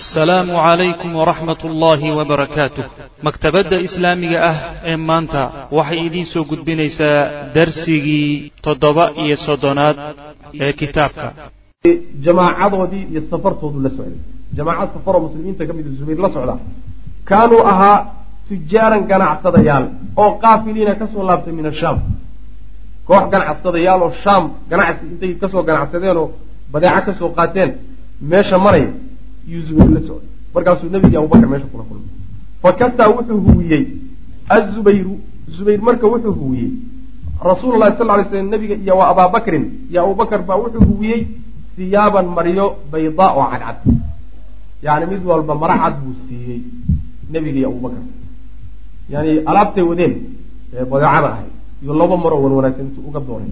assalaamu 0.00 0.52
calaykum 0.66 1.10
waraxmat 1.20 1.60
ullaahi 1.68 2.08
wabarakaatuh 2.18 2.84
maktabadda 3.26 3.76
islaamiga 3.86 4.38
ah 4.50 4.56
ee 4.90 4.96
maanta 5.10 5.42
waxay 5.78 6.00
idiin 6.08 6.26
soo 6.32 6.44
gudbinaysaa 6.50 7.18
darsigii 7.56 8.28
toddoba 8.66 9.04
iyo 9.24 9.36
soddonaad 9.46 9.96
ee 10.64 10.72
kitaabka. 10.80 11.26
Jamaacadoodii 12.26 13.04
iyo 13.12 13.20
safartoodu 13.32 13.78
la 13.84 13.90
socday. 13.96 14.18
Jamaacad 14.56 14.88
safaroo 14.96 15.20
muslimiinta 15.26 15.62
ka 15.68 15.72
mida 15.76 15.90
zubayr 15.98 16.18
la 16.24 16.30
socda. 16.36 16.54
Kaanuu 17.28 17.62
ahaa 17.72 17.96
tujaaran 18.48 19.02
ganacsadayaal 19.10 19.84
oo 20.22 20.30
qaafiliina 20.42 20.92
ka 21.00 21.06
soo 21.12 21.22
laabtay 21.28 21.52
min 21.58 21.66
ashaam 21.72 21.96
koox 23.08 23.24
ganacsadayaal 23.34 24.00
oo 24.06 24.12
shaam 24.24 24.42
ganacsi 24.70 25.02
intay 25.12 25.32
ka 25.42 25.46
soo 25.52 25.62
ganacsadeen 25.68 26.16
oo 26.22 26.26
badeeco 26.72 27.00
ka 27.06 27.12
soo 27.20 27.30
qaateen 27.38 27.70
meesha 28.30 28.56
maraya 28.64 28.90
iyuu 29.50 29.62
zubayr 29.68 29.90
la 29.96 30.00
socday. 30.08 30.28
Markaasuu 30.54 30.88
nebigii 30.94 31.16
abubakar 31.20 31.48
meesha 31.52 31.66
kula 31.72 31.84
kulmay. 31.88 32.08
Fakasaa 32.62 33.08
wuxuu 33.14 33.40
huwiyey 33.46 33.84
azubayru 34.56 35.14
zubayr 35.56 35.80
marka 35.86 36.06
wuxuu 36.12 36.32
huwiyey 36.40 36.70
rasuulu 37.48 37.76
lahi 37.82 37.94
sal 37.98 38.06
lay 38.06 38.24
slam 38.30 38.46
nebiga 38.52 38.74
iyo 38.84 38.94
wa 39.00 39.04
abaabakrin 39.12 39.64
iyo 39.90 39.98
abubakar 40.04 40.40
baa 40.48 40.56
wuxuu 40.62 40.84
huwiyey 40.90 41.20
siyaaban 41.76 42.26
maryo 42.36 42.66
baydaa 42.92 43.30
oo 43.38 43.46
cadcad. 43.52 43.78
Yani 44.84 45.04
mid 45.10 45.22
walba 45.30 45.54
mara 45.62 45.76
cad 45.82 45.94
buu 46.02 46.14
siiyey 46.28 46.60
nebiga 47.32 47.58
iyo 47.60 47.68
abubakar 47.72 48.02
yani 49.12 49.30
alaabtay 49.50 49.84
wadeen 49.90 50.14
ee 50.74 50.84
badeecada 50.90 51.28
ahayd. 51.34 51.52
Iyo 51.82 51.92
laba 52.00 52.16
maroo 52.22 52.42
wan 52.44 52.52
wanaagsan 52.58 52.86
intuu 52.86 53.02
uga 53.08 53.20
dooray 53.28 53.50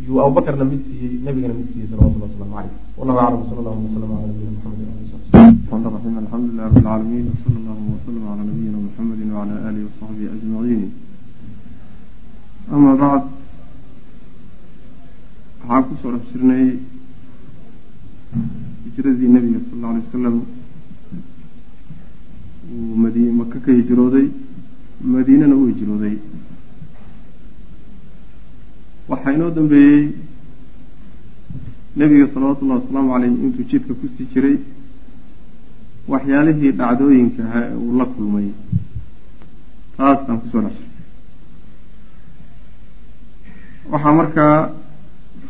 yuu 0.00 0.20
abubakrna 0.20 0.64
mid 0.64 0.80
siiyey 0.88 1.20
nabigana 1.24 1.54
mid 1.54 1.68
siiyey 1.72 1.88
salawatullah 1.90 2.28
waslamu 2.32 2.54
aleyh 2.58 2.74
wallahu 2.96 3.18
aclam 3.20 3.42
sal 3.48 3.58
allahuma 3.60 3.88
wslam 3.88 4.10
ala 4.16 4.26
nabiyina 4.30 4.52
mxamedi 4.56 4.84
ali 9.68 9.82
sbi 9.92 10.90
uu 22.72 22.96
mad 22.96 23.16
maka 23.38 23.58
ka 23.60 23.72
hijrooday 23.72 24.30
madiinana 25.04 25.54
u 25.54 25.66
hijrooday 25.66 26.16
waxaa 29.12 29.32
inoo 29.36 29.50
dambeeyey 29.56 30.02
nebiga 31.96 32.26
salawaatu 32.34 32.62
ullahi 32.64 32.80
wasalaamu 32.82 33.10
caleyh 33.12 33.32
intuu 33.46 33.64
jidka 33.70 33.92
ku 34.00 34.06
sii 34.16 34.26
jiray 34.34 34.56
waxyaalihii 36.12 36.72
dhacdooyinka 36.80 37.42
ahaa 37.48 37.64
ee 37.70 37.76
uu 37.84 37.92
la 37.98 38.04
kulmay. 38.14 38.46
Taasaan 39.96 40.38
ku 40.42 40.46
soo 40.52 40.62
dhashay 40.66 40.88
waxaa 43.92 44.14
markaa 44.20 44.56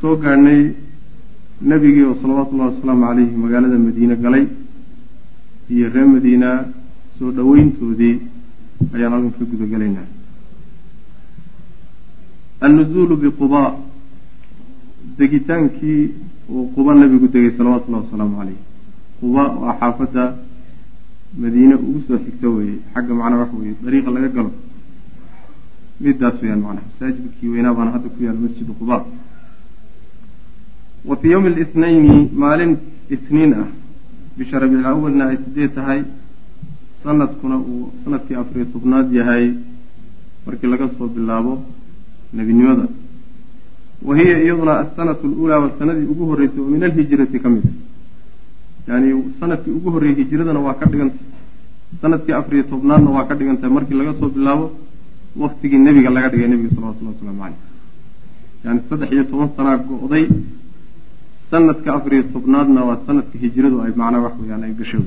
soo 0.00 0.14
gaadhnay 0.24 0.60
nebigii 1.70 2.04
oo 2.08 2.14
salawaatu 2.22 2.52
ullahi 2.54 2.70
wasalaamu 2.74 3.04
caleyhi 3.06 3.36
magaalada 3.44 3.78
madiine 3.86 4.16
galay 4.24 4.44
iyo 5.74 5.86
reer 5.94 6.08
madiina 6.14 6.48
soo 7.18 7.30
dhoweyntoodii 7.36 8.14
ayaan 8.94 9.12
halkan 9.14 9.32
ka 9.38 9.44
guda 9.52 9.66
gelaynaa 9.72 10.06
annuzuulu 12.66 13.14
biqubaa 13.22 13.70
degitaankii 15.18 16.02
uu 16.54 16.64
quba 16.74 16.94
nebigu 16.94 17.26
degay 17.34 17.52
salawaatu 17.56 17.86
ullahi 17.88 18.04
wasalaamu 18.06 18.36
caleyh 18.38 18.60
quba 19.20 19.42
waa 19.62 19.74
xaafadda 19.80 20.24
madiine 21.42 21.74
ugu 21.74 22.00
soo 22.06 22.18
xigta 22.24 22.48
weeye 22.56 22.76
xagga 22.94 23.12
macnaa 23.20 23.40
waxa 23.42 23.56
weye 23.60 23.74
dariiqa 23.84 24.10
laga 24.16 24.28
galo 24.36 24.50
midaas 26.04 26.36
weyaan 26.42 26.60
macnaha 26.66 26.86
masaajidkii 26.90 27.48
weynaa 27.54 27.74
baana 27.78 27.90
hadda 27.94 28.08
ku 28.14 28.18
yaalla 28.24 28.40
masjidu 28.46 28.72
quba 28.80 28.96
wa 31.08 31.14
fii 31.20 31.30
yowmi 31.34 31.50
lithnayni 31.58 32.16
maalin 32.42 32.72
isniin 33.14 33.52
ah 33.62 33.68
bisha 34.38 34.58
rabiic 34.62 34.84
awalna 34.92 35.24
ay 35.30 35.38
sideed 35.44 35.72
tahay 35.74 36.00
sanadkuna 37.02 37.56
uu 37.58 37.90
sannadkii 38.02 38.36
afariyo 38.42 38.66
tobnaad 38.74 39.08
yahay 39.18 39.44
markii 40.46 40.70
laga 40.72 40.86
soo 40.98 41.08
bilaabo 41.14 41.54
nebinimada 42.36 42.84
wa 44.06 44.12
hiya 44.18 44.36
iyaduna 44.44 44.72
asanatu 44.82 45.24
luulaa 45.32 45.58
waa 45.62 45.72
sanadii 45.78 46.06
ugu 46.12 46.24
horreysay 46.30 46.60
oo 46.62 46.68
min 46.74 46.82
alhijrati 46.88 47.38
ka 47.44 47.48
mid 47.54 47.64
a 47.66 48.90
yani 48.92 49.08
sannadkii 49.40 49.74
ugu 49.78 49.88
horreeyey 49.94 50.16
hijiradana 50.20 50.60
waa 50.66 50.74
ka 50.80 50.86
dhigantay 50.92 51.26
sannadkii 52.02 52.34
afariyo 52.40 52.64
tobnaadna 52.72 53.10
waa 53.16 53.26
ka 53.28 53.34
dhigantahay 53.38 53.72
markii 53.76 53.96
laga 54.00 54.12
soo 54.20 54.28
bilaabo 54.36 54.66
waktigii 55.44 55.80
nebiga 55.86 56.10
laga 56.16 56.28
dhigay 56.32 56.48
nebiga 56.52 56.70
salawatullahi 56.76 57.14
wasalaamu 57.16 57.42
caleyh 57.42 57.60
yani 58.64 58.80
saddex 58.88 59.10
iyo 59.14 59.24
toban 59.30 59.48
sanaa 59.56 59.76
go-day 59.88 60.24
sanadka 61.50 61.88
afariyo 61.98 62.22
tobnaadna 62.34 62.80
waa 62.88 62.98
sanadka 63.06 63.34
hijiradu 63.42 63.76
ay 63.84 63.92
macnaa 64.00 64.22
wax 64.26 64.34
weyaan 64.42 64.62
ay 64.66 64.72
gashay. 64.80 65.04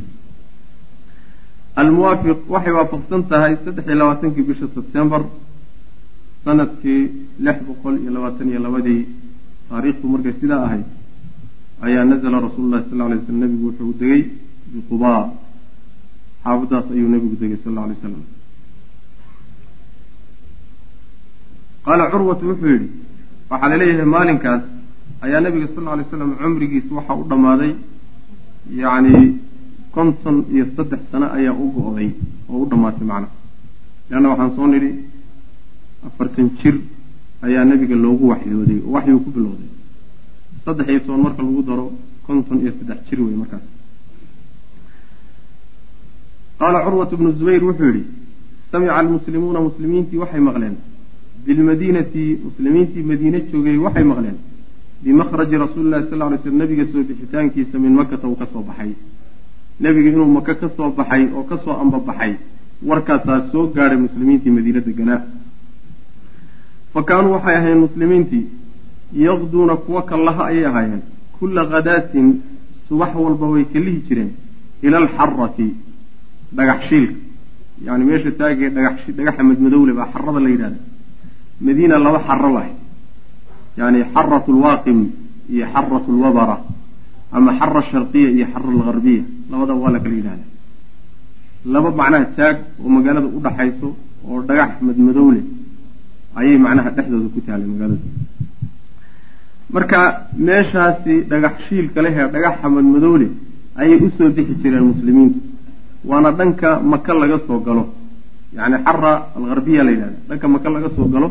Almuwaafiq 1.81 2.39
waxay 2.53 2.73
waafaqsan 2.77 3.21
tahay 3.31 3.53
saddex 3.65 3.85
iyo 3.87 3.95
labaatankii 4.01 4.45
bisha 4.49 4.65
sebtembar 4.75 5.21
sannadkii 6.45 7.01
lix 7.45 7.57
boqol 7.67 7.95
iyo 8.01 8.11
labaatan 8.16 8.47
iyo 8.51 8.59
labadii 8.66 9.01
taariikhdu 9.69 10.06
markay 10.13 10.33
sidaa 10.41 10.61
ahayd 10.67 10.85
ayaa 11.85 12.03
nazla 12.11 12.38
rasuulu 12.47 12.67
llahi 12.73 12.85
sal 12.89 13.00
lay 13.11 13.19
slm 13.25 13.38
nebigu 13.44 13.66
wuxuu 13.69 13.94
degay 14.00 14.22
biqubaa. 14.73 15.22
Xaafadaas 16.44 16.85
ayuu 16.94 17.09
nebigu 17.13 17.35
degay 17.41 17.59
sal 17.63 17.73
lay 17.89 17.97
slam 18.01 18.23
qaala 21.85 22.03
curwatu 22.11 22.44
wuxuu 22.50 22.69
yidhi 22.73 22.88
waxaa 23.50 23.69
la 23.72 23.75
leeyahay 23.81 24.07
maalinkaas 24.16 24.63
ayaa 25.25 25.41
nebiga 25.45 25.67
sal 25.75 25.84
lay 25.97 26.05
slam 26.11 26.29
cumrigiisa 26.41 26.91
waxaa 26.97 27.16
u 27.22 27.23
dhammaaday 27.31 27.72
yacni 28.81 29.13
konton 29.95 30.38
iyo 30.53 30.66
saddex 30.75 31.01
sano 31.11 31.28
ayaa 31.38 31.53
u 31.63 31.66
go-day 31.75 32.09
oo 32.51 32.57
u 32.63 32.66
dhammaatay 32.72 33.05
macnaha 33.11 33.34
leanna 34.09 34.28
waxaan 34.31 34.51
soo 34.57 34.67
nidhi 34.73 34.89
afartan 36.07 36.47
jir 36.59 36.75
ayaa 37.45 37.63
nebiga 37.69 37.95
loogu 37.95 38.25
waxyooday 38.33 38.79
oo 38.85 38.91
waxyuu 38.95 39.19
ku 39.25 39.29
bilowday. 39.35 39.69
Saddex 40.66 40.88
iyo 40.89 40.99
toban 41.05 41.21
marka 41.25 41.41
lagu 41.43 41.61
daro 41.69 41.85
konton 42.25 42.57
iyo 42.63 42.71
saddex 42.79 42.97
jir 43.09 43.19
wey 43.21 43.35
markaas. 43.41 43.61
Qaala 46.59 46.79
curwatu 46.85 47.17
bnu 47.17 47.31
zubayr 47.39 47.63
wuxuu 47.63 47.91
yihi 47.93 48.03
samica 48.71 48.95
almuslimuuna 48.99 49.59
muslimiintii 49.67 50.17
waxay 50.17 50.39
maqleen. 50.39 50.75
Bilmadiinati 51.45 52.39
muslimiintii 52.45 53.03
madiine 53.03 53.39
joogay 53.51 53.77
waxay 53.77 54.03
maqleen. 54.03 54.37
Bimakhraji 55.03 55.55
rasuuli 55.57 55.89
llahi 55.89 56.05
sal 56.09 56.19
lay 56.19 56.39
slm 56.43 56.57
nebiga 56.57 56.85
soo 56.91 57.03
bixitaankiisa 57.03 57.77
min 57.79 57.93
makata 57.99 58.27
uu 58.27 58.35
ka 58.35 58.47
soo 58.53 58.63
baxay. 58.63 58.91
Nebiga 59.79 60.09
inuu 60.09 60.25
maka 60.25 60.55
ka 60.55 60.69
soo 60.75 60.89
baxay 60.97 61.23
oo 61.35 61.43
ka 61.43 61.57
soo 61.63 61.75
ambabaxay 61.83 62.33
warkaasaa 62.83 63.51
soo 63.51 63.67
gaadhay 63.75 63.97
muslimiintii 63.97 64.49
madiine 64.57 64.81
deganaa 64.81 65.22
fa 66.95 67.01
kaanuu 67.09 67.33
waxay 67.35 67.56
ahayn 67.59 67.79
muslimiintii 67.85 68.45
yaqduuna 69.28 69.75
kuwa 69.85 70.01
kallaha 70.09 70.41
ayay 70.50 70.66
ahaayeen. 70.69 71.01
Kulla 71.39 71.61
khadaatin 71.72 72.28
subax 72.88 73.11
walba 73.16 73.45
way 73.53 73.63
kalihi 73.73 74.00
jireen. 74.07 74.31
Ila 74.85 74.97
alxarati 75.03 75.67
dhagax 76.57 76.79
shiilka. 76.89 77.16
Meesha 78.07 78.31
taagee 78.39 78.69
dhagax 78.75 78.97
dhagaxa 79.17 79.44
madmadowle 79.50 79.94
baa 80.00 80.07
xarada 80.13 80.39
la 80.45 80.50
yidhahda 80.53 80.79
madiina 81.66 81.95
laba 82.05 82.19
xaro 82.28 82.50
lahay. 82.55 82.73
Yani 83.79 84.00
xaratu 84.13 84.50
lwaaqim 84.57 85.00
iyo 85.53 85.66
xaratu 85.73 86.09
lwabara 86.17 86.57
ama 87.35 87.51
xara 87.59 87.81
sharqiya 87.91 88.29
iyo 88.35 88.45
xara 88.53 88.67
algarbiya 88.75 89.23
labadaba 89.51 89.79
waa 89.84 89.91
la 89.95 90.00
kala 90.00 90.16
yidhahda 90.19 90.45
laba 91.73 91.90
macnaha 91.99 92.25
taag 92.37 92.58
oo 92.84 92.90
magaalada 92.96 93.28
u 93.28 93.40
dhaxayso 93.46 93.87
oo 94.29 94.41
dhagax 94.47 94.72
madmadowle 94.81 95.41
ayay 96.40 96.58
macnaha 96.66 96.90
dhexdooda 96.97 97.28
ku 97.34 97.40
taalay 97.47 97.67
magaalada 97.73 98.08
marka 99.76 99.99
meeshaasi 100.47 101.14
dhagax 101.32 101.55
shiilka 101.67 101.99
leh 102.05 102.14
ee 102.22 102.28
dhagaxa 102.35 102.67
madmadoole 102.76 103.28
ayay 103.82 103.97
u 104.05 104.09
soo 104.17 104.29
bixi 104.35 104.55
jireen 104.61 104.85
muslimiintu. 104.91 105.40
Waana 106.09 106.32
dhanka 106.40 106.70
maka 106.91 107.14
laga 107.22 107.37
soo 107.47 107.59
galo. 107.67 107.84
Yani 108.58 108.78
xara 108.85 109.11
algarbiya 109.37 109.84
la 109.84 109.91
yidhahda 109.91 110.17
dhanka 110.29 110.47
maka 110.55 110.70
laga 110.76 110.90
soo 110.96 111.08
galo 111.14 111.28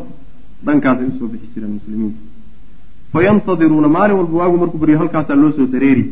dhankaasay 0.67 1.07
u 1.11 1.19
soo 1.19 1.29
bixi 1.33 1.49
jireen 1.55 1.73
muslimiintu. 1.79 2.21
Fayantadiruuna 3.13 3.89
maalin 3.97 4.17
walba 4.21 4.37
waagu 4.41 4.57
markuu 4.63 4.79
baryo 4.83 4.99
halkaasaa 5.03 5.37
loo 5.43 5.53
soo 5.59 5.67
dareeri. 5.75 6.05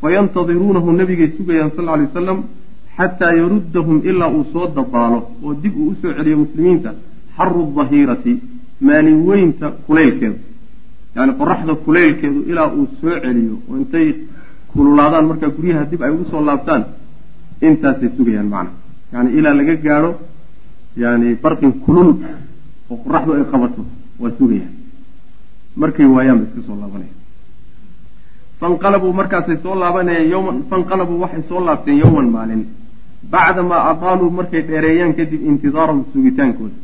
Fayantadiruunahu 0.00 0.88
nabigay 1.00 1.28
sugayaan 1.36 1.70
sal 1.76 1.84
ly 1.98 2.04
wasalam 2.08 2.38
xataa 2.96 3.32
yaruddahum 3.40 3.96
ilaa 4.10 4.30
uu 4.36 4.44
soo 4.52 4.66
dabaalo 4.76 5.18
oo 5.44 5.54
dib 5.62 5.74
uu 5.76 5.88
u 5.90 5.94
soo 6.00 6.12
celiyo 6.16 6.36
muslimiinta 6.44 6.90
xaru 7.36 7.62
dahiirati 7.76 8.32
maalin 8.88 9.18
weynta 9.28 9.66
kulaylkeeda 9.86 10.38
yani 11.16 11.32
qoraxda 11.40 11.74
kuleylkeedu 11.84 12.40
ilaa 12.50 12.68
uu 12.78 12.86
soo 13.00 13.14
celiyo 13.24 13.56
oo 13.70 13.76
intay 13.82 14.06
kululaadaan 14.72 15.26
markaa 15.30 15.50
guryaha 15.56 15.84
dib 15.90 16.02
ay 16.02 16.10
ugu 16.14 16.24
soo 16.30 16.42
laabtaan 16.48 16.82
intaasay 17.68 18.10
sugayaan 18.16 18.48
macna. 18.54 18.70
Yani 19.12 19.28
ilaa 19.38 19.54
laga 19.58 19.74
gaadho 19.86 20.10
yani 21.02 21.28
barqin 21.42 21.72
kulul 21.84 22.10
oo 22.90 22.96
qoraxdu 23.04 23.30
ay 23.36 23.44
qabato 23.52 23.82
waa 24.20 24.32
sugayaan. 24.38 24.72
Markay 25.80 26.06
waayaan 26.14 26.38
ba 26.40 26.44
iska 26.48 26.60
soo 26.66 26.76
laabanaya 26.82 27.14
fanqalabuu 28.60 29.12
markaasay 29.20 29.56
soo 29.62 29.74
laabanayeen 29.82 30.30
yowman 30.30 30.56
fanqalabuu 30.70 31.18
waxay 31.24 31.42
soo 31.48 31.60
laabteen 31.66 31.98
yowman 32.02 32.28
maalin. 32.36 32.62
Bacdamaa 33.32 33.80
adaaluu 33.90 34.30
markay 34.38 34.62
dheereeyaan 34.68 35.12
kadib 35.18 35.40
intidaarahum 35.50 36.04
sugitaankooda 36.12 36.76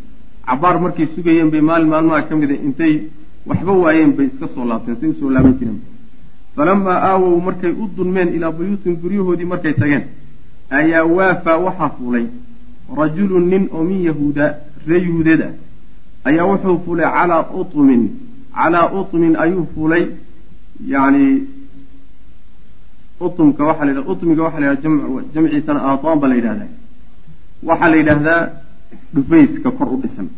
cabaar 0.47 0.77
markay 0.85 1.07
sugayeen 1.15 1.51
bay 1.53 1.61
maalin 1.69 1.89
maalmaha 1.95 2.23
ka 2.29 2.35
mida 2.37 2.55
intay 2.67 2.95
waxba 3.49 3.73
waayeen 3.85 4.13
bay 4.17 4.27
iska 4.33 4.47
soo 4.55 4.65
laabteen 4.71 4.97
say 5.01 5.09
u 5.13 5.15
soo 5.21 5.31
laaban 5.35 5.55
jireen 5.59 5.79
falamaa 6.57 6.99
aawow 7.11 7.37
markay 7.49 7.73
u 7.83 7.89
dulmeen 7.97 8.29
ilaa 8.37 8.53
buyuutin 8.59 8.95
guryahoodii 9.03 9.49
markay 9.53 9.75
tageen 9.81 10.05
ayaa 10.79 11.05
waafaa 11.17 11.57
waxaa 11.67 11.91
fuulay 11.99 12.27
rajulun 13.01 13.45
nin 13.53 13.65
oo 13.77 13.85
min 13.91 14.01
yahuuda 14.09 14.45
ree 14.89 15.03
yuhuudeed 15.07 15.41
ah 15.49 15.53
ayaa 16.29 16.47
wuxuu 16.51 16.77
fuulay 16.85 17.07
calaa 17.17 17.43
utumin 17.61 18.03
calaa 18.59 18.87
utumin 19.01 19.35
ayuu 19.45 19.67
fuulay 19.75 20.05
yani 20.95 21.25
utumka 23.27 23.65
waxaa 23.69 23.85
la 23.85 23.91
yidhahda 23.93 24.11
utmiga 24.13 24.43
waxaa 24.47 24.61
la 24.61 24.71
yidhahda 24.71 25.23
jamciisana 25.35 25.81
ataan 25.93 26.19
baa 26.21 26.29
la 26.33 26.37
yidhahdaa. 26.41 26.71
Waxaa 27.69 27.89
la 27.93 27.97
yidhaahdaa 28.01 28.41
dhufayska 29.15 29.71
kor 29.79 29.89
u 29.95 30.01
dhisan 30.03 30.29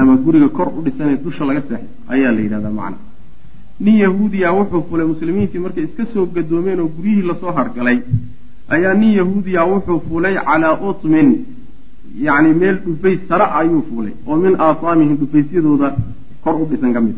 ama 0.00 0.16
guriga 0.24 0.48
kor 0.48 0.68
u 0.78 0.82
dhisan 0.84 1.08
ee 1.12 1.18
dusha 1.24 1.44
laga 1.48 1.60
seexay 1.68 1.88
ayaa 2.14 2.32
la 2.36 2.40
yidhahdaa 2.44 2.70
macna. 2.80 2.96
Nin 3.84 3.96
yahuudiya 4.04 4.48
wuxuu 4.58 4.82
fulay 4.88 5.06
muslimiintii 5.12 5.58
markay 5.64 5.84
iska 5.88 6.04
soo 6.12 6.26
gadoomeen 6.34 6.80
oo 6.80 6.88
guryihii 6.96 7.26
la 7.30 7.34
soo 7.40 7.52
hargalay. 7.58 7.98
Ayaa 8.74 8.94
nin 8.94 9.10
yahuudiya 9.18 9.62
wuxuu 9.72 10.00
fulay 10.08 10.34
calaa 10.48 10.74
utmin 10.90 11.28
yacni 12.26 12.50
meel 12.60 12.76
dhufays 12.84 13.20
sare 13.28 13.46
ayuu 13.60 13.82
fuulay 13.88 14.12
oo 14.26 14.36
min 14.44 14.54
aataamihim 14.66 15.16
dhufaysyadooda 15.20 15.88
kor 16.44 16.54
u 16.62 16.66
dhisan 16.70 16.92
ka 16.96 17.00
mid 17.06 17.16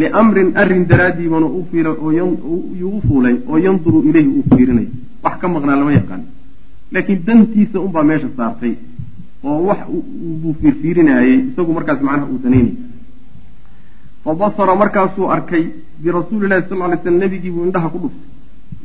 liamrin 0.00 0.48
arrin 0.62 0.84
daraaddiibana 0.90 1.46
u 1.46 1.66
fiilay 1.70 1.94
ooyuu 2.06 2.90
u 2.96 3.00
fuulay 3.08 3.34
oo 3.48 3.58
yanduru 3.66 3.98
ileyhi 4.08 4.28
uu 4.38 4.44
fiirinay. 4.54 4.86
Wax 5.24 5.34
ka 5.40 5.46
maqnaa 5.48 5.76
lama 5.80 5.92
yaqaan. 5.92 6.22
Laakiin 6.92 7.20
dantiisa 7.26 7.80
unbaa 7.86 8.02
meesha 8.10 8.28
saartay 8.36 8.72
oo 9.48 9.60
wax 9.68 9.80
buu 10.42 10.54
fiirfiirinayay 10.60 11.32
isagu 11.50 11.72
markaas 11.78 12.00
macnaha 12.06 12.26
uu 12.32 12.38
danaynay 12.44 12.74
fa 14.24 14.30
basara 14.40 14.74
markaasuu 14.82 15.26
arkay 15.36 15.64
birasuulillahi 16.02 16.62
sal 16.68 16.80
ly 16.92 16.96
slam 17.02 17.16
nebigiibuu 17.22 17.64
indhaha 17.68 17.88
ku 17.94 17.98
dhuftay 18.02 18.28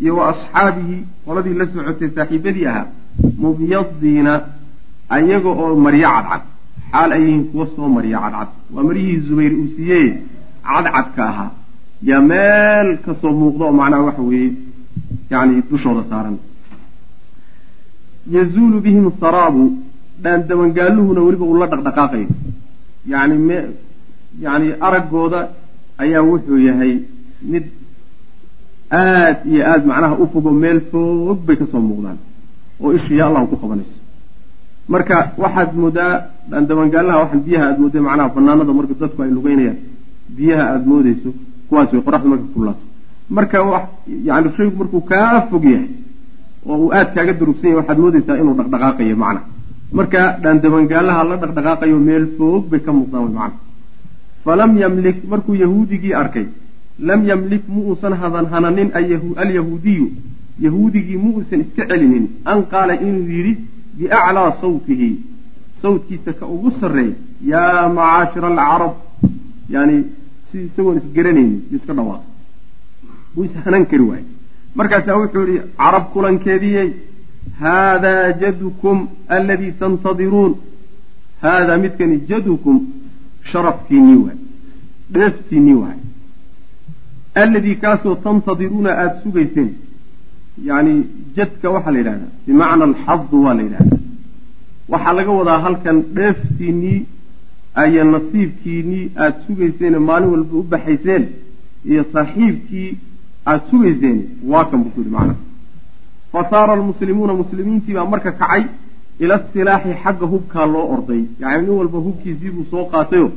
iyo 0.04 0.14
wa 0.20 0.24
asxaabihi 0.34 0.98
qoladii 1.26 1.56
la 1.60 1.66
socotay 1.74 2.10
saaxiibadii 2.16 2.66
ahaa 2.72 2.86
mubyadiina 3.44 4.34
ayaga 5.16 5.50
oo 5.64 5.76
maryo 5.86 6.08
cadcad. 6.16 6.44
Xaal 6.92 7.12
ay 7.16 7.22
yihiin 7.26 7.44
kuwa 7.52 7.66
soo 7.76 7.88
maryo 7.96 8.18
cadcad. 8.24 8.50
Waa 8.74 8.84
maryihii 8.88 9.20
zubayr 9.28 9.54
uu 9.62 9.68
siiyey 9.76 10.08
cadcadka 10.68 11.22
ahaa. 11.32 11.50
Yaa 12.10 12.22
meel 12.32 12.88
ka 13.06 13.12
soo 13.22 13.32
muuqda 13.40 13.64
oo 13.66 13.74
macnaha 13.80 14.04
waxa 14.08 14.22
weeye 14.30 14.52
yani 15.32 15.62
dushooda 15.70 16.04
saaran. 16.10 16.38
Yazuulu 18.36 18.78
bihim 18.86 19.12
saraabu 19.20 19.64
dhaandabangaaluhuna 20.24 21.22
weliba 21.28 21.46
uu 21.52 21.58
la 21.62 21.68
dhaqdhaqaaqayo 21.74 22.28
yani 23.14 23.36
me 23.48 23.58
yani 24.46 24.68
araggooda 24.88 25.40
ayaa 26.04 26.22
wuxuu 26.30 26.60
yahay 26.68 26.94
mid 27.52 27.66
aad 29.02 29.38
iyo 29.52 29.62
aada 29.72 29.86
macnaha 29.92 30.16
u 30.24 30.28
fogo 30.34 30.52
meel 30.64 30.80
foog 30.92 31.40
bay 31.48 31.56
ka 31.62 31.66
soo 31.72 31.82
muuqdaan 31.90 32.18
oo 32.84 32.90
ishiya 32.98 33.24
allahu 33.28 33.48
ku 33.52 33.56
qabanayso 33.64 33.96
marka 34.94 35.16
waxaad 35.44 35.70
moodaa 35.82 36.14
dhaandabangaalaha 36.50 37.18
waxaan 37.24 37.42
biyaha 37.48 37.66
aada 37.70 37.80
mooday 37.84 38.02
macnaha 38.08 38.30
banaanada 38.36 38.74
marka 38.80 38.94
dadku 39.02 39.20
ay 39.24 39.32
lugeynayaan. 39.38 39.78
Biyaha 40.38 40.64
aada 40.72 40.86
moodeyso 40.92 41.30
kuwaas 41.70 41.90
way 41.94 42.02
qoraxdu 42.08 42.28
marka 42.34 42.48
kulaato 42.56 42.84
marka 43.38 43.58
wax 43.72 43.84
yani 44.28 44.50
shaygu 44.58 44.76
markuu 44.82 45.02
kaa 45.12 45.42
fog 45.50 45.64
yahay 45.74 45.90
oo 46.70 46.78
uu 46.84 46.92
aada 46.98 47.12
kaaga 47.16 47.34
durugsan 47.40 47.68
yahay 47.70 47.78
waxaad 47.82 48.00
moodeysaa 48.04 48.38
inuu 48.42 48.56
dhaqdhaqaaqayo 48.60 49.16
macna 49.24 49.42
marka 49.92 50.38
dhaandabangaalaha 50.44 51.24
la 51.30 51.36
dhaqdhaqaaqayo 51.44 51.98
meel 52.08 52.26
foog 52.38 52.70
bay 52.70 52.82
ka 52.86 52.92
muuqdaan 52.92 53.24
wy 53.28 53.34
macna 53.34 53.60
falam 54.46 54.78
yamlik 54.78 55.18
markuu 55.32 55.56
yahuudigii 55.64 56.14
arkay 56.22 56.48
lam 57.00 57.26
yamlik 57.26 57.64
mu 57.68 57.82
uusan 57.90 58.14
hadan 58.22 58.46
hananin 58.54 58.90
alyahuudiyu 59.44 60.08
yahuudigii 60.66 61.18
mu 61.24 61.30
uusan 61.38 61.62
iska 61.66 61.86
celinin 61.90 62.26
an 62.46 62.60
qaala 62.72 62.94
inuu 63.08 63.28
yidhi 63.38 63.54
biaclaa 63.98 64.52
sawtihi 64.62 65.10
sawtkiisa 65.82 66.34
ka 66.40 66.46
ugu 66.56 66.72
sarreeya 66.80 67.16
yaa 67.52 67.90
macaashira 67.98 68.48
alcarab 68.52 68.94
yani 69.76 69.98
si 70.52 70.58
isagoon 70.68 70.98
isgaranaynin 71.02 71.62
yu 71.72 71.78
iska 71.78 71.94
dhawaaqay. 71.94 72.32
Buu 73.34 73.44
ishanan 73.48 73.86
kari 73.92 74.04
waayey. 74.10 74.26
Markaasaa 74.76 75.18
wuxuu 75.22 75.46
yihi 75.50 75.62
carab 75.78 76.06
kulankeediyey 76.14 76.90
haadaa 77.64 78.32
jadukum 78.44 79.08
aladii 79.38 79.72
tantadiruun 79.82 80.56
haadaa 81.42 81.78
midkani 81.86 82.18
jadukum 82.32 82.76
sharafkiinii 83.52 84.18
waay 84.26 84.38
dheeftiinii 85.14 85.74
waay 85.84 85.98
alladii 87.44 87.76
kaasoo 87.84 88.16
tantadiruuna 88.28 88.92
aada 88.98 89.16
sugayseen 89.24 89.70
yani 90.70 90.94
jadka 91.38 91.70
waxaa 91.76 91.92
la 91.96 92.00
yidhahdaa 92.00 92.32
bimacna 92.48 92.86
alxadu 92.90 93.44
waa 93.46 93.54
la 93.60 93.64
yidhahdaa 93.68 94.00
waxaa 94.94 95.14
laga 95.20 95.32
wadaa 95.40 95.60
halkan 95.66 96.04
dheeftiinii 96.20 97.00
aya 97.84 98.04
nasiibkiinii 98.14 99.04
aada 99.24 99.36
sugayseen 99.48 99.98
maalin 100.10 100.30
walba 100.36 100.58
u 100.62 100.64
baxayseen 100.76 101.24
iyo 101.92 102.06
saaxiibkii 102.14 102.90
aada 103.48 103.64
sugayseen 103.72 104.18
waa 104.52 104.66
kan 104.70 104.80
buu 104.84 104.94
yidhi 104.98 105.10
macnaha 105.18 105.40
fa 106.36 106.42
saara 106.52 106.74
almuslimuuna 106.78 107.34
muslimiintii 107.42 107.94
baa 107.98 108.06
marka 108.14 108.32
kacay 108.42 108.64
ila 109.24 109.36
silaaxi 109.54 109.92
xagga 110.04 110.26
hubkaa 110.34 110.66
loo 110.74 110.86
orday. 110.96 111.22
Yani 111.42 111.62
nin 111.66 111.76
walba 111.80 111.98
hubkiisii 112.06 112.52
buu 112.56 112.66
soo 112.72 112.86
qaatayo 112.94 113.28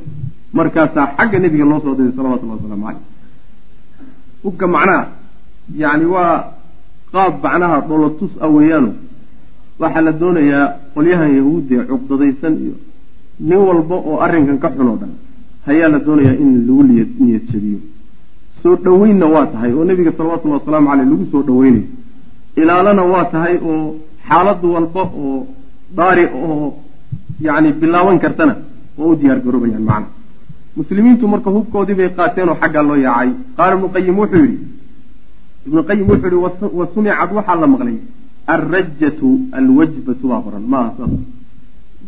markaasaa 0.57 1.05
xagga 1.17 1.37
nebiga 1.43 1.65
loo 1.71 1.79
soo 1.85 1.93
diray 1.97 2.13
salawatullahi 2.17 2.57
wasalaamu 2.59 2.85
caleyh 2.87 3.05
hubka 4.43 4.65
macnaha 4.75 5.03
yani 5.83 6.05
waa 6.13 6.33
qaab 7.13 7.33
macnaha 7.43 7.77
dholotus 7.89 8.33
a 8.41 8.47
weeyaano 8.55 8.91
waxaa 9.81 10.01
la 10.07 10.11
doonayaa 10.21 10.65
qolyahan 10.95 11.31
yahuudee 11.39 11.83
cuqdadaysan 11.91 12.53
iyo 12.63 12.75
nin 13.49 13.59
walba 13.67 13.95
oo 14.09 14.15
arrinkan 14.25 14.57
ka 14.63 14.69
xun 14.75 14.87
oo 14.91 14.97
dhan 15.01 15.13
hayaa 15.67 15.89
la 15.93 15.99
doonayaa 16.07 16.35
in 16.43 16.51
lagu 16.67 16.83
niyad 16.89 17.43
jabiyo 17.51 17.79
soo 18.63 18.75
dhoweynna 18.85 19.25
waa 19.35 19.45
tahay 19.53 19.71
oo 19.77 19.85
nebiga 19.89 20.11
salawatullahi 20.17 20.59
wasalaamu 20.61 20.87
caleyh 20.91 21.07
lagu 21.11 21.25
soo 21.31 21.43
dhoweynayo 21.49 21.87
ilaalana 22.61 23.03
waa 23.11 23.25
tahay 23.33 23.55
oo 23.69 23.95
xaalad 24.27 24.61
walba 24.73 25.03
oo 25.23 25.47
daari 25.97 26.25
oo 26.41 26.67
yacni 27.45 27.69
bilaaban 27.81 28.17
kartana 28.23 28.53
oo 28.99 29.09
u 29.11 29.15
diyaar 29.19 29.39
garoobayaan 29.45 29.85
macna. 29.89 30.07
Muslimiintu 30.77 31.27
marka 31.33 31.49
hubkoodii 31.55 31.95
bay 31.99 32.09
qaateen 32.17 32.49
oo 32.51 32.57
xaggaa 32.61 32.83
loo 32.89 32.97
yaacay. 33.05 33.29
Qaala 33.57 33.73
ibnu 33.75 33.87
qayim 33.95 34.15
wuxuu 34.21 34.43
yidhi 34.45 34.57
ibnu 35.67 35.81
qayim 35.89 36.05
wuxuu 36.11 36.29
yihi 36.31 36.41
wa 36.79 36.85
sumicad 36.93 37.29
waxaa 37.37 37.55
la 37.61 37.67
maqlay 37.73 37.97
alrajatu 38.53 39.29
alwajbatu 39.59 40.25
baa 40.31 40.41
qoran. 40.45 40.63
Maaha 40.73 40.89
saas. 40.97 41.13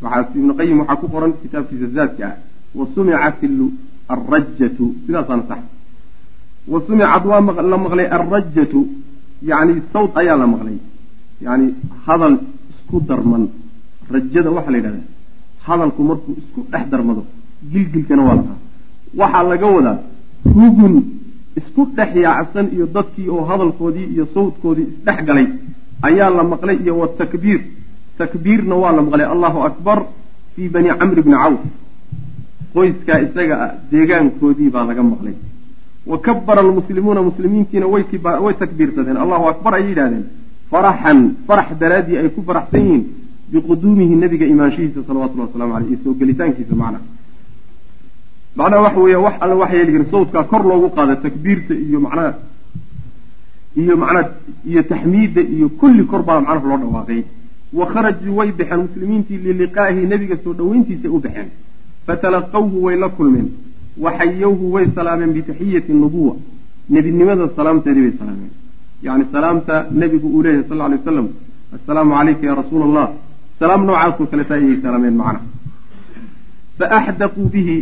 Waxaa 0.03 0.35
ibnu 0.39 0.53
qayim 0.59 0.77
waxaa 0.81 0.99
ku 1.01 1.07
qoran 1.13 1.31
kitaabkiisa 1.41 1.87
zaadka 1.95 2.25
ah 2.29 2.35
wa 2.77 2.85
sumicat 2.95 3.41
alrajatu 4.13 4.85
sidaasaana 5.05 5.43
sax. 5.49 5.61
Wa 6.71 6.77
sumicad 6.87 7.23
waa 7.31 7.41
la 7.71 7.77
maqlay 7.85 8.07
alrajatu 8.17 8.79
yani 9.49 9.73
sawt 9.93 10.11
ayaa 10.21 10.37
la 10.41 10.47
maqlay. 10.53 10.77
Yani 11.45 11.65
hadal 12.05 12.35
isku 12.71 12.97
darman. 13.09 13.43
Rajada 14.13 14.49
waxaa 14.57 14.71
la 14.71 14.77
yidhahdaa. 14.77 15.07
Hadalku 15.67 16.01
markuu 16.09 16.33
isku 16.41 16.59
dhex 16.71 16.85
darmado 16.91 17.23
gilgilkana 17.71 18.23
waa 18.27 18.35
lahaa 18.39 18.57
waxaa 19.21 19.43
laga 19.51 19.67
wadaa 19.75 19.97
hugun 20.55 20.95
isku 21.59 21.81
dhex 21.97 22.11
yaacsan 22.25 22.65
iyo 22.75 22.85
dadkii 22.95 23.29
oo 23.35 23.43
hadalkoodii 23.51 24.07
iyo 24.13 24.25
sawdkoodii 24.33 24.87
isdhex 24.91 25.19
galay 25.27 25.47
ayaa 26.07 26.29
la 26.37 26.43
maqlay 26.53 26.77
iyo 26.83 26.93
watakbiir 27.01 27.59
takbiirna 28.17 28.75
waa 28.83 28.93
la 28.97 29.01
maqlay 29.07 29.27
allahu 29.35 29.59
akbar 29.69 29.97
fii 30.55 30.69
bani 30.73 30.89
camri 30.99 31.21
bni 31.25 31.35
cawf. 31.43 31.61
Qoyskaa 32.73 33.19
isaga 33.25 33.55
ah 33.65 33.71
deegaankoodii 33.91 34.69
baa 34.75 34.85
laga 34.89 35.03
maqlay 35.11 35.35
wa 36.05 36.17
kabara 36.19 36.61
almuslimuuna 36.61 37.21
muslimiintiina 37.21 37.85
way 37.87 38.53
takbiirsadeen. 38.53 39.17
Allahu 39.17 39.47
akbar 39.47 39.73
ayay 39.75 39.89
yidhahdeen 39.89 40.23
faraxan 40.71 41.35
farax 41.47 41.77
daraaddii 41.79 42.17
ay 42.17 42.29
ku 42.29 42.41
faraxsan 42.43 42.81
yihiin 42.85 43.03
biquduumihi 43.51 44.15
nabiga 44.15 44.45
imaanshihiisa 44.45 45.03
salawatullahi 45.07 45.49
waslamu 45.49 45.75
aleyh 45.75 45.89
iyo 45.89 45.99
soo 46.03 46.13
gelitaankiisa 46.13 46.75
macnaha 46.75 47.03
macnaha 48.55 48.81
waxa 48.81 48.99
weeye 48.99 49.15
wax 49.15 49.33
alle 49.41 49.53
waxa 49.61 49.75
yeeli 49.75 49.91
jirin 49.91 50.07
sawdkaa 50.11 50.43
kor 50.43 50.63
loogu 50.63 50.89
qaada 50.89 51.15
takbiirta 51.15 51.73
iyo 51.73 51.99
macnaha 51.99 52.33
iyo 53.75 53.97
macnaha 53.97 54.29
iyo 54.65 54.83
taxmiidda 54.83 55.41
iyo 55.41 55.69
kulli 55.69 56.03
kor 56.03 56.23
baa 56.23 56.41
macnaha 56.41 56.67
loo 56.67 56.77
dhawaaqay. 56.77 57.23
Wa 57.73 57.85
kharajuu 57.85 58.35
way 58.37 58.51
baxeen 58.51 58.79
muslimiintii 58.87 59.37
liliqaa'ihi 59.37 60.07
nebiga 60.07 60.37
soo 60.43 60.53
dhoweyntiisay 60.53 61.11
u 61.11 61.19
baxeen 61.19 61.49
fatalaqawhu 62.07 62.83
way 62.85 62.95
la 63.03 63.09
kulmeen 63.09 63.47
waxayowhu 63.97 64.71
way 64.73 64.85
salaameen 64.95 65.33
bitaxiyati 65.37 65.93
nubuwa 65.93 66.35
nebinimada 66.89 67.49
salaamteedii 67.55 68.01
bay 68.01 68.13
salaameen 68.19 68.51
yacni 69.03 69.25
salaamta 69.31 69.85
nebigu 70.01 70.27
uu 70.35 70.43
leeyahay 70.43 70.67
sal 70.69 70.81
alay 70.81 70.97
waslam 70.99 71.27
assalaamu 71.75 72.11
calayka 72.17 72.47
ya 72.47 72.55
rasuula 72.61 72.85
allah 72.89 73.07
salaam 73.59 73.85
noocaasoo 73.89 74.25
kaleta 74.31 74.53
ayay 74.55 74.77
salaameen 74.85 75.15
macnaha 75.21 75.45
fa 76.77 76.85
axdaquu 76.99 77.43
bihi 77.53 77.75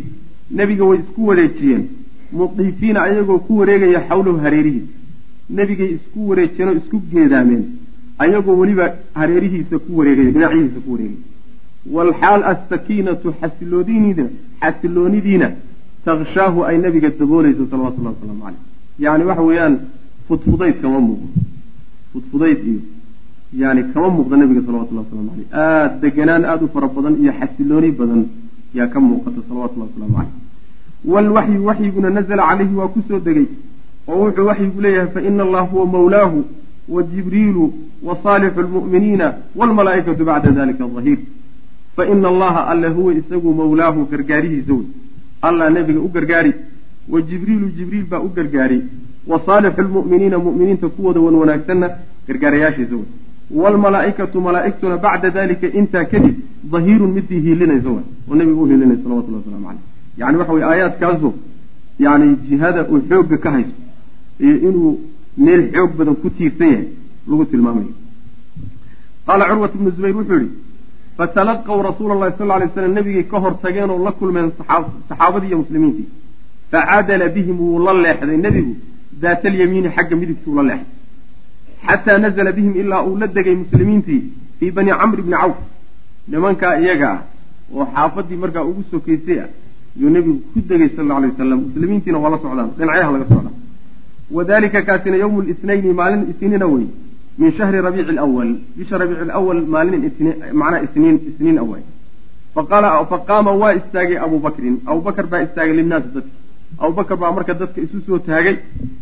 nebiga 0.60 0.84
way 0.90 1.00
isku 1.04 1.28
wareejiyeen 1.30 1.84
mudiifiina 2.40 3.00
ayagoo 3.08 3.40
ku 3.48 3.58
wareegaya 3.60 4.00
xawlahu 4.10 4.38
hareerihiisa 4.46 4.94
nebigay 5.58 5.90
isku 5.98 6.30
wareejiyeen 6.30 6.70
oo 6.72 6.78
isku 6.82 6.98
geedaameen 7.14 7.64
ayagoo 8.26 8.58
weliba 8.62 8.86
hareerihiisa 9.22 9.80
ku 9.86 9.98
wareegaya 10.00 10.32
dhinacyihiisa 10.36 10.80
ku 10.86 10.90
wareegaya 10.94 11.28
waalxaal 11.96 12.42
asakiinatu 12.52 13.34
xasiloonidiina 13.42 14.26
xasiloonidiina 14.64 15.48
takshaahu 16.06 16.60
ay 16.70 16.78
nabiga 16.78 17.10
daboolayso 17.20 17.64
salawatullahi 17.72 18.16
wasalaamu 18.16 18.44
caleyh 18.46 18.62
yacni 19.00 19.24
waxa 19.30 19.44
weeyaan 19.50 19.76
fudfudayd 20.28 20.76
kama 20.82 21.00
muuqdo. 21.08 21.28
Fudfudayd 22.14 22.60
iyo 22.68 22.82
yani 23.54 23.84
kama 23.94 24.10
muuqda 24.10 24.38
nabiga 24.38 24.62
salawatullahi 24.62 25.06
waslamu 25.08 25.30
caleyh 25.32 25.48
aada 25.54 25.98
deganaan 26.02 26.44
aada 26.46 26.66
u 26.66 26.70
fara 26.74 26.88
badan 26.88 27.16
iyo 27.24 27.32
xasilooni 27.40 27.92
badan 28.00 28.22
yaa 28.78 28.88
ka 28.94 29.00
muuqata 29.00 29.42
salawatullahi 29.50 29.90
waslamu 29.92 30.14
caleyh 30.18 30.34
waalwaxyu 31.12 31.66
waxyiguna 31.70 32.10
nazla 32.10 32.44
calayhi 32.50 32.76
waa 32.80 32.88
ku 32.94 33.02
soo 33.08 33.20
degay 33.28 33.48
oo 34.08 34.18
wuxuu 34.24 34.46
waxyigu 34.50 34.82
leeyahay 34.86 35.12
faina 35.16 35.44
allah 35.48 35.64
huwa 35.72 35.86
mawlaahu 35.96 36.46
wa 36.90 37.04
jibriilu 37.04 37.74
wa 38.04 38.18
saalixu 38.24 38.62
lmu'miniina 38.68 39.28
waalmalaa'ikatu 39.56 40.24
bacda 40.30 40.52
dalika 40.52 40.88
dahiir 40.96 41.20
faina 41.96 42.28
allaha 42.34 42.68
alle 42.72 42.90
huwa 42.98 43.14
isagu 43.14 43.54
mawlaahu 43.62 44.06
gargaarihiisa 44.12 44.74
wey 44.74 44.88
allah 45.48 45.70
nebiga 45.70 46.00
u 46.08 46.10
gargaari 46.16 46.54
wa 47.10 47.22
jibriilu 47.30 47.68
jibriil 47.78 48.06
baa 48.12 48.20
u 48.28 48.30
gargaari 48.38 48.80
wa 49.28 49.42
saalixu 49.46 49.82
lmu'miniina 49.88 50.38
mu'miniinta 50.48 50.88
kuwooda 50.96 51.20
wan 51.26 51.36
wanaagsanna 51.42 51.88
gargaarayaashiisa 52.28 52.96
wey 52.96 53.08
waalmalaa'ikatu 53.62 54.42
malaa'igtuna 54.48 54.98
bacda 55.06 55.30
dalika 55.38 55.68
intaa 55.80 56.06
kadib 56.14 56.36
dahiirun 56.74 57.12
midii 57.18 57.40
hiilinaysa 57.46 57.90
way 57.96 58.04
oo 58.30 58.36
nebiga 58.36 58.62
u 58.62 58.66
hiilinaysa 58.72 59.04
salawatullah 59.04 59.42
waslamu 59.42 59.66
caleyh 59.68 59.84
yani 60.22 60.38
waxa 60.38 60.54
weye 60.54 60.66
aayaadkaasu 60.72 61.34
yani 62.06 62.28
jihada 62.50 62.82
uu 62.92 63.02
xoogga 63.10 63.38
ka 63.44 63.52
haysto 63.56 63.78
iyo 64.40 64.56
inuu 64.70 64.92
meel 65.46 65.62
xoog 65.74 65.92
badan 66.00 66.16
ku 66.16 66.30
tiirsan 66.38 66.70
yahay 66.74 66.88
lagu 67.30 67.46
tilmaamayo 67.52 67.94
qaala 69.28 69.44
curwat 69.50 69.74
bnu 69.80 69.92
zubayr 69.98 70.16
wuxuu 70.20 70.40
yihi 70.42 70.52
fatalaqaw 71.20 71.78
rasuula 71.90 72.14
allahi 72.16 72.34
sal 72.40 72.48
lay 72.62 72.70
slam 72.74 72.94
nebigay 72.98 73.26
ka 73.32 73.38
hor 73.44 73.54
tageen 73.64 73.90
oo 73.94 74.00
la 74.08 74.12
kulmeen 74.20 74.48
saxaabadii 74.58 75.50
iyo 75.52 75.58
muslimiintii 75.64 76.08
facadala 76.72 77.28
bihim 77.36 77.58
wuu 77.64 77.80
la 77.86 77.94
leexday 78.06 78.38
nebigu 78.46 78.74
daata 79.22 79.48
alyamiini 79.52 79.90
xagga 79.96 80.16
midigtuu 80.22 80.54
la 80.58 80.64
leexday 80.70 80.96
xataa 81.88 82.18
nazla 82.24 82.52
bihim 82.58 82.74
ilaa 82.82 83.02
uu 83.08 83.18
la 83.22 83.28
degay 83.36 83.56
muslimiintii 83.64 84.22
fii 84.60 84.72
bani 84.78 84.92
camr 85.02 85.20
bni 85.26 85.36
cawf 85.42 85.58
nimankaa 86.32 86.74
iyaga 86.84 87.10
ah 87.16 87.20
oo 87.76 87.86
xaafadii 87.96 88.38
markaa 88.44 88.64
ugu 88.70 88.82
sokaysay 88.92 89.40
ah 89.46 89.50
yuu 90.02 90.10
nebigu 90.16 90.40
ku 90.54 90.60
degay 90.70 90.90
sal 90.96 91.12
alay 91.18 91.30
wasalam 91.34 91.60
muslimiintiina 91.68 92.18
waa 92.24 92.32
la 92.34 92.38
socdaan 92.44 92.70
dhinacyaha 92.80 93.12
laga 93.16 93.26
socdaa 93.34 93.56
wadalika 94.36 94.80
kaasina 94.88 95.18
yowmu 95.24 95.42
lisnayni 95.50 95.94
maalin 96.00 96.22
isniina 96.32 96.66
wey 96.74 96.86
min 97.40 97.52
shahri 97.58 97.80
rabiici 97.88 98.14
lwal 98.20 98.50
bisha 98.78 98.96
rabiici 99.02 99.26
lwal 99.32 99.60
maalin 99.74 100.02
macnaa 100.62 100.82
isniin 100.88 101.16
isniin 101.30 101.58
away 101.64 101.82
faqaama 102.56 103.52
waa 103.62 103.74
istaagay 103.80 104.18
abu 104.26 104.38
bakrin. 104.46 104.76
Abubakar 104.92 105.26
baa 105.32 105.42
istaagay 105.48 105.74
linnaasi 105.80 106.10
dadka. 106.16 106.32
Abubakar 106.84 107.18
baa 107.22 107.32
marka 107.38 107.54
dadka 107.62 107.80
isu 107.86 107.98
soo 108.08 108.20
taagay 108.30 108.56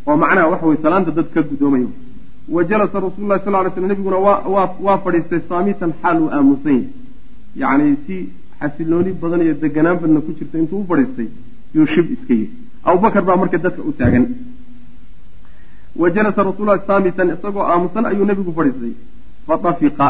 oo 0.08 0.16
macnaha 0.24 0.48
waxa 0.52 0.66
weye 0.70 0.80
salaanta 0.86 1.12
dad 1.18 1.28
ka 1.34 1.42
gudoomay 1.50 1.84
wa 2.56 2.62
jalasa 2.70 3.00
rasuulu 3.06 3.28
lahi 3.32 3.42
sal 3.46 3.54
lay 3.54 3.72
slam 3.76 3.88
nebiguna 3.92 4.18
waa 4.26 4.68
waa 4.86 4.98
fadhiistay 5.06 5.42
saamitan 5.50 5.92
xaal 6.02 6.18
uu 6.24 6.30
aamusan 6.38 6.78
yahay 7.62 7.80
yacni 7.80 7.96
si 8.06 8.16
xasilooni 8.60 9.12
badan 9.22 9.42
iyo 9.46 9.54
deganaan 9.64 9.98
badna 10.02 10.20
ku 10.26 10.32
jirta 10.38 10.56
intuu 10.62 10.80
u 10.84 10.86
fadhiistay 10.92 11.28
yuu 11.76 11.88
shib 11.94 12.08
iska 12.16 12.34
yiri 12.40 12.50
abubakar 12.90 13.24
baa 13.30 13.38
marka 13.42 13.58
dadka 13.66 13.82
u 13.90 13.92
taagan 14.00 14.24
wa 16.02 16.10
jalasa 16.16 16.44
rasuululahi 16.50 16.82
saamitan 16.88 17.30
isagoo 17.36 17.66
aamusan 17.74 18.06
ayuu 18.12 18.26
nebigu 18.26 18.52
fadhiistay 18.58 18.94
fatafiqa 19.48 20.08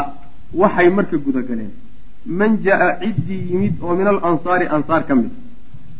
waxay 0.60 0.88
marka 0.90 1.16
gudagaleen 1.26 1.70
man 2.40 2.58
jaa 2.66 2.88
ciddii 3.02 3.42
yimid 3.50 3.74
oo 3.82 3.94
min 4.00 4.06
alansaari 4.12 4.66
ansaar 4.76 5.02
ka 5.08 5.14
mid 5.20 5.30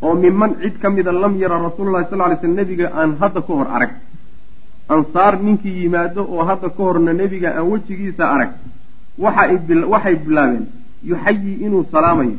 oo 0.02 0.14
minman 0.14 0.56
cid 0.62 0.78
ka 0.82 0.90
mida 0.90 1.12
lam 1.12 1.36
yara 1.42 1.58
rasuululahi 1.68 2.06
sal 2.10 2.18
lay 2.18 2.36
slam 2.40 2.54
nebiga 2.60 2.90
aan 2.94 3.16
hadda 3.20 3.40
ka 3.46 3.52
hor 3.60 3.68
arag 3.76 3.92
ansaar 4.96 5.32
ninkii 5.46 5.76
yimaado 5.82 6.22
oo 6.34 6.44
hadda 6.50 6.68
ka 6.76 6.82
horna 6.82 7.12
nebiga 7.12 7.48
aan 7.56 7.66
wejigiisa 7.72 8.24
arag 8.34 8.50
waxay 9.18 10.16
bilaabeen 10.24 10.66
yuxayi 11.10 11.52
inuu 11.66 11.84
salaamayo 11.92 12.36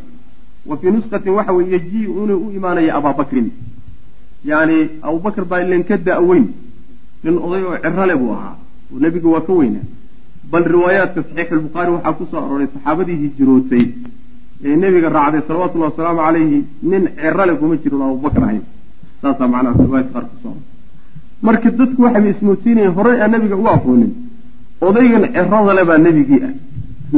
wa 0.69 0.77
fii 0.77 0.91
nusqatin 0.91 1.33
waxa 1.33 1.53
weye 1.53 1.71
yajiiu 1.71 2.23
inuu 2.23 2.39
u 2.47 2.51
imaanayo 2.57 2.97
abaabakrin 2.97 3.51
yacni 4.45 4.89
abubakr 5.01 5.45
baa 5.45 5.61
ilen 5.65 5.83
ka 5.83 5.97
da-weyn 5.97 6.47
nin 7.23 7.35
oday 7.45 7.63
oo 7.63 7.77
cirale 7.83 8.15
buu 8.21 8.31
ahaa. 8.37 8.55
Oo 8.91 8.99
nebiga 8.99 9.29
waa 9.29 9.41
ka 9.47 9.53
weynaa 9.53 9.85
bal 10.51 10.63
riwaayaadka 10.73 11.21
saxiix 11.23 11.51
albukhaari 11.51 11.91
waxaa 11.91 12.13
ku 12.13 12.27
soo 12.31 12.39
arooray 12.45 12.67
saxaabadii 12.73 13.17
hijirootay 13.23 13.85
ee 14.65 14.75
nebiga 14.75 15.09
raacday 15.09 15.41
salawatullahi 15.47 15.91
wasalaamu 15.91 16.21
calayhi 16.25 16.59
nin 16.91 17.03
cirale 17.21 17.53
kuma 17.59 17.75
jirin 17.83 18.01
oo 18.01 18.11
abubakar 18.13 18.43
ahayn. 18.43 18.63
Saasaa 19.21 19.47
macnaha 19.53 19.83
riwaayadka 19.83 20.13
qaar 20.13 20.25
ku 20.31 20.35
soo 20.43 20.49
aroray 20.49 20.65
marka 21.41 21.69
dadku 21.79 22.01
waxay 22.05 22.29
ismoodsiinayeen 22.31 22.93
horey 22.97 23.21
aan 23.21 23.31
nebiga 23.31 23.55
u 23.55 23.67
aqoonin. 23.75 24.11
Odaygan 24.81 25.23
ciradale 25.35 25.83
baa 25.89 25.97
nebigii 25.97 26.41
ah. 26.47 26.53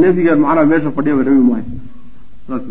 Nebiga 0.02 0.36
macnaha 0.36 0.66
meesha 0.66 0.92
fadhiyaba 0.98 1.24
nebi 1.24 1.52
haysta 1.54 1.78
saas 2.48 2.64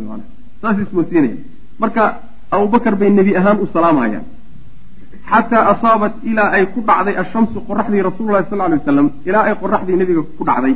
saas 0.62 0.76
ismoodsiinaya 0.84 1.36
marka 1.78 2.02
abubakar 2.50 2.94
bay 2.96 3.10
nebi 3.10 3.36
ahaan 3.36 3.58
u 3.62 3.66
salaamhayaan 3.72 4.24
xataa 5.30 5.64
asaabat 5.72 6.14
ilaa 6.30 6.50
ay 6.56 6.64
ku 6.74 6.80
dhacday 6.88 7.14
ashamsu 7.22 7.58
qoraxdii 7.68 8.02
rasuululahi 8.08 8.46
sal 8.50 8.58
lay 8.58 8.78
wasalam 8.78 9.08
ilaa 9.28 9.44
ay 9.48 9.54
qoraxdii 9.62 9.96
nebiga 10.00 10.22
ku 10.38 10.44
dhacday 10.48 10.74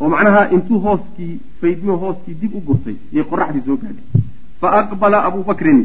oo 0.00 0.08
macnaha 0.14 0.42
intuu 0.54 0.78
hooskii 0.86 1.34
faydmo 1.60 1.96
hooskii 2.02 2.34
dib 2.40 2.52
u 2.58 2.60
gurtay 2.66 2.96
iyay 3.12 3.26
qoraxdii 3.32 3.62
soo 3.66 3.76
gaadhay 3.82 4.06
fa 4.60 4.68
aqbala 4.80 5.18
abubakrin 5.28 5.80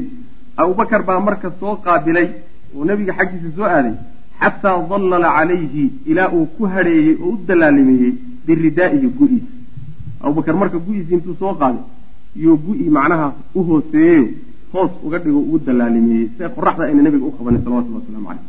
abubakar 0.62 1.02
baa 1.08 1.20
marka 1.28 1.50
soo 1.60 1.76
qaabilay 1.86 2.28
oo 2.76 2.84
nebiga 2.90 3.14
xaggiisa 3.20 3.50
soo 3.58 3.68
aaday 3.76 3.96
xataa 4.42 4.78
dallala 4.90 5.30
calayhi 5.38 5.84
ilaa 6.12 6.30
uu 6.38 6.46
ku 6.58 6.64
hadheeyey 6.74 7.16
oo 7.24 7.30
u 7.34 7.40
dalaalimeeyey 7.48 8.12
biridaa'ihi 8.46 9.08
gu-iisa 9.18 9.54
abubakar 10.24 10.56
marka 10.62 10.78
gu-iisi 10.86 11.14
intuu 11.18 11.36
soo 11.42 11.54
qaaday 11.62 11.84
yuu 12.44 12.58
gu-i 12.66 12.90
macnaha 12.98 13.28
u 13.58 13.64
hooseeyeyo 13.70 14.28
hoos 14.74 14.92
uga 15.06 15.18
dhigo 15.24 15.40
ugu 15.40 15.58
dalaalimeeyey 15.68 16.28
si 16.38 16.44
qoraxda 16.56 16.84
ayna 16.90 17.02
nebiga 17.02 17.26
u 17.26 17.32
qabanin 17.38 17.62
salawatullah 17.66 18.02
waslamu 18.02 18.28
caleyh 18.30 18.46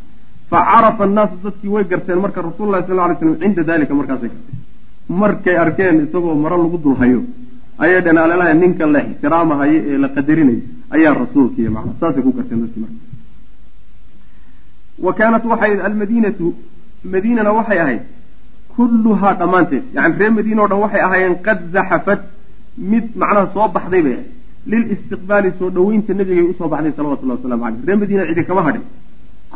fa 0.51 0.59
carafa 0.71 1.03
annaasu 1.07 1.35
dadkii 1.45 1.69
way 1.75 1.83
garteen 1.91 2.19
marka 2.25 2.41
rasuululahi 2.41 2.83
sal 2.87 2.95
lay 2.97 3.15
slam 3.19 3.35
cinda 3.41 3.63
dalika 3.69 3.93
markaasay 3.99 4.29
garteen. 4.33 4.59
Markay 5.21 5.55
arkeen 5.63 5.95
isagoo 6.05 6.35
maro 6.43 6.57
lagu 6.63 6.77
dulhayo 6.85 7.21
ayay 7.83 8.01
dheen 8.05 8.17
alelaha 8.17 8.53
ninkan 8.53 8.89
la 8.95 8.99
ixtiraamahayo 9.09 9.79
ee 9.91 9.97
la 10.03 10.09
qadarinayo 10.15 10.61
ayaa 10.95 11.13
rasuulkiiy 11.23 11.69
macna 11.75 11.93
saasay 12.01 12.21
ku 12.25 12.31
garteen 12.37 12.59
dadkii 12.63 12.81
marka. 12.85 12.99
Wa 15.05 15.11
kaanat 15.19 15.43
waxay 15.51 15.73
almadiinatu 15.87 16.45
madiinana 17.13 17.51
waxay 17.59 17.79
ahayd 17.83 18.03
kulluhaa 18.75 19.33
dhammaanteed. 19.39 19.83
Yani 19.95 20.13
reer 20.19 20.31
madiina 20.37 20.61
o 20.63 20.67
dhan 20.67 20.79
waxay 20.85 21.01
ahaayeen 21.07 21.35
qad 21.45 21.59
zaxafat 21.73 22.21
mid 22.91 23.05
macnaha 23.21 23.47
soo 23.53 23.67
baxday 23.75 24.01
bay 24.05 24.13
ahayd 24.13 24.29
lilistiqbaali 24.65 25.51
soo 25.59 25.69
dhoweynta 25.75 26.13
nabigay 26.13 26.45
u 26.51 26.53
soo 26.59 26.67
baxday 26.73 26.93
salawatullahi 26.97 27.37
wasalamu 27.39 27.63
caleyh 27.63 27.85
reer 27.87 27.97
madiina 28.01 28.25
cidi 28.29 28.43
kama 28.49 28.61
hadhin 28.67 28.83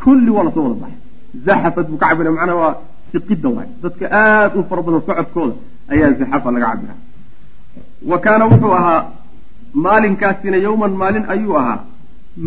kulli 0.03 0.29
waa 0.35 0.43
la 0.47 0.51
soo 0.55 0.63
wada 0.67 0.79
baxay 0.83 0.99
zaxafat 1.45 1.85
buu 1.89 1.97
ka 1.97 2.07
cabira 2.09 2.31
macnaha 2.31 2.57
waa 2.63 2.75
siqidda 3.11 3.49
waay 3.55 3.67
dadka 3.83 4.05
aada 4.21 4.55
u 4.59 4.63
fara 4.69 4.81
badan 4.87 5.01
socodkooda 5.07 5.55
ayaa 5.93 6.11
zaxafa 6.19 6.51
laga 6.55 6.65
cabira 6.71 6.95
wa 8.11 8.17
kaana 8.25 8.45
wuxuu 8.51 8.73
ahaa 8.79 9.01
maalinkaasina 9.85 10.57
yowman 10.67 10.93
maalin 11.01 11.25
ayuu 11.35 11.55
ahaa 11.61 11.79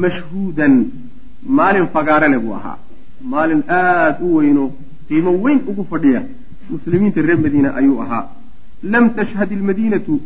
mashhuudan 0.04 0.74
maalin 1.58 1.86
fagaarele 1.94 2.38
buu 2.44 2.54
ahaa 2.60 2.76
maalin 3.32 3.62
aada 3.68 4.18
u 4.26 4.34
weyno 4.38 4.64
qiimo 5.08 5.30
weyn 5.44 5.60
ugu 5.70 5.84
fadhiya 5.92 6.22
muslimiinta 6.74 7.20
reer 7.28 7.38
madiina 7.46 7.70
ayuu 7.80 8.00
ahaa 8.04 8.24
lam 8.94 9.04
tashhad 9.18 9.52
ilmadiinatu 9.56 10.20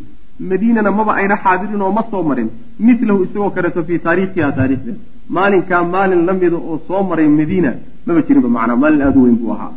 madiinana 0.50 0.90
maba 0.98 1.12
ayna 1.20 1.36
xaadirin 1.44 1.82
oo 1.86 1.92
ma 1.98 2.02
soo 2.10 2.22
marin. 2.28 2.48
Milahu 2.86 3.24
isagoo 3.24 3.50
kaleeto 3.56 3.80
fii 3.88 3.98
taariikhiha 4.06 4.48
taarikhdeeda 4.58 5.00
maalinkaa 5.36 5.82
maalin 5.94 6.22
la 6.28 6.32
mida 6.40 6.56
oo 6.56 6.76
soo 6.88 7.02
maray 7.10 7.28
madiina 7.40 7.70
maba 8.06 8.20
jirinba 8.26 8.48
macnaa. 8.56 8.76
Maalin 8.82 9.02
aada 9.06 9.18
u 9.20 9.24
weyn 9.26 9.36
buu 9.40 9.52
ahaa. 9.56 9.72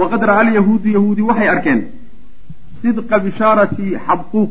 Waqad 0.00 0.22
ra'a 0.28 0.40
alyahuudu 0.44 0.88
yahuudi 0.96 1.22
waxay 1.28 1.48
arkeen 1.54 1.80
sidqa 2.82 3.16
bishaarati 3.24 3.86
xabquuq 4.06 4.50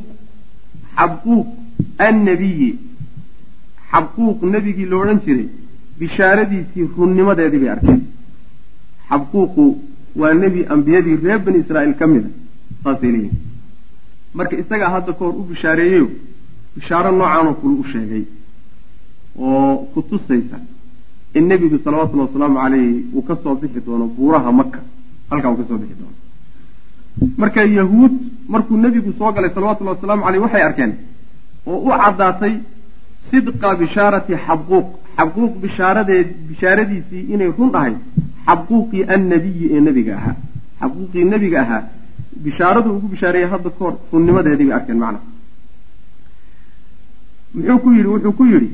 xabquuq 0.98 1.48
annabiyi 2.08 2.70
xabquuq 3.92 4.38
nebigii 4.54 4.88
la 4.92 4.96
odhan 5.02 5.20
jiray 5.26 5.48
bishaaradiisii 6.00 6.86
runnimadeedii 6.98 7.60
bay 7.64 7.72
arkeen. 7.76 8.02
Xabquuqu 9.10 9.66
waa 10.22 10.34
nebi 10.44 10.60
ambiyadii 10.74 11.18
reer 11.24 11.40
bani 11.46 11.58
israa'iil 11.64 11.96
ka 12.00 12.06
mida 12.14 12.30
saasay 12.84 13.12
leeyihiin 13.16 13.44
marka 14.38 14.56
isagaa 14.62 14.90
hadda 14.96 15.12
ka 15.18 15.22
hor 15.26 15.36
u 15.42 15.44
bishaareeyeyo 15.50 16.08
bishaaro 16.76 17.10
noocaanoo 17.20 17.54
kule 17.62 17.76
u 17.82 17.86
sheegay 17.92 18.24
oo 19.48 19.76
ku 19.94 20.00
tusaysa 20.10 20.58
in 21.38 21.44
nebigu 21.52 21.78
salawatullhi 21.86 22.26
wasalaamu 22.28 22.58
caleyhi 22.64 23.06
uu 23.16 23.22
ka 23.30 23.36
soo 23.44 23.56
bixi 23.62 23.80
doono 23.86 24.06
buuraha 24.18 24.52
maka 24.60 24.80
halkaa 25.32 25.52
uu 25.52 25.58
ka 25.62 25.66
soo 25.70 25.78
bixi 25.82 25.96
doono. 26.02 26.16
Marka 27.42 27.62
yahuud 27.78 28.14
markuu 28.54 28.78
nebigu 28.86 29.12
soo 29.20 29.32
galay 29.36 29.52
salawatullahi 29.56 29.96
wasalaamu 29.98 30.24
caleyh 30.26 30.42
waxay 30.46 30.64
arkeen 30.70 30.92
oo 31.68 31.78
u 31.88 31.90
caddaatay 32.04 32.54
sidqa 33.32 33.70
bishaarati 33.82 34.34
xabquuq. 34.46 34.88
Xabquuq 35.18 35.54
bishaaradeed 35.64 36.28
bishaaradiisii 36.50 37.24
inay 37.34 37.50
run 37.58 37.72
ahayd 37.80 37.98
xabquuqii 38.48 39.02
annabiyi 39.16 39.66
ee 39.76 39.82
nebiga 39.88 40.14
ahaa. 40.20 40.36
Xabquuqii 40.82 41.24
nebiga 41.34 41.60
ahaa 41.66 41.82
bishaaradu 42.44 42.90
ugu 42.98 43.08
bishaareeyey 43.14 43.50
hadda 43.50 43.70
ka 43.70 43.80
hor 43.86 43.94
runnimadeedii 44.14 44.66
bay 44.70 44.76
arkeen 44.78 44.98
macna. 45.04 45.20
Muxuu 47.56 47.80
ku 47.84 47.90
yidhi? 47.92 48.08
Wuxuu 48.14 48.34
ku 48.38 48.44
yidhi 48.46 48.70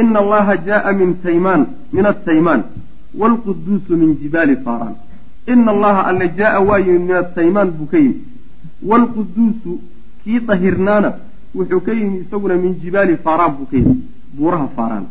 ina 0.00 0.18
allaha 0.22 0.56
jaaa 0.66 0.92
min 0.92 1.10
taymaan 1.22 1.66
min 1.92 2.06
ataymaan 2.12 2.62
waalquduusu 3.20 3.92
min 3.96 4.10
jibaali 4.20 4.56
faaraan. 4.64 4.96
Ina 5.52 5.70
allaha 5.74 6.00
alle 6.10 6.26
jaaa 6.38 6.60
waa 6.68 6.78
yimid 6.78 7.02
min 7.08 7.16
ataymaan 7.16 7.70
buu 7.76 7.86
ka 7.92 7.98
yimid. 7.98 8.20
Waalquduusu 8.90 9.72
kii 10.24 10.40
dahirnaana 10.48 11.10
wuxuu 11.54 11.80
ka 11.86 11.92
yimid 11.92 12.20
isaguna 12.26 12.54
min 12.64 12.72
jibaali 12.82 13.16
faaraan 13.16 13.52
buu 13.56 13.66
ka 13.70 13.76
yimid. 13.76 14.00
Buuraha 14.36 14.66
faaraan. 14.76 15.06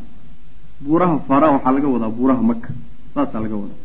Buuraha 0.85 1.15
faaraan 1.27 1.53
waxaa 1.55 1.71
laga 1.75 1.87
wadaa 1.95 2.09
buuraha 2.17 2.41
maka 2.41 2.69
saasaa 3.13 3.41
laga 3.45 3.55
wadaa. 3.61 3.79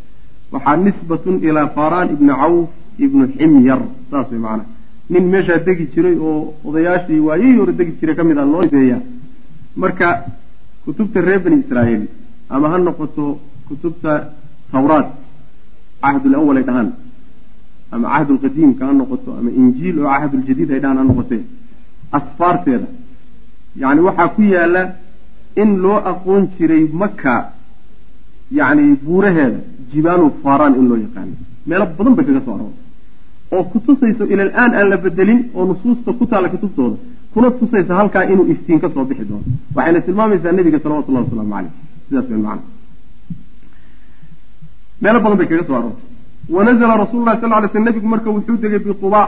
Waxaa 0.53 0.77
nisbatun 0.77 1.37
ilaa 1.49 1.69
faaraan 1.77 2.09
ibni 2.15 2.33
cawf 2.43 2.69
ibnu 3.05 3.25
ximyar 3.37 3.81
saas 4.11 4.27
way 4.33 4.41
macanaha 4.47 4.67
nin 5.13 5.25
meeshaa 5.33 5.59
degi 5.67 5.85
jiray 5.95 6.17
oo 6.29 6.35
odayaashii 6.69 7.21
waayihii 7.29 7.59
hore 7.61 7.73
degi 7.81 7.93
jiray 8.01 8.15
ka 8.19 8.23
mid 8.29 8.39
a 8.39 8.45
loo 8.53 8.63
beeyaa 8.75 9.01
marka 9.83 10.09
kutubta 10.85 11.19
reer 11.27 11.41
bani 11.45 11.57
israa'iil 11.65 12.03
ama 12.55 12.67
ha 12.73 12.77
noqoto 12.87 13.25
kutubta 13.69 14.13
tawraat 14.73 15.09
cahdul 16.03 16.35
awal 16.41 16.57
ay 16.61 16.65
dhahaan 16.69 16.89
ama 17.95 18.07
cahdulqadiimka 18.15 18.83
ha 18.89 18.93
noqoto 19.01 19.31
ama 19.39 19.51
injiil 19.61 19.97
oo 20.05 20.11
cahduljadiid 20.21 20.71
ay 20.75 20.81
dhahaan 20.83 20.99
ha 21.01 21.05
noqotee 21.11 21.43
asfaarteeda 22.19 22.89
yacni 23.83 24.01
waxaa 24.09 24.29
ku 24.37 24.43
yaalla 24.55 24.83
in 25.63 25.71
loo 25.85 25.99
aqoon 26.13 26.43
jiray 26.57 26.85
maka 27.03 27.35
yacni 28.59 28.85
buuraheeda 29.07 29.59
jibaalu 29.93 30.27
faaraan 30.43 30.75
in 30.81 30.87
loo 30.91 30.99
yaqaano 31.05 31.35
meelo 31.69 31.85
badan 31.99 32.15
bay 32.19 32.25
kaga 32.29 32.41
soo 32.47 32.55
aroortay 32.57 32.85
oo 33.53 33.63
ku 33.71 33.79
tusayso 33.87 34.25
ilal 34.33 34.51
aan 34.63 34.89
la 34.91 34.97
bedelin 35.05 35.41
oo 35.55 35.65
nusuusta 35.71 36.13
ku 36.19 36.25
taalla 36.31 36.49
kutubtooda 36.55 36.97
kuna 37.33 37.51
tusaysa 37.61 37.93
halkaa 38.01 38.25
inuu 38.33 38.47
iftiin 38.53 38.81
ka 38.81 38.89
soo 38.95 39.05
bixi 39.05 39.25
doono. 39.29 39.45
Waxayna 39.75 40.01
tilmaamaysaa 40.07 40.53
nebiga 40.59 40.79
salawatullahi 40.85 41.25
wasalaamu 41.25 41.53
caleyh 41.55 41.73
sidaas 42.09 42.27
wey 42.31 42.39
macana 42.45 42.63
meelo 45.03 45.19
badan 45.25 45.39
bay 45.41 45.47
kaga 45.51 45.65
soo 45.69 45.77
aroortay 45.81 46.07
wanazla 46.57 46.97
rasuulu 47.03 47.25
lahi 47.29 47.41
sal 47.41 47.51
ly 47.63 47.69
sl 47.73 47.83
nebigu 47.89 48.09
marka 48.15 48.29
wuxuu 48.37 48.57
degay 48.63 48.81
biquba 48.87 49.21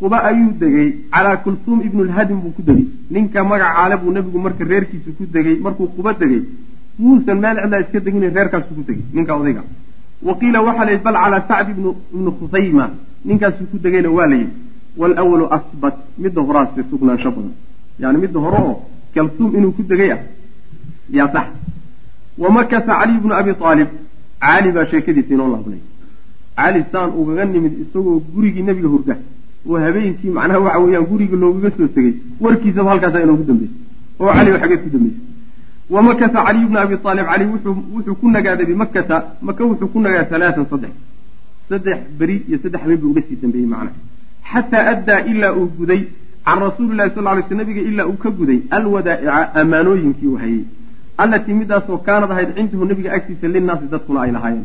quba. 0.00 0.16
Ayuu 0.28 0.50
degay 0.60 0.88
calaa 1.14 1.36
kulsuum 1.44 1.78
ibnu 1.86 2.02
lhadim 2.10 2.38
buu 2.42 2.52
ku 2.56 2.62
degay. 2.68 2.86
Ninka 3.10 3.44
magacaale 3.50 3.96
buu 4.02 4.10
nebigu 4.16 4.38
marka 4.46 4.64
reerkiisa 4.64 5.10
ku 5.18 5.24
degay 5.34 5.56
markuu 5.64 5.88
quba 5.96 6.12
degay 6.22 6.42
muusan 6.98 7.38
meel 7.44 7.56
cidlaa 7.62 7.80
iska 7.84 8.00
degin 8.06 8.22
reerkaasu 8.36 8.74
ku 8.78 8.82
degay 8.88 9.04
ninka 9.16 9.32
odayga 9.40 9.62
wa 10.26 10.34
qiila 10.40 10.58
waxaa 10.66 10.84
la 10.84 10.92
yidhi 10.92 11.04
bal 11.04 11.16
calaa 11.22 11.42
sacd 11.48 11.68
ibnu 12.12 12.30
khusayma 12.38 12.84
ninkaasuu 13.24 13.66
ku 13.70 13.78
degayna 13.78 14.10
waa 14.10 14.26
la 14.26 14.36
yidhi 14.36 14.52
walawalu 14.96 15.46
asbat 15.56 15.94
midda 16.18 16.40
horaase 16.42 16.80
sugnaansho 16.90 17.30
badan. 17.30 17.52
Yani 17.98 18.18
midda 18.18 18.38
hore 18.40 18.58
oo 18.68 18.76
kalsuum 19.14 19.56
inuu 19.56 19.72
ku 19.72 19.82
degay 19.82 20.10
ah 20.16 20.20
yaa 21.10 21.28
sax. 21.34 21.46
Wa 22.38 22.50
makasa 22.50 22.92
caliy 23.00 23.18
bnu 23.22 23.34
abi 23.34 23.50
aalib 23.60 23.88
cali 24.40 24.72
baa 24.76 24.86
sheekadiisa 24.90 25.34
inoo 25.34 25.48
laabnay. 25.54 25.80
Cali 26.56 26.84
saan 26.92 27.10
ugaga 27.20 27.44
nimid 27.44 27.72
isagoo 27.82 28.20
gurigii 28.34 28.62
nebiga 28.62 28.88
hurda 28.94 29.16
oo 29.68 29.78
habeenkii 29.84 30.30
macnaha 30.36 30.60
waxa 30.66 30.78
weeyaan 30.84 31.06
guriga 31.10 31.36
loogaga 31.36 31.70
soo 31.76 31.88
tegey 31.94 32.14
warkiisaba 32.40 32.90
halkaasa 32.90 33.22
inoogu 33.24 33.44
dambeysay 33.48 33.80
oo 34.20 34.32
cali 34.36 34.50
xageed 34.60 34.80
ku 34.84 34.88
dambeysay. 34.94 35.22
Wa 35.90 36.02
makasa 36.02 36.38
caliy 36.46 36.64
bnu 36.70 36.78
abi 36.84 36.94
aalib 37.04 37.26
cali 37.30 37.44
wuxuu 37.52 38.14
ku 38.20 38.30
nagaaday 38.30 38.66
bimakata 38.70 39.16
maka 39.42 39.64
wuxuu 39.64 39.88
ku 39.92 39.98
nagaaday 40.00 40.36
alaatan 40.38 40.66
saddex 40.70 40.92
saddex 41.68 41.98
beri 42.18 42.36
iyo 42.48 42.58
saddex 42.62 42.80
habeen 42.84 43.00
buu 43.02 43.10
uga 43.14 43.22
sii 43.28 43.36
dambeeyey 43.42 43.68
macnaha. 43.72 43.94
Xataa 44.52 44.84
addaa 44.92 45.20
ilaa 45.32 45.52
uu 45.60 45.66
guday 45.78 46.02
can 46.46 46.58
rasuuli 46.66 46.94
lahi 46.98 47.10
sal 47.14 47.24
ly 47.36 47.42
sl 47.48 47.54
nabiga 47.60 47.82
ilaa 47.90 48.06
uu 48.10 48.16
ka 48.24 48.30
guday 48.38 48.58
alwadaa'ica 48.78 49.38
ammaanooyinkii 49.62 50.28
uu 50.32 50.38
hayey 50.44 50.60
allatii 51.24 51.54
midaasoo 51.60 51.98
kaanad 52.06 52.30
ahayd 52.34 52.50
cindahu 52.58 52.84
nabiga 52.90 53.10
agtiisa 53.16 53.48
linnaasi 53.56 53.86
dadkuna 53.94 54.20
ay 54.24 54.30
lahaayeen. 54.36 54.64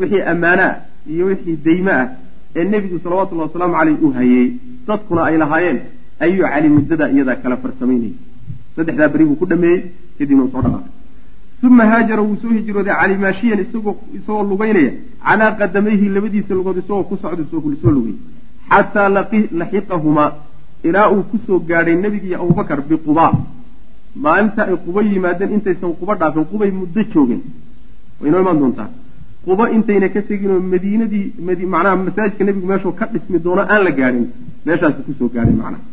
Wixii 0.00 0.22
ammaanaa 0.32 0.72
iyo 1.14 1.24
wixii 1.30 1.56
dayme 1.66 1.92
ah 2.00 2.06
ee 2.58 2.64
nebigu 2.72 2.98
salawatullahi 3.04 3.48
wasalaamu 3.48 3.74
caleyh 3.78 3.98
uu 4.04 4.12
hayey 4.18 4.44
dadkuna 4.88 5.22
ay 5.28 5.36
lahaayeen 5.42 5.78
ayuu 6.26 6.46
cali 6.52 6.68
muddadaa 6.76 7.08
iyadaa 7.14 7.36
kala 7.42 7.56
farsamaynayay 7.64 8.14
saddexdaa 8.76 9.08
beri 9.14 9.24
buu 9.30 9.36
ku 9.42 9.46
dhameeyey 9.52 9.80
kadibna 10.18 10.42
uu 10.44 10.50
soo 10.54 10.62
dhaqaaqay 10.66 10.92
uma 11.62 11.84
haajara 11.90 12.22
wuu 12.22 12.36
soo 12.42 12.52
hijrooday 12.56 12.94
cali 13.00 13.16
maashiyan 13.24 13.60
isagoo 13.64 13.96
isagoo 14.18 14.42
lugaynaya 14.52 14.92
calaa 15.26 15.52
qadamayhi 15.60 16.08
labadiisa 16.16 16.54
lugood 16.54 16.78
isagoo 16.82 17.04
ku 17.10 17.16
socda 17.22 17.44
soo 17.50 17.90
lugay 17.96 18.16
xataa 18.70 19.08
laxiqahumaa 19.60 20.30
ilaa 20.88 21.08
uu 21.14 21.22
ku 21.30 21.38
soo 21.46 21.58
gaadhay 21.70 21.96
nebigi 22.04 22.28
iyo 22.28 22.42
abubakar 22.42 22.80
biqubaa 22.88 23.32
maalinta 24.24 24.62
ay 24.68 24.76
quba 24.84 25.00
yimaadeen 25.08 25.52
intaysan 25.56 25.92
quba 26.00 26.14
dhaafin 26.20 26.46
qubay 26.52 26.70
muddo 26.80 27.02
joogeen 27.14 27.42
way 28.20 28.28
inoo 28.28 28.40
imaan 28.44 28.60
doontaa 28.62 28.88
quba 29.46 29.70
intayna 29.76 30.08
ka 30.14 30.22
teginoo 30.28 30.60
madiinadii 30.72 31.26
macnaha 31.74 31.96
masaajidka 32.04 32.44
nebigu 32.44 32.66
meeshuu 32.72 32.94
ka 33.00 33.06
dhismi 33.12 33.38
doono 33.44 33.62
aan 33.72 33.82
la 33.86 33.90
gaadhin 33.98 34.26
meeshaasu 34.66 35.02
ku 35.06 35.12
soo 35.18 35.28
gaadhay 35.34 35.56
macnaha 35.62 35.84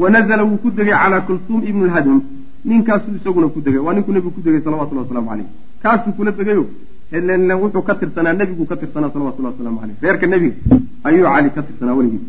wa 0.00 0.10
nazala 0.14 0.42
wuu 0.50 0.62
ku 0.62 0.70
degay 0.78 0.96
calaa 1.02 1.26
kulsuum 1.28 1.60
ibnu 1.70 1.84
lhadm 1.90 2.20
ninkaasuu 2.64 3.16
isaguna 3.18 3.48
ku 3.48 3.60
degay. 3.60 3.80
Waa 3.86 3.94
ninkuu 3.94 4.12
nebigu 4.12 4.34
ku 4.36 4.40
degay 4.40 4.60
salawatullahi 4.62 5.06
waslamu 5.06 5.28
caleyh 5.30 5.48
kaasuu 5.82 6.12
kula 6.12 6.30
degayo. 6.32 6.64
Illen 7.12 7.50
wuxuu 7.62 7.82
ka 7.82 7.94
tirsanaa 8.00 8.32
nebiguu 8.32 8.66
ka 8.70 8.76
tirsanaa 8.76 9.10
salawatullahi 9.14 9.54
waslamu 9.54 9.80
caleyh 9.80 9.96
reerka 10.02 10.26
nebiga 10.26 10.56
ayuu 11.04 11.26
cali 11.34 11.50
ka 11.56 11.62
tirsanaa 11.68 11.94
weligii 11.98 12.22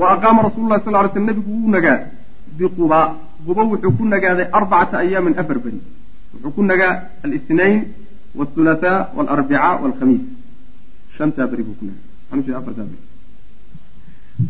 wa 0.00 0.06
aqaama 0.14 0.42
rasuulullahi 0.48 0.84
sal 0.84 0.94
ly 1.04 1.10
slm 1.14 1.24
nebigu 1.30 1.50
wuu 1.60 1.70
nagaa 1.76 1.98
biqubaa 2.58 3.06
quba 3.46 3.62
wuxuu 3.70 3.92
ku 3.98 4.04
nagaaday 4.12 4.46
arbacata 4.58 4.98
ayaamin 5.04 5.34
afar 5.40 5.58
beri. 5.64 5.80
Wuxuu 6.34 6.52
ku 6.56 6.62
nagaa 6.70 6.92
alsnayn 7.24 7.78
waalhulahaa 8.38 8.98
waalarbica 9.16 9.68
waalkhamiis 9.82 10.24
shantaa 11.16 11.46
beri 11.52 11.62
buu 11.66 11.76
ku 11.80 11.84
nagaa 11.86 12.58
afartaa 12.60 12.86
beri. 12.90 13.02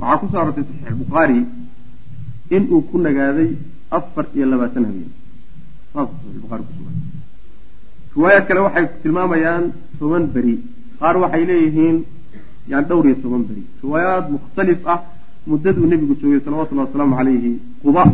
Waxaa 0.00 0.18
ku 0.20 0.26
soo 0.32 0.44
saxiix 0.56 0.94
bukaari 1.02 1.38
inuu 2.56 2.82
ku 2.90 2.96
nagaaday 3.06 3.50
afar 3.98 4.24
iyo 4.36 4.46
labaatan 4.52 4.84
habeen. 4.88 5.10
Riwaayaad 8.16 8.46
kale 8.48 8.60
waxay 8.66 8.86
tilmaamayaan 9.02 9.64
toban 9.98 10.24
beri. 10.34 10.54
Qaar 11.00 11.16
waxay 11.22 11.44
leeyihiin 11.50 11.96
yani 12.70 12.86
dhowr 12.88 13.06
iyo 13.06 13.16
toban 13.22 13.42
beri. 13.48 13.62
Riwaayaad 13.82 14.26
mukhtalif 14.34 14.80
ah 14.86 15.00
muddaduu 15.46 15.86
nebigu 15.86 16.14
joogay 16.20 16.40
salawatullahi 16.44 16.86
wasalaamu 16.88 17.16
calayhi 17.18 17.52
quba. 17.82 18.04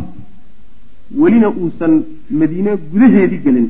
Welina 1.21 1.49
uusan 1.49 1.93
madiine 2.39 2.71
gudaheedii 2.91 3.41
gelin. 3.45 3.67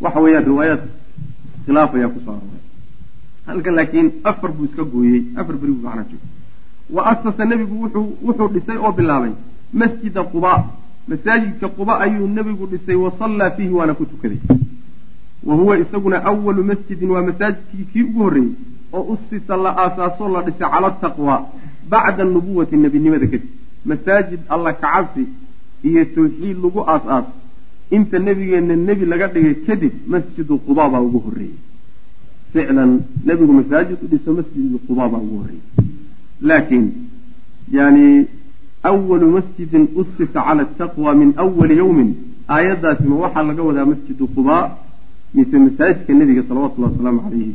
Waxa 0.00 0.20
weeyaan 0.24 0.44
riwaayaad 0.50 0.82
iskhilaaf 1.58 1.90
ayaa 1.94 2.08
ku 2.14 2.20
soo 2.24 2.32
arooray. 2.38 2.62
Halkan 3.46 3.74
laakiin 3.78 4.08
afar 4.30 4.50
buu 4.56 4.64
iska 4.68 4.82
gooyey 4.92 5.20
afar 5.40 5.54
beri 5.60 5.72
buu 5.72 5.84
macnaa 5.88 6.06
joogay. 6.10 6.30
Wa 6.94 7.02
asasa 7.10 7.44
nebigu 7.44 7.74
wuxuu 7.82 8.06
wuxuu 8.26 8.48
dhisay 8.54 8.76
oo 8.84 8.92
bilaabay 8.98 9.32
masjida 9.72 10.22
quba 10.32 10.52
masaajidka 11.08 11.68
quba 11.68 12.00
ayuu 12.00 12.26
nebigu 12.28 12.66
dhisay 12.66 12.94
wa 12.94 13.12
sallaa 13.18 13.50
fiihi 13.50 13.72
waana 13.78 13.94
ku 13.94 14.04
tukaday. 14.06 14.38
Wa 15.44 15.54
huwa 15.54 15.78
isaguna 15.78 16.24
awalu 16.24 16.64
masjidin 16.64 17.10
waa 17.10 17.22
masaajidkii 17.22 17.84
kii 17.92 18.02
ugu 18.02 18.22
horreeyey 18.22 18.52
oo 18.92 19.02
usisa 19.14 19.56
la 19.56 19.70
aasaasoo 19.82 20.28
la 20.28 20.42
dhisay 20.42 20.68
cala 20.70 20.90
taqwa 20.90 21.46
bacda 21.90 22.22
anubuwati 22.22 22.76
nebinimada 22.76 23.26
kadib. 23.26 23.50
Masaajid 23.84 24.40
alla 24.48 24.72
kacabsi 24.72 25.24
iyo 25.84 26.04
tawxiid 26.04 26.56
lagu 26.64 26.80
aas-aas. 26.90 27.24
Inta 27.90 28.18
nebigeenna 28.18 28.76
nebi 28.76 29.04
laga 29.06 29.26
dhigay 29.34 29.54
kadib 29.66 29.92
masjidu 30.08 30.58
quba 30.58 30.88
baa 30.90 31.00
ugu 31.00 31.18
horreeyey. 31.26 31.54
Ficlan 32.52 33.00
nebigu 33.26 33.52
masaajid 33.52 33.98
u 34.04 34.06
dhiso 34.12 34.32
masjidu 34.32 34.78
quba 34.86 35.08
baa 35.08 35.18
ugu 35.18 35.36
horreeyey. 35.38 35.62
Laakiin 36.40 36.86
yani 37.72 38.26
awalu 38.90 39.26
masjidin 39.36 39.84
usisa 40.00 40.40
cala 40.46 40.62
ataqwa 40.66 41.14
min 41.20 41.30
awali 41.44 41.74
yawmin 41.82 42.08
aayaddaasi 42.56 43.04
ma 43.10 43.16
waxaa 43.24 43.44
laga 43.50 43.62
wadaa 43.68 43.86
masjidu 43.92 44.24
qubaa 44.36 44.64
mise 45.34 45.56
masaajidka 45.66 46.12
nebiga 46.20 46.42
salawatullahi 46.48 46.92
wasalaamu 46.92 47.20
calayhi 47.26 47.52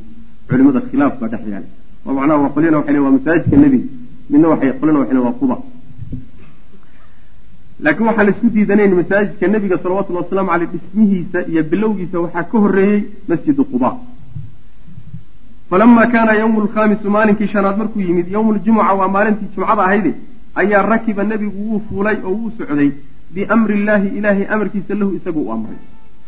culimada 0.49 0.79
khilaaf 0.89 1.13
baa 1.21 1.29
dhex 1.33 1.43
yaalla 1.53 1.69
oo 2.07 2.13
macnaha 2.17 2.39
waa 2.43 2.53
qolyana 2.55 2.77
waxay 2.79 2.93
lein 2.95 3.03
waa 3.07 3.15
masaajidka 3.17 3.57
nebiga 3.63 3.87
midna 4.31 4.47
waxay 4.53 4.71
qolyana 4.79 4.99
waxay 5.01 5.15
lein 5.17 5.25
waa 5.27 5.37
quba 5.41 5.57
laakiin 7.83 8.07
waxaan 8.09 8.25
la 8.27 8.31
isku 8.35 8.47
diidanayn 8.55 8.93
masaajidka 9.01 9.45
nebiga 9.55 9.77
salawatullahi 9.83 10.23
wasalaamu 10.25 10.49
caleyh 10.53 10.69
dhismihiisa 10.73 11.39
iyo 11.51 11.63
bilowgiisa 11.71 12.17
waxaa 12.25 12.43
ka 12.51 12.57
horreeyey 12.63 12.99
masjidu 13.29 13.63
quba 13.73 13.89
falama 15.69 16.03
kaana 16.13 16.33
yawmu 16.41 16.61
lkhamisu 16.65 17.09
maalinkii 17.15 17.47
shanaad 17.53 17.77
markuu 17.81 18.01
yimid 18.07 18.27
yowmu 18.35 18.53
ljumuca 18.57 18.93
waa 18.99 19.07
maalintii 19.15 19.47
jumcada 19.55 19.83
ahayde 19.87 20.13
ayaa 20.55 20.81
rakiba 20.91 21.23
nebigu 21.23 21.61
wuu 21.69 21.81
fuulay 21.87 22.17
oo 22.23 22.33
wuu 22.39 22.51
socday 22.57 22.91
biamri 23.33 23.73
illaahi 23.79 24.07
ilaahay 24.17 24.45
amarkiisa 24.53 24.93
lahu 24.99 25.15
isagu 25.15 25.41
u 25.47 25.51
amray. 25.55 25.79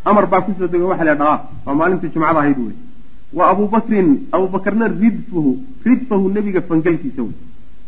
Amar 0.06 0.26
baa 0.28 0.42
ku 0.42 0.52
soo 0.58 0.68
dego 0.68 0.88
waxa 0.92 1.04
la 1.10 1.16
dhaaa 1.16 1.40
waa 1.66 1.76
maalintii 1.80 2.12
jumcada 2.14 2.40
ahayd 2.40 2.58
wey 2.66 2.76
wa 3.38 3.50
abuu 3.52 3.68
bakrin 3.76 4.10
abuubakarna 4.32 4.88
ridfuhu 5.02 5.52
ridfahu 5.86 6.30
nebiga 6.36 6.62
fangalkiisa 6.70 7.22
wey 7.28 7.36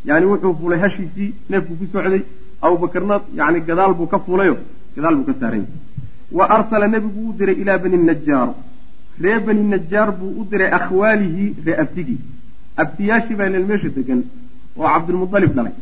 yani 0.10 0.26
wuxuu 0.32 0.54
fuulay 0.60 0.80
hashiisii 0.84 1.34
neefku 1.50 1.74
ku 1.80 1.86
socday 1.94 2.22
abuubakarna 2.62 3.16
yani 3.40 3.60
gadaal 3.68 3.94
buu 4.00 4.08
ka 4.14 4.20
fuulayo 4.26 4.56
gadaal 4.96 5.16
buu 5.18 5.28
ka 5.30 5.34
saaranya 5.40 5.68
wa 6.38 6.46
arsala 6.56 6.88
nebigu 6.94 7.20
uu 7.26 7.34
diray 7.40 7.56
ilaa 7.64 7.78
bani 7.84 7.98
najaar 8.10 8.50
ree 9.24 9.40
bani 9.48 9.64
najaar 9.74 10.10
buu 10.20 10.32
u 10.40 10.48
diray 10.52 10.70
akhwaalihi 10.78 11.46
ree 11.66 11.78
abtigii 11.84 12.20
abtiyaashii 12.84 13.38
baa 13.40 13.50
leel 13.54 13.66
meesha 13.72 13.90
degan 13.98 14.22
oo 14.78 14.88
cabdilmudalib 14.94 15.54
dhalay 15.58 15.76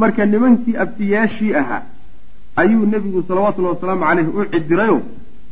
marka 0.00 0.22
nimankii 0.32 0.76
abtiyaashii 0.84 1.52
ahaa 1.60 1.82
ayuu 2.62 2.86
nebigu 2.92 3.20
salawatullahi 3.28 3.74
wasalaamu 3.76 4.04
caleyhi 4.08 4.30
u 4.38 4.44
cidirayo 4.52 4.98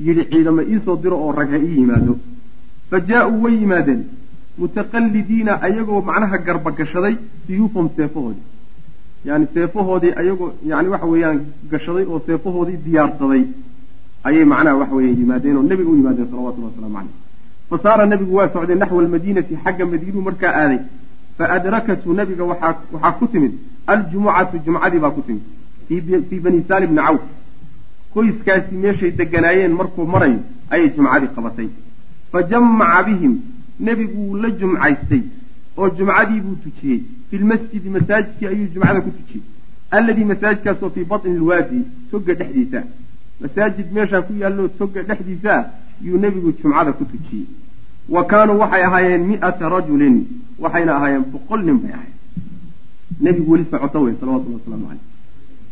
yidhi 0.07 0.25
ciidama 0.31 0.63
iisoo 0.73 0.97
diro 1.03 1.17
oo 1.25 1.33
rag 1.39 1.51
ha 1.55 1.59
ii 1.67 1.77
yimaado. 1.81 2.15
Fa 2.91 3.01
jaa-uu 3.09 3.43
way 3.45 3.55
yimaadeen. 3.63 4.01
Mutaqallidiina 4.59 5.53
ayagoo 5.67 6.01
macnaha 6.09 6.39
garba 6.47 6.71
gashaday 6.79 7.15
siyuufahum 7.47 7.89
seefahoodii. 7.97 8.43
Yani 9.29 9.47
seefahoodii 9.55 10.13
ayagoo 10.21 10.51
yani 10.71 10.89
waxa 10.95 11.07
weeyaan 11.13 11.41
gashaday 11.73 12.05
oo 12.13 12.21
seefahoodii 12.27 12.79
diyaarsaday 12.87 13.43
ayay 14.29 14.45
macnaha 14.53 14.77
waxa 14.83 14.95
weya 14.99 15.13
yimaadeen 15.21 15.57
oo 15.57 15.63
nebiga 15.71 15.91
u 15.91 15.97
yimaadeen 16.01 16.29
salawatullahi 16.31 16.73
waslamu 16.75 16.95
caleyh 16.97 17.15
fa 17.71 17.77
saara 17.85 18.07
nebigu 18.13 18.35
waa 18.39 18.49
socday 18.55 18.77
naxwa 18.83 19.03
almadiinati 19.03 19.55
xagga 19.65 19.85
madiinuu 19.93 20.23
markaa 20.29 20.53
aaday. 20.63 20.81
Fa 21.39 21.45
adrakathu 21.57 22.09
nebiga 22.21 22.45
waxaa 22.51 23.13
ku 23.19 23.27
timid 23.33 23.53
aljumucatu 23.87 24.59
jumcadii 24.67 24.99
baa 25.05 25.11
ku 25.11 25.23
timid 25.27 26.25
fii 26.29 26.41
bani 26.41 26.65
saali 26.69 26.87
bni 26.87 27.01
cawf 27.07 27.23
qoyskaasi 28.15 28.75
meeshay 28.83 29.11
deganaayeen 29.19 29.73
markuu 29.81 30.07
marayo 30.15 30.39
ayay 30.71 30.89
jumcadii 30.97 31.29
qabatay. 31.37 31.69
Fa 32.33 32.43
jamaca 32.51 33.03
bihim 33.07 33.35
nebigu 33.81 34.21
wuu 34.29 34.37
la 34.43 34.51
jumcaystay 34.51 35.23
oo 35.77 35.89
jumcadii 35.99 36.41
buu 36.45 36.57
tujiyey. 36.65 37.01
Fi 37.31 37.39
lmasjidi 37.39 37.89
masaajidkii 37.97 38.47
ayuu 38.47 38.69
jumcada 38.75 39.01
ku 39.01 39.11
tujiyey. 39.19 39.43
Alladii 39.91 40.25
masaajidkaasoo 40.33 40.91
fii 40.95 41.05
batni 41.05 41.37
lwaadi 41.39 41.81
toga 42.11 42.35
dhexdiisa. 42.35 42.83
Masaajid 43.41 43.93
meeshaa 43.93 44.23
ku 44.23 44.33
yaallo 44.43 44.69
toga 44.69 45.03
dhexdiisa 45.03 45.53
yuu 46.07 46.19
nebigu 46.19 46.53
jumcada 46.63 46.93
ku 46.93 47.05
tujiyey. 47.05 47.47
Wa 48.09 48.25
kaanuu 48.31 48.59
waxay 48.63 48.83
ahaayeen 48.89 49.25
mi'ata 49.31 49.69
rajulin 49.77 50.17
waxayna 50.59 50.97
ahaayeen 50.97 51.25
boqol 51.33 51.61
nin 51.67 51.79
bay 51.83 51.93
ahayen 51.93 52.14
nebigu 53.21 53.53
weli 53.53 53.65
socoto 53.71 53.99
wey 54.05 54.15
salawatullahi 54.21 54.61
wasalaamu 54.61 54.87
caleyh 54.89 55.03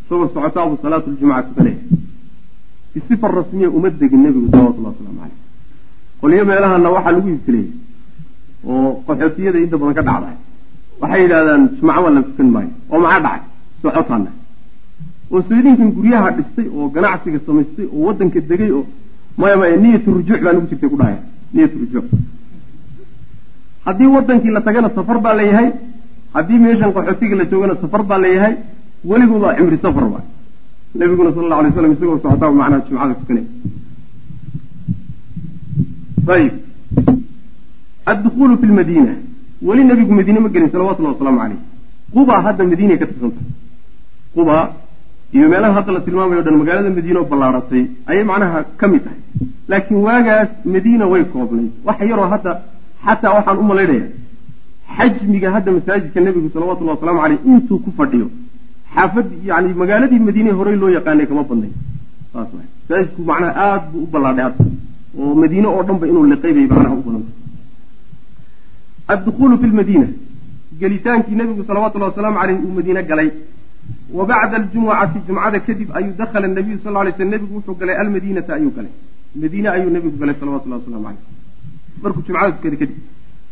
isagoo 0.04 0.28
socotaa 0.34 0.66
buu 0.68 0.78
salaatu 0.82 1.10
ljumuca 1.10 1.42
tukanaya 1.48 1.76
bisifa 2.94 3.28
rasmiya 3.28 3.68
uma 3.70 3.90
degin 3.90 4.20
nebigu 4.26 4.46
salawatullahi 4.50 4.94
waslamu 4.94 5.18
caleyh 5.20 5.38
qolyo 6.20 6.44
meelahana 6.50 6.90
waxaa 6.96 7.12
lagu 7.16 7.28
ibtileeyey 7.36 7.70
oo 8.72 9.02
qaxootiyada 9.06 9.58
inta 9.64 9.76
badan 9.80 9.94
ka 9.98 10.02
dhacda 10.08 10.30
waxay 11.02 11.20
yidhahdaan 11.22 11.62
jumco 11.78 12.00
waa 12.04 12.10
la 12.16 12.22
tukan 12.28 12.48
maayo. 12.54 12.70
Oo 12.92 12.98
maxaa 13.04 13.20
dhacay? 13.24 13.40
Socotaana 13.82 14.30
oo 15.32 15.40
soydinkan 15.48 15.88
guryaha 15.96 16.28
dhistay 16.36 16.66
oo 16.76 16.88
ganacsiga 16.94 17.38
samaystay 17.46 17.86
oo 17.94 18.02
waddanka 18.06 18.40
degay 18.50 18.70
oo 18.76 18.84
maya 19.40 19.56
maya 19.60 19.76
niyatu 19.84 20.08
rujuuc 20.16 20.40
baa 20.44 20.52
nagu 20.52 20.66
jirtay 20.70 20.88
ku 20.92 20.96
dhahaya. 21.00 21.20
Niyatu 21.54 21.76
rujuuc. 21.82 22.06
Haddii 23.84 24.06
wadankii 24.14 24.50
la 24.56 24.60
tagana 24.60 24.88
safar 24.94 25.18
baa 25.24 25.34
layahay 25.34 25.68
haddii 26.34 26.58
meeshan 26.64 26.90
qaxootiga 26.96 27.34
la 27.40 27.44
joogana 27.50 27.74
safar 27.82 28.02
baa 28.10 28.18
layahay 28.24 28.54
weligood 29.10 29.42
waa 29.46 29.54
cimri 29.58 29.78
safar 29.84 30.04
ba 30.14 30.20
nabiguna 31.00 31.30
sala 31.34 31.44
allau 31.46 31.58
alay 31.62 31.72
slam 31.76 31.92
isagoo 31.96 32.18
socotaa 32.24 32.50
macnaha 32.60 32.80
jumcada 32.88 33.14
tukanaya 33.20 33.46
ayib 36.36 36.54
addukuulu 38.12 38.54
fi 38.60 38.66
lmadiina 38.72 39.12
weli 39.68 39.82
nabigu 39.90 40.12
madiine 40.18 40.40
ma 40.44 40.48
gelin 40.54 40.70
salawatullahi 40.74 41.14
wasalaamu 41.14 41.40
caleyh 41.42 41.60
quba 42.14 42.34
hadda 42.46 42.62
madiinay 42.70 42.98
ka 43.02 43.06
tirsantah 43.10 43.44
quba 44.36 44.56
iyo 45.36 45.46
meelaha 45.52 45.72
hadda 45.78 45.92
la 45.96 46.00
tilmaamayo 46.06 46.40
o 46.40 46.44
dhan 46.46 46.56
magaalada 46.62 46.90
madiine 46.98 47.18
oo 47.20 47.26
ballaaratay 47.32 47.82
ayay 48.10 48.24
macnaha 48.30 48.58
ka 48.80 48.86
mid 48.92 49.02
tahay. 49.04 49.20
Laakiin 49.70 49.98
waagaas 50.06 50.50
madiina 50.74 51.04
way 51.12 51.22
koobnayd 51.32 51.70
wax 51.86 51.98
yaroo 52.10 52.28
hadda 52.34 52.52
xataa 53.04 53.32
waxaan 53.36 53.58
u 53.62 53.64
malaynaya 53.70 54.06
xajmiga 54.96 55.48
hadda 55.54 55.70
masaajidka 55.76 56.20
nebigu 56.26 56.48
salawatullahi 56.54 56.96
wasalaamu 56.96 57.20
caleyh 57.24 57.40
intuu 57.50 57.78
ku 57.84 57.90
fadhiyo. 57.98 58.28
Xaafad 58.94 59.28
yani 59.50 59.70
magaaladii 59.82 60.20
madiine 60.28 60.50
horey 60.58 60.76
loo 60.82 60.90
yaqaanay 60.96 61.26
kama 61.30 61.42
badnay 61.50 61.72
saas 62.32 62.48
masaajidku 62.56 63.20
macnaha 63.30 63.52
aada 63.66 63.86
buu 63.92 64.02
u 64.06 64.08
ballaadhay 64.14 64.44
hadda. 64.48 64.64
Oo 65.18 65.34
madiine 65.42 65.68
oo 65.74 65.82
dhan 65.86 65.98
ba 66.02 66.06
inuu 66.10 66.26
liqay 66.32 66.52
bay 66.56 66.66
macnaha 66.72 66.94
u 67.00 67.02
badantay 67.06 67.34
addukuulu 69.12 69.54
fi 69.62 69.66
lmadiina 69.72 70.06
gelitaankii 70.80 71.36
nebigu 71.40 71.62
salawatullahi 71.70 72.10
wasalaamu 72.12 72.38
caleyh 72.40 72.58
uu 72.66 72.74
madiine 72.78 73.02
galay. 73.10 73.30
Wa 74.16 74.24
bacda 74.30 74.56
aljumucati 74.60 75.18
jumcada 75.26 75.58
kadib 75.66 75.88
ayuu 75.98 76.14
dakhala 76.20 76.48
nabiyu 76.58 76.78
sal 76.84 76.94
lay 77.06 77.12
sl 77.16 77.28
nebigu 77.34 77.54
wuxuu 77.56 77.76
galay 77.80 77.96
almadiinata 78.02 78.54
ayuu 78.58 78.72
galay. 78.76 78.92
Madiine 79.42 79.68
ayuu 79.76 79.90
nebigu 79.96 80.16
galay 80.22 80.36
salawatullahi 80.40 80.80
waslamu 80.82 81.04
caleyh 81.06 81.24
markuu 82.02 82.22
jumcada 82.26 82.52
tukaday 82.56 82.78
kadib 82.82 82.98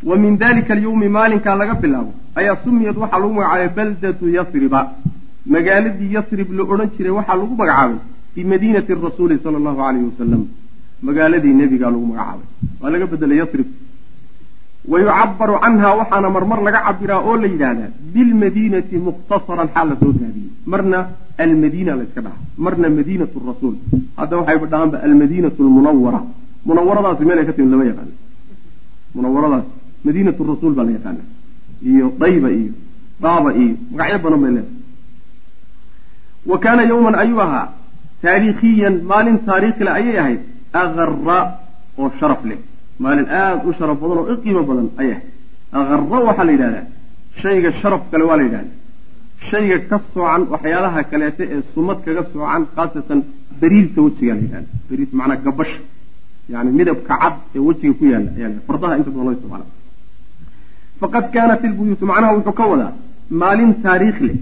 wa 0.09 0.17
min 0.23 0.33
dalika 0.43 0.73
alyawmi 0.77 1.09
maalinkaa 1.17 1.57
laga 1.61 1.75
bilaabo 1.83 2.13
ayaa 2.41 2.57
sumiyad 2.65 2.97
waxaa 3.03 3.21
lagu 3.23 3.33
magacaabay 3.39 3.69
baldatu 3.77 4.25
yasriba. 4.37 4.81
Magaaladii 5.55 6.11
yasrib 6.17 6.49
la 6.59 6.63
odhan 6.73 6.89
jiray 6.97 7.13
waxaa 7.19 7.37
lagu 7.41 7.55
magacaabay 7.61 7.99
bimadiinati 8.35 8.93
rasuuli 9.07 9.37
sala 9.43 9.57
allahu 9.61 9.81
alayhi 9.89 10.07
wasalam 10.11 10.43
magaaladii 11.07 11.55
nebigaa 11.61 11.91
lagu 11.95 12.07
magacaabay. 12.13 12.47
Waa 12.81 12.91
laga 12.95 13.07
bedelay 13.13 13.39
yasrib. 13.43 13.69
Wa 14.91 14.97
yucabaru 15.03 15.55
canha 15.65 15.89
waxaana 16.01 16.29
marmar 16.37 16.61
laga 16.67 16.81
cabiraa 16.87 17.21
oo 17.29 17.37
la 17.43 17.49
yidhaahdaa 17.53 17.91
bilmadiinati 18.15 18.97
mukhtasaran 19.09 19.69
xaal 19.75 19.87
la 19.91 19.97
soo 20.01 20.13
gaabiyey 20.21 20.51
marna 20.73 20.99
almadiina 21.45 21.93
la 21.99 22.03
yska 22.07 22.21
dhaha 22.27 22.39
marna 22.65 22.87
madiinatu 22.99 23.37
rasuul. 23.51 23.75
Hadda 24.21 24.35
waxayba 24.41 24.67
dhahaanba 24.73 24.97
almadiinatu 25.07 25.61
lmunawara 25.67 26.21
munawaradaasi 26.69 27.23
meelay 27.29 27.45
ka 27.49 27.53
timid 27.57 27.71
lama 27.75 27.85
yaqaano. 27.91 28.15
Munawaradaas 29.17 29.67
madiinatu 30.05 30.41
rasuul 30.53 30.75
baa 30.79 30.85
la 30.89 30.93
yaqaana 30.97 31.23
iyo 31.91 32.07
dayba 32.23 32.49
iyo 32.59 32.73
daaba 33.25 33.51
iyo 33.63 33.75
magacyo 33.93 34.19
badan 34.25 34.41
bay 34.45 34.53
leedahay. 34.57 34.79
Wa 36.51 36.57
kaana 36.65 36.83
yowman 36.91 37.15
ayuu 37.23 37.41
ahaa 37.47 37.67
taariikhiyan 38.25 38.95
maalin 39.11 39.37
taariikhile 39.49 39.91
ayay 39.99 40.17
ahayd 40.23 40.41
akara 40.83 41.39
oo 42.01 42.09
sharaf 42.21 42.43
leh. 42.51 42.59
Maalin 43.05 43.27
aada 43.41 43.63
u 43.69 43.73
sharaf 43.79 43.97
badan 44.03 44.19
oo 44.21 44.27
i 44.33 44.37
qiimo 44.45 44.63
badan 44.71 44.87
ayay 45.01 45.13
ahayd. 45.17 45.27
Akara 45.79 46.21
waxaa 46.29 46.45
la 46.49 46.53
yidhahdaa 46.57 46.85
shayga 47.43 47.71
sharaf 47.81 48.03
kale 48.11 48.25
waa 48.29 48.37
la 48.41 48.45
yidhahda 48.47 48.73
shayga 49.51 49.77
ka 49.91 49.97
soocan 50.15 50.43
waxyaalaha 50.53 51.01
kaleeta 51.11 51.43
ee 51.55 51.61
sumad 51.75 51.99
kaga 52.07 52.23
soocan 52.33 52.63
khaasatan 52.77 53.19
bariirta 53.61 53.99
wejigaa 54.07 54.35
la 54.39 54.43
yidhahda 54.45 54.69
bariirta 54.89 55.15
macnaa 55.21 55.39
gabasha 55.47 55.81
yani 56.53 56.71
midabka 56.79 57.15
cad 57.23 57.35
ee 57.57 57.63
wejiga 57.69 57.93
ku 57.99 58.05
yaalla 58.13 58.31
ayaa 58.39 58.51
fardaha 58.69 58.93
inta 59.01 59.11
badan 59.15 59.25
loo 59.27 59.35
isticmaala 59.37 59.67
faqad 61.01 61.27
kaanat 61.35 61.63
ilbuyuutu 61.69 62.05
macnaha 62.11 62.33
wuxuu 62.37 62.55
ka 62.61 62.65
wadaa 62.73 62.93
maalin 63.43 63.73
taariikh 63.85 64.21
leh 64.29 64.39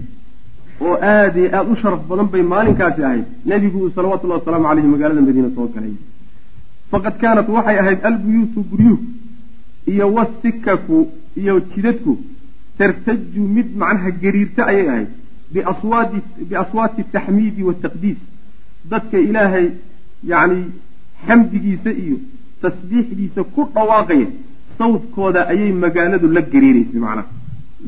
oo 0.85 0.95
aad 1.13 1.35
iyo 1.41 1.49
aada 1.57 1.69
u 1.73 1.75
sharaf 1.81 2.01
badan 2.09 2.27
bay 2.33 2.43
maalinkaasi 2.53 3.01
ahayd 3.09 3.25
nebigu 3.51 3.79
salawatullahi 3.95 4.39
wasalaamu 4.41 4.67
caleyhi 4.69 4.89
magaalada 4.93 5.21
madiina 5.27 5.49
soo 5.55 5.67
galay. 5.75 5.93
Faqad 6.91 7.15
kaanat 7.21 7.47
waxay 7.55 7.77
ahayd 7.83 7.99
albuyuutu 8.09 8.59
guryuhu 8.71 8.97
iyo 9.93 10.05
wasikaku 10.17 10.97
iyo 11.41 11.53
jidadku 11.71 12.13
tartaju 12.79 13.43
mid 13.55 13.67
macnaha 13.81 14.11
gariirta 14.23 14.61
ayay 14.71 14.87
ahayd 14.93 15.09
biaswaati 16.49 17.01
taxmiidi 17.13 17.61
wataqdiis 17.69 18.19
dadka 18.91 19.17
ilaahay 19.29 19.67
yacni 20.31 20.61
xamdigiisa 21.27 21.91
iyo 22.03 22.17
tasbiixdiisa 22.61 23.41
ku 23.55 23.61
dhawaaqaya 23.75 24.27
sawdkooda 24.79 25.41
ayay 25.51 25.71
magaaladu 25.83 26.27
la 26.35 26.41
gariiraysay 26.53 26.99
macnaha 27.05 27.27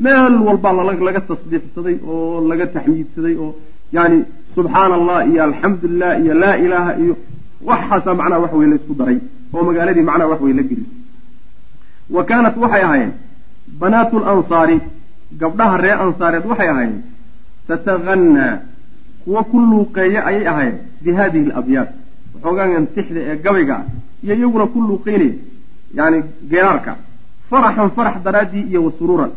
meel 0.04 0.34
walbaa 0.46 0.72
laga 1.08 1.20
tasbiixsaday 1.30 1.96
oo 2.12 2.48
laga 2.50 2.66
taxmiidsaday 2.74 3.34
oo 3.44 3.52
yani 3.96 4.18
subxaana 4.56 4.94
allah 5.00 5.18
iyo 5.30 5.40
alxamdulilah 5.48 6.12
iyo 6.22 6.34
laa 6.42 6.56
ilaaha 6.64 6.92
iyo 7.02 7.14
waxaasaa 7.68 8.14
macnaha 8.20 8.40
wax 8.44 8.52
wey 8.60 8.68
la 8.72 8.76
isku 8.80 8.94
daray 9.00 9.18
oo 9.54 9.62
magaaladii 9.68 10.04
macnaha 10.10 10.30
wax 10.32 10.40
wey 10.46 10.54
la 10.58 10.62
gelisay 10.70 10.98
wa 12.16 12.24
kaanat 12.30 12.56
waxay 12.64 12.82
ahaayeen 12.88 13.12
banaatu 13.80 14.18
lansaari 14.26 14.76
gabdhaha 15.40 15.76
reer 15.84 15.98
ansaareed 16.06 16.44
waxay 16.50 16.68
ahaayeen 16.74 17.02
tatagannaa 17.68 18.54
kuwa 19.24 19.44
ku 19.50 19.60
luuqeeya 19.70 20.20
ayay 20.30 20.44
ahaayeen 20.52 20.78
bi 21.04 21.10
hadihi 21.20 21.50
alabyaad 21.50 21.88
waxoogaan 22.34 22.86
tixda 22.96 23.20
ee 23.30 23.36
gabayga 23.44 23.74
ah 23.80 23.84
iyo 24.24 24.34
iyaguna 24.40 24.66
ku 24.74 24.78
luuqeynaya 24.88 25.34
yani 25.94 26.22
geeraarka 26.50 26.96
faraxan 27.50 27.90
farax 27.96 28.16
daraaddii 28.24 28.64
iyo 28.70 28.84
wa 28.84 28.92
suruuran 28.98 29.32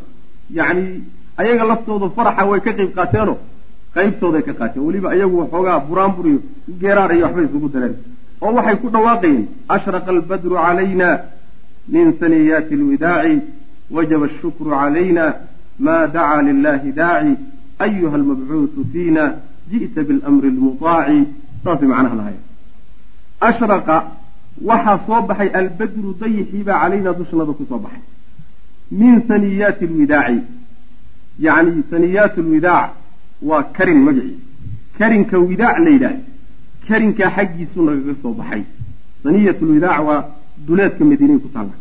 ayaga 1.38 1.64
laftooda 1.72 2.10
faraxa 2.10 2.46
way 2.46 2.60
ka 2.62 2.72
qayb 2.74 2.92
qaateenoo 2.96 3.38
qaybtooday 3.96 4.42
ka 4.48 4.54
qaateen. 4.54 4.86
Weliba 4.88 5.10
ayagu 5.16 5.40
waxoogaa 5.40 5.80
buraanbur 5.80 6.26
iyo 6.28 6.40
geeraar 6.82 7.12
iyo 7.16 7.26
waxbay 7.26 7.46
isugu 7.46 7.70
dareen. 7.70 7.96
Oo 8.42 8.54
waxay 8.58 8.76
ku 8.82 8.90
dhawaaqayeen 8.90 9.48
ashraqa 9.76 10.10
albadru 10.12 10.56
calayna 10.56 11.10
min 11.88 12.14
saniyaati 12.20 12.74
alwidaaci 12.80 13.42
wajaba 13.92 14.26
ashukru 14.26 14.70
calayna 14.70 15.24
ma 15.80 16.08
dacaa 16.08 16.42
lilahi 16.42 16.92
daaci 16.92 17.34
ayuha 17.86 18.16
almabcuudu 18.16 18.86
fiina 18.92 19.24
ji'ta 19.72 20.04
bilamri 20.08 20.48
almutaaci 20.54 21.20
saasay 21.64 21.88
macnaha 21.88 22.16
lahayen 22.16 22.42
waxaa 24.62 25.00
soo 25.08 25.22
baxay 25.30 25.50
albadru 25.60 26.10
dayixiibaa 26.22 26.80
calaynaa 26.82 27.14
dushnada 27.20 27.54
ku 27.54 27.66
soo 27.70 27.80
baxay. 27.86 28.02
Min 28.92 29.22
saniyaati 29.28 29.86
alwidaaci 29.86 30.40
yacni 31.46 31.84
saniyaat 31.92 32.38
alwidaac 32.44 32.90
waa 33.50 33.64
karin 33.78 34.00
magacii 34.08 34.40
karinka 34.98 35.38
widaac 35.50 35.78
la 35.86 35.90
yidhaah 35.96 36.18
karinkaa 36.88 37.30
xaggiisu 37.36 37.80
nagaga 37.88 38.14
soo 38.22 38.34
baxay. 38.40 38.64
Saniyat 39.24 39.60
lwidaac 39.62 40.00
waa 40.08 40.22
duleedka 40.68 41.04
madiinay 41.10 41.40
ku 41.44 41.50
taalla 41.56 41.76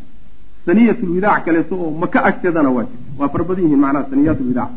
saniyat 0.67 1.01
lwidaac 1.09 1.45
kaleeto 1.45 1.75
oo 1.85 1.91
maka 2.03 2.19
agteedana 2.29 2.71
waa 2.77 2.85
jirta 2.91 3.11
waa 3.19 3.29
farbadan 3.33 3.65
yihiin 3.65 3.81
macnaha 3.85 4.07
saniyat 4.11 4.39
lwidaac 4.41 4.71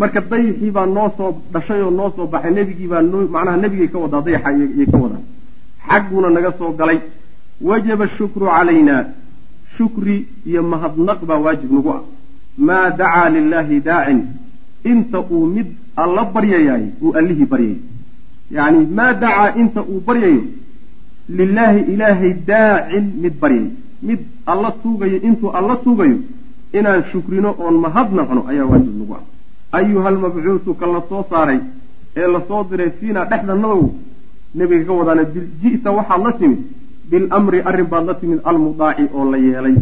marka 0.00 0.20
dayixii 0.30 0.70
baa 0.76 0.86
noo 0.86 1.08
soo 1.16 1.30
dhashay 1.52 1.80
oo 1.82 1.90
noo 1.90 2.10
soo 2.16 2.26
baxay 2.32 2.52
nebigii 2.58 2.86
baa 2.92 3.02
macnaha 3.34 3.56
nebigay 3.62 3.88
ka 3.92 3.98
wadaa 4.04 4.22
dayaxa 4.26 4.50
iyay 4.56 4.86
ka 4.92 4.98
wadaan 5.04 5.24
xagguuna 5.88 6.30
naga 6.30 6.52
soo 6.58 6.72
galay. 6.78 7.00
Wajaba 7.60 8.08
shukru 8.16 8.46
calayna. 8.46 8.96
Shukri 9.76 10.26
iyo 10.46 10.62
mahadnaq 10.62 11.20
baa 11.28 11.38
waajib 11.44 11.70
nagu 11.72 11.90
ah. 11.90 12.02
Maa 12.58 12.90
dacaa 12.90 13.28
lilaahi 13.30 13.80
daacin. 13.80 14.20
Inta 14.84 15.18
uu 15.20 15.46
mid 15.46 15.66
alla 15.96 16.24
baryayaay 16.34 16.84
uu 17.02 17.12
allihii 17.18 17.46
baryay. 17.52 17.76
Yacni 18.50 18.86
maa 18.98 19.12
dacaa 19.22 19.54
inta 19.62 19.80
uu 19.82 20.00
baryayo 20.06 20.42
lilaahi 21.28 21.80
ilaahay 21.92 22.32
daacin 22.46 23.06
mid 23.22 23.34
baryay. 23.42 23.66
Mid 24.02 24.20
alla 24.46 24.70
tuugayo 24.82 25.18
intuu 25.28 25.50
alla 25.58 25.76
tuugayo 25.84 26.18
inaan 26.78 27.04
shukrino 27.10 27.54
oon 27.58 27.76
mahadnaqno 27.84 28.44
ayaa 28.50 28.66
waajib 28.72 28.94
nagu 29.00 29.14
ah. 29.18 29.24
Ayuha 29.78 30.08
almabcuusu 30.08 30.74
ka 30.74 30.86
la 30.86 31.00
soo 31.08 31.24
saaray 31.30 31.60
ee 32.16 32.26
la 32.34 32.40
soo 32.48 32.62
diray 32.70 32.90
fiina 32.98 33.24
dhexdanadow 33.30 33.82
nebiga 34.54 34.84
ka 34.84 34.92
wadaana 34.92 35.24
ji'ta 35.62 35.90
waxaad 35.98 36.22
la 36.26 36.32
timid. 36.32 36.60
Bilamri 37.10 37.58
arrin 37.68 37.88
baad 37.92 38.04
la 38.06 38.14
timid 38.14 38.40
almudaaci 38.44 39.04
oo 39.14 39.30
la 39.30 39.38
yeelay. 39.38 39.76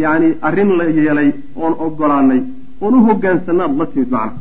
Yacni 0.00 0.28
arrin 0.42 0.70
la 0.78 0.84
yeelay 0.84 1.32
oon 1.56 1.74
ogolaanay 1.78 2.42
oon 2.80 2.94
u 2.94 3.06
hogaansanaad 3.06 3.72
la 3.78 3.86
timid 3.86 4.10
macna. 4.10 4.38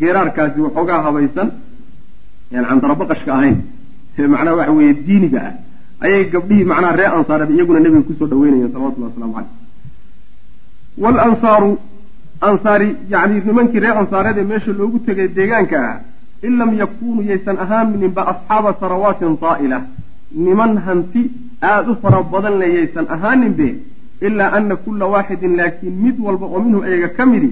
Geeraarkaasi 0.00 0.60
waxoogaa 0.60 1.02
habaysan 1.02 1.48
yan 2.52 2.64
ahayn. 3.36 3.56
Ee 4.18 4.26
macnaha 4.26 4.56
waxa 4.56 4.72
weeye 4.72 4.94
diiniga 5.06 5.40
ah. 5.48 5.54
Ayay 6.00 6.24
gabdhihii 6.32 6.64
macnaha 6.64 6.96
reer 6.96 7.12
ansaareed 7.18 7.50
iyaguna 7.50 7.80
nebiga 7.80 8.02
ku 8.08 8.12
soo 8.18 8.26
dhaweynayeen 8.26 8.72
salawatullahi 8.72 9.12
waslamu 9.12 9.34
caleyh 9.36 9.52
walansaaru 11.02 11.78
ansaari 12.48 12.96
yacni 13.12 13.40
nimankii 13.46 13.80
reer 13.84 13.96
ansaareed 14.02 14.38
ee 14.38 14.46
meesha 14.52 14.72
loogu 14.72 14.98
tegay 15.06 15.28
deegaanka 15.28 15.78
ah 15.88 15.96
in 16.46 16.52
lam 16.60 16.70
yakunuu 16.82 17.22
yaysan 17.30 17.56
ahaaninba 17.64 18.22
asxaaba 18.32 18.70
sarawaatin 18.82 19.34
daa'ila 19.44 19.78
niman 20.46 20.72
hanti 20.86 21.22
aada 21.70 21.90
u 21.92 21.96
fara 22.02 22.20
badan 22.32 22.54
le 22.60 22.66
yaysan 22.76 23.06
ahaaninbe 23.16 23.66
ilaa 24.26 24.50
ana 24.58 24.76
kulla 24.84 25.06
waaxidin 25.14 25.52
laakiin 25.60 25.94
mid 26.04 26.16
walba 26.26 26.46
oo 26.54 26.60
minhu 26.66 26.78
ayaga 26.88 27.08
ka 27.18 27.24
midi 27.32 27.50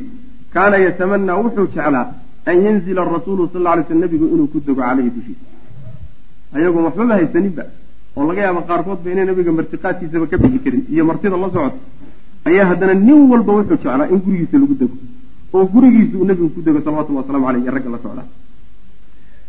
kaana 0.55 0.77
yatamanaa 0.87 1.37
wuxuu 1.43 1.67
jeclaa 1.75 2.07
an 2.51 2.57
yanzila 2.67 3.01
arasuulu 3.07 3.43
sal 3.53 3.67
alay 3.73 3.85
sl 3.89 3.99
nebigu 4.05 4.27
inuu 4.35 4.49
ku 4.53 4.59
dego 4.67 4.81
caleyhi 4.83 5.11
dushiisa 5.17 5.47
ayagoon 6.57 6.85
waxbaba 6.89 7.15
haysaninba 7.21 7.63
oo 8.17 8.25
laga 8.29 8.41
yaaba 8.47 8.61
qaarkood 8.69 9.01
ba 9.05 9.09
inay 9.15 9.27
nabiga 9.31 9.53
martiqaadkiisaba 9.59 10.27
ka 10.31 10.37
bixi 10.43 10.59
karin 10.65 10.83
iyo 10.93 11.03
martida 11.11 11.37
la 11.43 11.49
socota 11.55 11.79
ayaa 12.49 12.67
haddana 12.71 12.95
nin 13.07 13.21
walba 13.33 13.53
wuxuu 13.59 13.77
jeclaa 13.83 14.07
in 14.13 14.19
gurigiisa 14.25 14.57
lagu 14.63 14.75
dego 14.83 14.97
oo 15.55 15.65
gurigiisa 15.75 16.15
uu 16.21 16.27
nebigu 16.31 16.49
ku 16.57 16.61
dego 16.67 16.79
salawatullah 16.85 17.21
waslamu 17.23 17.45
aleyh 17.51 17.63
iyo 17.65 17.73
ragga 17.77 17.91
la 17.95 17.99
socdaa 18.05 18.27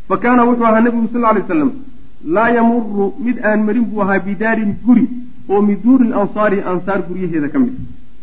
fa 0.09 0.15
kaana 0.23 0.41
wuxuu 0.49 0.67
ahaa 0.71 0.81
nebigu 0.87 1.07
sal 1.13 1.21
lla 1.21 1.29
alay 1.33 1.43
waslam 1.47 1.71
laa 2.35 2.49
yamuru 2.57 3.05
mid 3.25 3.37
aan 3.49 3.59
marin 3.67 3.85
buu 3.91 4.01
ahaa 4.05 4.19
bidaarin 4.27 4.71
guri 4.85 5.05
oo 5.51 5.61
min 5.67 5.77
duuri 5.83 6.05
lansaari 6.13 6.57
ansaar 6.71 6.99
guryaheeda 7.07 7.47
ka 7.53 7.59
mid 7.63 7.73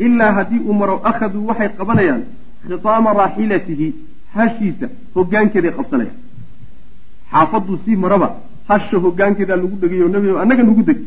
ilaa 0.06 0.32
haddii 0.38 0.60
uu 0.68 0.74
maro 0.80 0.96
akhaduu 1.10 1.46
waxay 1.50 1.68
qabanayaan 1.78 2.22
khitaama 2.68 3.10
raaxilatihi 3.20 3.88
hashiisa 4.36 4.86
hoggaankeeday 5.16 5.72
qabsanayaan 5.78 6.18
xaafaduu 7.32 7.76
sii 7.84 7.96
maraba 8.04 8.28
hasha 8.70 8.96
hoggaankeedaa 9.04 9.58
lagu 9.62 9.76
dhegayo 9.82 10.08
nebi 10.16 10.28
annaga 10.42 10.62
nagu 10.68 10.82
deg 10.88 10.98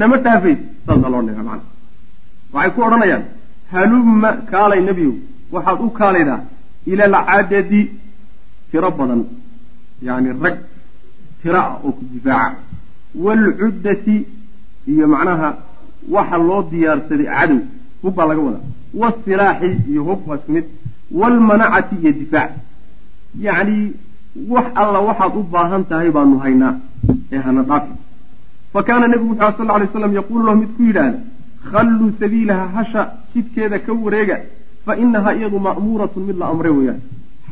nama 0.00 0.16
dhaafays 0.24 0.60
saasaa 0.86 1.10
loo 1.14 1.22
dhigaa 1.28 1.44
macana 1.48 1.64
waxay 2.54 2.70
ku 2.76 2.80
odhanayaan 2.88 3.24
halumma 3.74 4.30
kaalay 4.52 4.80
nebiyow 4.88 5.14
waxaad 5.54 5.80
u 5.86 5.90
kaalaydaa 6.00 6.40
ila 6.92 7.04
alcadadi 7.08 7.80
tiro 8.70 8.90
badan 8.98 9.20
yacni 10.06 10.30
rag 10.44 10.56
tiro 11.42 11.58
ah 11.58 11.78
oo 11.84 11.92
ku 11.98 12.04
difaaca 12.12 12.56
waalcuddati 13.24 14.16
iyo 14.92 15.06
macnaha 15.14 15.48
waxa 16.14 16.36
loo 16.48 16.62
diyaarsaday 16.70 17.26
cadow 17.34 17.60
hub 18.02 18.14
baa 18.14 18.26
laga 18.30 18.42
wadaa. 18.46 18.64
waasilaaxi 19.00 19.70
iyo 19.90 20.02
hub 20.08 20.20
waa 20.28 20.36
isku 20.36 20.52
mid. 20.52 20.64
waalmanacati 21.20 21.94
iyo 22.02 22.12
difaac 22.20 22.50
yacni 23.46 23.76
wax 24.48 24.66
alla 24.74 24.98
waxaad 25.08 25.36
u 25.36 25.42
baahan 25.54 25.84
tahay 25.90 26.10
baanu 26.16 26.38
haynaa 26.44 26.74
ee 27.32 27.38
hana 27.46 27.62
dhaafi. 27.62 27.92
fa 28.72 28.82
kaana 28.82 29.08
nebigu 29.08 29.30
wuxu 29.30 29.42
ala 29.44 29.56
sal 29.56 29.66
lla 29.66 29.74
alay 29.74 29.88
slam 29.92 30.12
yaquulu 30.20 30.42
lahu 30.46 30.58
mid 30.62 30.70
ku 30.76 30.82
yidhaahda 30.88 31.18
khalluu 31.70 32.10
sabiilaha 32.20 32.66
hasha 32.76 33.02
jidkeeda 33.34 33.78
ka 33.86 33.92
wareega 34.04 34.36
fa 34.86 34.92
inahaa 35.04 35.34
iyadu 35.38 35.58
ma'muuratun 35.68 36.22
mid 36.28 36.36
la 36.42 36.46
amray 36.52 36.72
weeyaan 36.78 37.00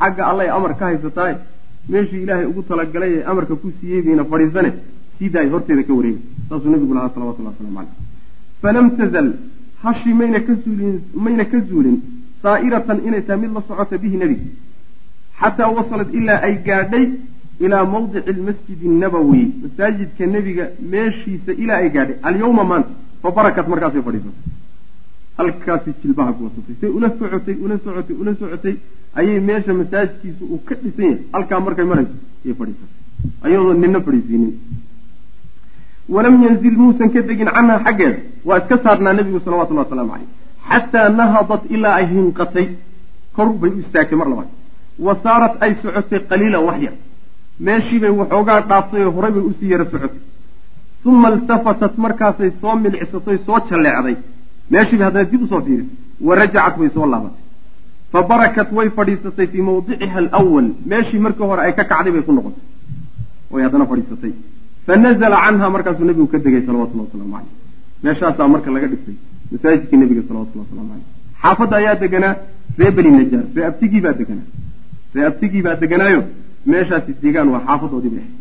xagga 0.01 0.23
allay 0.31 0.49
amar 0.57 0.73
ka 0.79 0.85
haysataay 0.91 1.35
meeshii 1.89 2.23
ilaahay 2.23 2.47
ugu 2.53 2.63
talagalay 2.63 3.13
ee 3.19 3.25
amarka 3.33 3.55
ku 3.57 3.73
siiyey 3.81 4.03
bayna 4.03 4.25
fadhiisane 4.25 4.71
sidaay 5.19 5.49
horteeda 5.55 5.83
ka 5.89 5.93
wareega 5.99 6.21
saasuu 6.49 6.71
nebigu 6.75 6.95
lahaa 6.95 7.13
salawatullah 7.15 7.53
waslamu 7.53 7.75
caleyh 7.79 7.95
falam 8.63 8.91
tazal 9.01 9.29
hashii 9.85 10.15
mayna 10.21 10.41
ka 10.47 10.55
zuulin 10.65 11.01
mayna 11.27 11.45
ka 11.53 11.61
zuulin 11.69 11.97
saa'iratan 12.43 12.99
inay 13.07 13.23
tahay 13.27 13.41
mid 13.43 13.53
la 13.57 13.63
socota 13.69 13.99
bihi 14.05 14.17
nebiga 14.23 14.47
xataa 15.41 15.71
wasalat 15.79 16.15
ilaa 16.21 16.41
ay 16.49 16.55
gaadhay 16.69 17.05
ilaa 17.67 17.85
mawdici 17.95 18.31
almasjidi 18.37 18.89
annabowi 18.93 19.43
masaajidka 19.63 20.27
nebiga 20.37 20.65
meeshiisa 20.95 21.53
ilaa 21.63 21.81
ay 21.85 21.91
gaadhay 21.97 22.17
alyawma 22.31 22.65
maanta 22.73 22.93
fa 23.23 23.31
barakat 23.39 23.69
markaasay 23.73 24.03
fadhiisatay 24.09 24.60
halkaasi 25.41 25.91
jilbaha 26.03 26.33
kuwasatay 26.39 26.75
say 26.81 26.91
ula 26.99 27.09
socotay 27.19 27.55
ula 27.65 27.77
socotay 27.85 28.17
ula 28.23 28.33
socotay 28.41 28.75
ayay 29.21 29.41
meesha 29.49 29.73
masaajidkiisa 29.81 30.45
uu 30.53 30.61
ka 30.69 30.75
dhisan 30.83 31.05
yahay. 31.05 31.19
Halkaa 31.35 31.61
markay 31.67 31.87
marayso 31.91 32.15
ayay 32.45 32.55
fadhiisatay. 32.61 32.99
Ayadoo 33.47 33.75
nina 33.83 34.01
fadhiisiinin 34.07 34.53
walam 36.15 36.35
yanzil 36.45 36.77
muusan 36.83 37.09
ka 37.15 37.21
degin 37.29 37.51
canha 37.57 37.77
xaggeeda. 37.85 38.19
Waa 38.49 38.59
iska 38.63 38.77
saarnaa 38.85 39.13
nebigu 39.19 39.41
salawatullahi 39.45 39.87
wasalaamu 39.87 40.13
caleyh 40.13 40.29
xataa 40.71 41.09
nahadat 41.19 41.63
ilaa 41.75 41.95
ay 42.01 42.07
hinqatay. 42.15 42.67
Kor 43.37 43.49
bay 43.61 43.71
u 43.71 43.79
istaagtay 43.85 44.19
mar 44.21 44.29
labaad. 44.33 44.49
Wa 45.07 45.13
saarat 45.25 45.55
ay 45.65 45.73
socotay 45.83 46.21
qaliilan 46.31 46.65
wax 46.69 46.79
yar. 46.87 46.95
Meeshiibay 47.67 48.13
waxoogaa 48.21 48.61
dhaaftay 48.71 49.03
oo 49.07 49.13
horay 49.17 49.33
bay 49.37 49.45
u 49.51 49.53
sii 49.61 49.71
yara 49.73 49.85
socotay. 49.93 50.21
Uma 51.05 51.29
iltafatat 51.35 51.95
markaasay 52.05 52.51
soo 52.61 52.75
milicsatay 52.83 53.39
soo 53.47 53.59
jalleecday 53.71 54.17
meeshiibay 54.71 55.07
haddana 55.09 55.31
dib 55.33 55.43
u 55.43 55.47
soo 55.53 55.61
fiirisay 55.67 55.97
wa 56.27 56.35
rajacat 56.41 56.75
way 56.81 56.91
soo 56.97 57.07
laabatay 57.13 57.43
fa 58.13 58.23
barakat 58.31 58.69
way 58.79 58.89
fadhiisatay 58.99 59.47
fii 59.53 59.63
mawdiciha 59.69 60.19
alwal 60.41 60.69
meeshii 60.93 61.21
markii 61.27 61.47
hore 61.51 61.63
ay 61.67 61.73
ka 61.79 61.85
kacday 61.91 62.13
bay 62.13 62.23
ku 62.29 62.33
noqotay. 62.33 62.65
Way 63.51 63.63
haddana 63.65 63.87
fadhiisatay. 63.91 64.33
Fanazla 64.87 65.37
canha 65.45 65.67
markaasuu 65.75 66.05
nebigu 66.09 66.27
ka 66.33 66.39
degay 66.39 66.63
salawatullah 66.67 67.05
waslamu 67.07 67.33
caleyh 67.35 67.55
meeshaasaa 68.05 68.49
marka 68.55 68.71
laga 68.75 68.87
dhisay 68.93 69.17
masaajidkii 69.53 69.99
nebiga 70.03 70.23
salawatullah 70.29 70.65
waslamu 70.67 70.89
caleyh 70.91 71.07
xaafadda 71.43 71.77
ayaa 71.83 71.95
deganaa. 72.03 72.35
Ree 72.81 72.91
beni 72.97 73.11
najaar 73.19 73.45
ree 73.55 73.65
abtigii 73.71 74.01
baa 74.05 74.13
deganaa. 74.21 74.49
Ree 75.15 75.25
abtigii 75.31 75.63
baa 75.67 75.75
deganaayo. 75.83 76.21
Meeshaasi 76.73 77.11
deegaan 77.23 77.49
waa 77.55 77.63
xaafadoodii 77.67 78.13
bay 78.15 78.23
ahayd. 78.25 78.37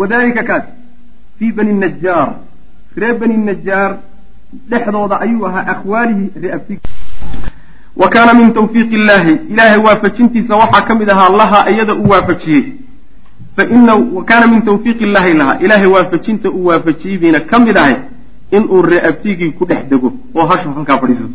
Wadalika 0.00 0.42
kaas 0.50 0.64
fii 1.38 1.52
bani 1.52 1.72
najaar 1.84 2.28
ree 3.00 3.12
beni 3.20 3.36
najaar 3.48 3.90
dhexdooda 4.70 5.20
ayuu 5.20 5.46
ahaa 5.46 5.66
akhwaalihi 5.74 6.30
ree 6.42 6.52
abtigii 6.52 6.80
wa 7.96 8.08
kaana 8.08 8.34
min 8.34 8.52
tawfiiqi 8.52 8.94
illaahi. 8.94 9.32
Ilaahay 9.50 9.78
waafajintiisa 9.86 10.56
waxaa 10.56 10.82
ka 10.88 10.94
mid 10.94 11.10
ahaa 11.10 11.28
laha 11.36 11.70
iyada 11.70 11.94
uu 11.94 12.08
waafajiyey. 12.08 12.64
Faina 13.56 13.94
wa 13.94 14.24
kaana 14.24 14.46
min 14.46 14.62
tawfiiqi 14.62 15.04
illaahi 15.04 15.32
laha. 15.34 15.58
Ilaahay 15.60 15.86
waafajinta 15.86 16.50
uu 16.50 16.64
waafajiyey 16.66 17.18
bayna 17.18 17.40
ka 17.40 17.58
mid 17.58 17.76
ahay 17.78 17.96
inuu 18.50 18.82
ree 18.82 19.00
abtigii 19.08 19.50
ku 19.50 19.64
dhex 19.66 19.84
dego 19.90 20.12
oo 20.34 20.46
hashu 20.46 20.72
halkaa 20.72 20.98
fadhiisato. 20.98 21.30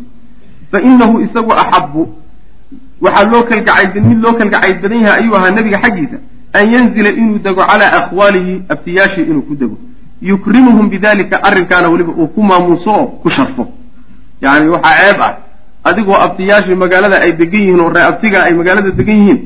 Fa 0.72 0.80
inahu 0.80 1.20
isagu 1.20 1.52
axabu 1.52 2.08
waxaa 3.00 3.30
loo 3.30 3.42
kalgacay 3.42 4.00
mid 4.00 4.18
loo 4.22 4.32
kalgacayl 4.32 4.80
badan 4.82 5.00
yahay 5.02 5.22
ayuu 5.22 5.36
ahaa 5.36 5.50
nebiga 5.50 5.78
xaggiisa 5.84 6.16
an 6.52 6.72
yanzila 6.72 7.10
inuu 7.10 7.38
dego 7.38 7.62
calaa 7.66 7.92
akhwaalihi 7.98 8.62
abtiyaashii 8.68 9.22
inuu 9.22 9.42
ku 9.42 9.54
dego 9.54 9.76
yukrimuhum 10.30 10.86
bidalika 10.94 11.36
arrinkaana 11.48 11.88
weliba 11.92 12.12
uu 12.20 12.28
ku 12.34 12.40
maamuuso 12.42 12.90
oo 12.90 13.06
ku 13.22 13.28
sharfo. 13.36 13.64
Yani 14.42 14.68
waxaa 14.74 14.96
ceeb 15.00 15.20
ah. 15.28 15.32
Adigoo 15.88 16.16
abtiyaashii 16.26 16.74
magaalada 16.82 17.16
ay 17.24 17.32
degan 17.40 17.60
yihiin 17.60 17.80
oo 17.80 17.90
ree 17.96 18.04
abtiga 18.10 18.38
ay 18.46 18.54
magaalada 18.60 18.90
degan 19.00 19.16
yihiin 19.20 19.38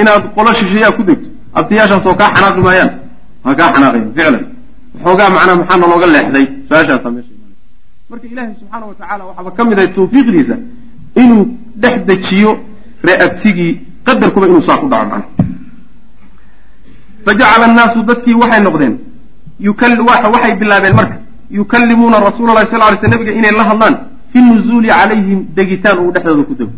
inaad 0.00 0.24
qolo 0.36 0.50
shisheeyaa 0.58 0.92
ku 0.96 1.02
degto. 1.08 1.28
Abtiyaashaasoo 1.58 2.14
kaa 2.20 2.30
xanaaqi 2.34 2.60
maayaan 2.66 2.90
waa 3.44 3.54
kaa 3.60 3.72
xanaaqayan 3.74 4.10
ficlan. 4.16 4.44
Waxoogaa 4.94 5.30
macnaa 5.36 5.56
maxaa 5.60 5.78
nalooga 5.82 6.06
leexday? 6.14 6.44
Su'aashaasaa 6.68 7.10
meesha 7.14 7.32
marka 8.10 8.26
ilaahay 8.32 8.54
subxaana 8.60 8.86
wa 8.90 8.94
tacala 9.00 9.22
waxaaba 9.28 9.50
ka 9.56 9.62
mid 9.68 9.78
ahay 9.78 9.90
tawfiiqdiisa 9.96 10.56
inuu 11.22 11.42
dhex 11.82 11.96
dejiyo 12.08 12.50
ree 13.06 13.18
abtigii 13.26 13.72
qadarkuba 14.06 14.46
inuu 14.50 14.62
saa 14.68 14.78
ku 14.82 14.86
dhaco 14.92 15.06
macna 15.12 15.24
fajacala 17.24 17.64
annaasu 17.68 17.98
dadkii 18.08 18.34
waxay 18.42 18.60
noqdeen 18.66 18.94
waxay 19.60 20.56
bilaabeen 20.60 20.94
marka 20.94 21.16
yukallimuuna 21.50 22.20
rasuula 22.20 22.54
lahi 22.54 22.66
sal 22.70 22.80
ly 22.92 22.98
sl 23.00 23.08
nabiga 23.10 23.32
inay 23.32 23.52
la 23.52 23.64
hadlaan 23.70 23.94
fi 24.32 24.38
nuzuuli 24.40 24.88
calayhim 24.88 25.46
degitaan 25.56 25.98
uu 25.98 26.10
dhexdooda 26.12 26.42
ku 26.44 26.54
dego 26.54 26.72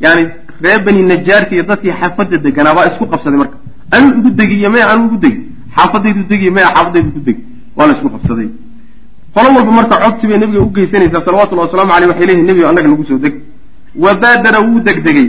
yani 0.00 0.22
ree 0.64 0.78
bani 0.84 1.02
najaarka 1.02 1.54
iyo 1.54 1.64
dadkii 1.70 1.92
xaafadda 2.00 2.36
deganaa 2.38 2.74
baa 2.74 2.86
isku 2.90 3.06
qabsaday 3.06 3.38
marka. 3.38 3.56
Anuu 3.90 4.18
igu 4.18 4.30
degi 4.30 4.54
iyo 4.60 4.70
maya 4.70 4.90
anuu 4.92 5.06
igu 5.06 5.16
degi. 5.24 5.40
Xaafadaydu 5.76 6.22
degiyo 6.30 6.52
maya 6.52 6.68
xaafadaydu 6.74 7.10
ku 7.12 7.20
degi. 7.26 7.42
Waa 7.76 7.86
la 7.86 7.92
isku 7.96 8.08
qabsaday. 8.14 8.48
Qolo 9.34 9.48
walba 9.56 9.72
marka 9.78 9.96
codsi 10.02 10.26
bay 10.26 10.38
nabiga 10.38 10.60
u 10.60 10.70
geysanaysaa 10.76 11.24
salawatullahi 11.24 11.68
waslamu 11.68 11.92
aleyh 11.92 12.08
waxay 12.10 12.26
leeyihiin 12.26 12.46
nebigo 12.46 12.68
annaga 12.68 12.88
nagu 12.88 13.04
soo 13.04 13.18
deg 13.18 13.34
wa 14.04 14.14
baadara 14.14 14.60
wuu 14.60 14.80
degdegay. 14.80 15.28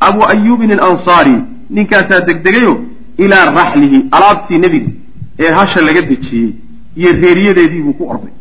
Abu 0.00 0.20
ayuubin 0.32 0.70
alansaari 0.72 1.34
ninkaasaa 1.70 2.20
degdegayo 2.28 2.72
ilaa 3.18 3.50
raxlihi 3.58 3.98
alaabtii 4.16 4.58
nebiga 4.64 4.90
ee 5.38 5.50
hasha 5.58 5.80
laga 5.88 6.02
dejiyey 6.10 6.50
iyo 6.96 7.10
reeriyadeedii 7.22 7.82
buu 7.86 7.92
ku 7.98 8.04
orday. 8.12 8.32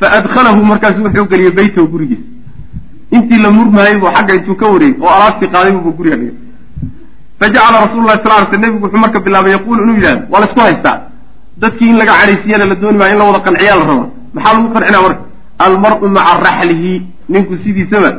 Fa 0.00 0.06
adkhalahu 0.18 0.64
markaasu 0.70 1.02
wuxuu 1.04 1.26
geliyey 1.32 1.52
beytahu 1.58 1.86
gurigiisa. 1.92 2.26
Intii 3.16 3.42
la 3.44 3.50
murmaayey 3.50 3.96
buu 4.00 4.10
xagga 4.16 4.34
intuu 4.38 4.54
ka 4.60 4.66
wareeyey 4.72 4.96
oo 5.00 5.08
alaabtii 5.16 5.48
qaaday 5.54 5.72
buuba 5.72 5.90
guriga 5.98 6.16
dhigay 6.16 6.34
fajacala 7.40 7.76
rasulu 7.84 8.06
lahi 8.06 8.20
sal 8.24 8.32
ly 8.40 8.46
sl 8.50 8.58
nebigu 8.62 8.84
wuxuu 8.84 9.00
marka 9.04 9.20
bilaabay 9.20 9.52
yaquulu 9.56 9.82
inuu 9.84 9.96
yidhahdo 9.98 10.22
waa 10.32 10.40
la 10.40 10.46
isku 10.46 10.60
haystaa? 10.60 10.98
Dadkii 11.62 11.88
in 11.92 11.96
laga 12.00 12.12
cadhaysiyana 12.20 12.64
la 12.70 12.74
dooni 12.74 12.98
maayo 12.98 13.12
in 13.14 13.18
la 13.18 13.24
wada 13.24 13.40
qanciyaa 13.46 13.76
la 13.80 13.84
rabaa 13.90 14.08
maxaa 14.34 14.54
lagu 14.56 14.68
qancinaa 14.74 15.02
marka? 15.06 15.22
Almar-u 15.64 16.08
maca 16.16 16.34
raxlihi. 16.46 16.92
Ninku 17.28 17.56
sidiisaba 17.62 18.10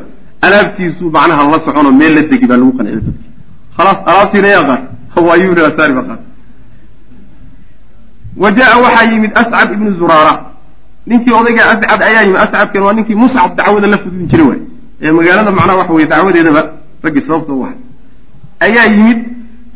alaabtiisu 0.42 1.04
macnaha 1.16 1.44
la 1.52 1.60
socono 1.66 1.92
meel 1.92 2.14
la 2.16 2.22
degi 2.32 2.46
baa 2.52 2.58
lagu 2.62 2.72
qanciya 2.78 3.00
dadki 3.00 3.28
khalaas 3.78 4.00
alaabtiina 4.12 4.48
yaa 4.56 4.64
qaat 4.70 4.82
hawaayuuni 5.16 5.62
asaari 5.70 5.94
baa 5.98 6.06
qaat 6.10 6.22
wa 8.38 8.52
jaa 8.52 8.78
waxaa 8.84 9.12
yimid 9.12 9.32
ascad 9.42 9.74
ibnu 9.74 9.94
zuraara 9.94 10.34
ninkii 11.08 11.34
odayga 11.34 11.64
ascad 11.74 12.02
ayaa 12.04 12.22
yimid 12.22 12.38
ascadkan 12.46 12.82
waa 12.84 12.94
ninkii 12.94 13.16
muscab 13.16 13.56
dacwada 13.58 13.88
la 13.88 13.98
fududin 13.98 14.28
jiray 14.28 14.46
waay 14.48 14.60
ee 15.02 15.12
magaalada 15.12 15.52
macnaha 15.52 15.78
waxa 15.78 15.94
weye 15.94 16.08
dacwadeedaba 16.08 16.62
raggii 17.04 17.22
sababta 17.28 17.54
u 17.54 17.64
ahay 17.66 17.78
ayaa 18.60 18.86
yimid 18.96 19.20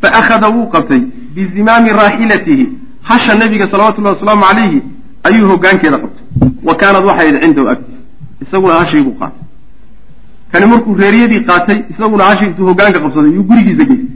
fa 0.02 0.08
akhada 0.20 0.48
wuu 0.48 0.66
qabtay 0.74 1.00
bizimaami 1.34 1.90
raaxilatihi 1.90 2.68
hasha 3.02 3.34
nabiga 3.34 3.68
salawatullahi 3.70 4.14
wasalaamu 4.14 4.44
calayhi 4.44 4.82
ayuu 5.22 5.48
hogaankeeda 5.48 5.98
qabtay 5.98 6.24
wa 6.64 6.74
kaanad 6.74 7.04
waxay 7.04 7.28
idhi 7.28 7.40
cindahu 7.44 7.68
agtiis 7.68 7.98
isaguna 8.42 8.74
hashiibuu 8.74 9.14
qaatay 9.20 9.42
kani 10.52 10.66
markuu 10.66 10.94
reeriyadii 10.94 11.40
qaatay 11.50 11.78
isaguna 11.92 12.24
hashii 12.24 12.46
intuu 12.46 12.66
hogaanka 12.66 13.00
qabsaday 13.00 13.30
iyuu 13.30 13.42
gurigiisa 13.50 13.84
geystay 13.84 14.06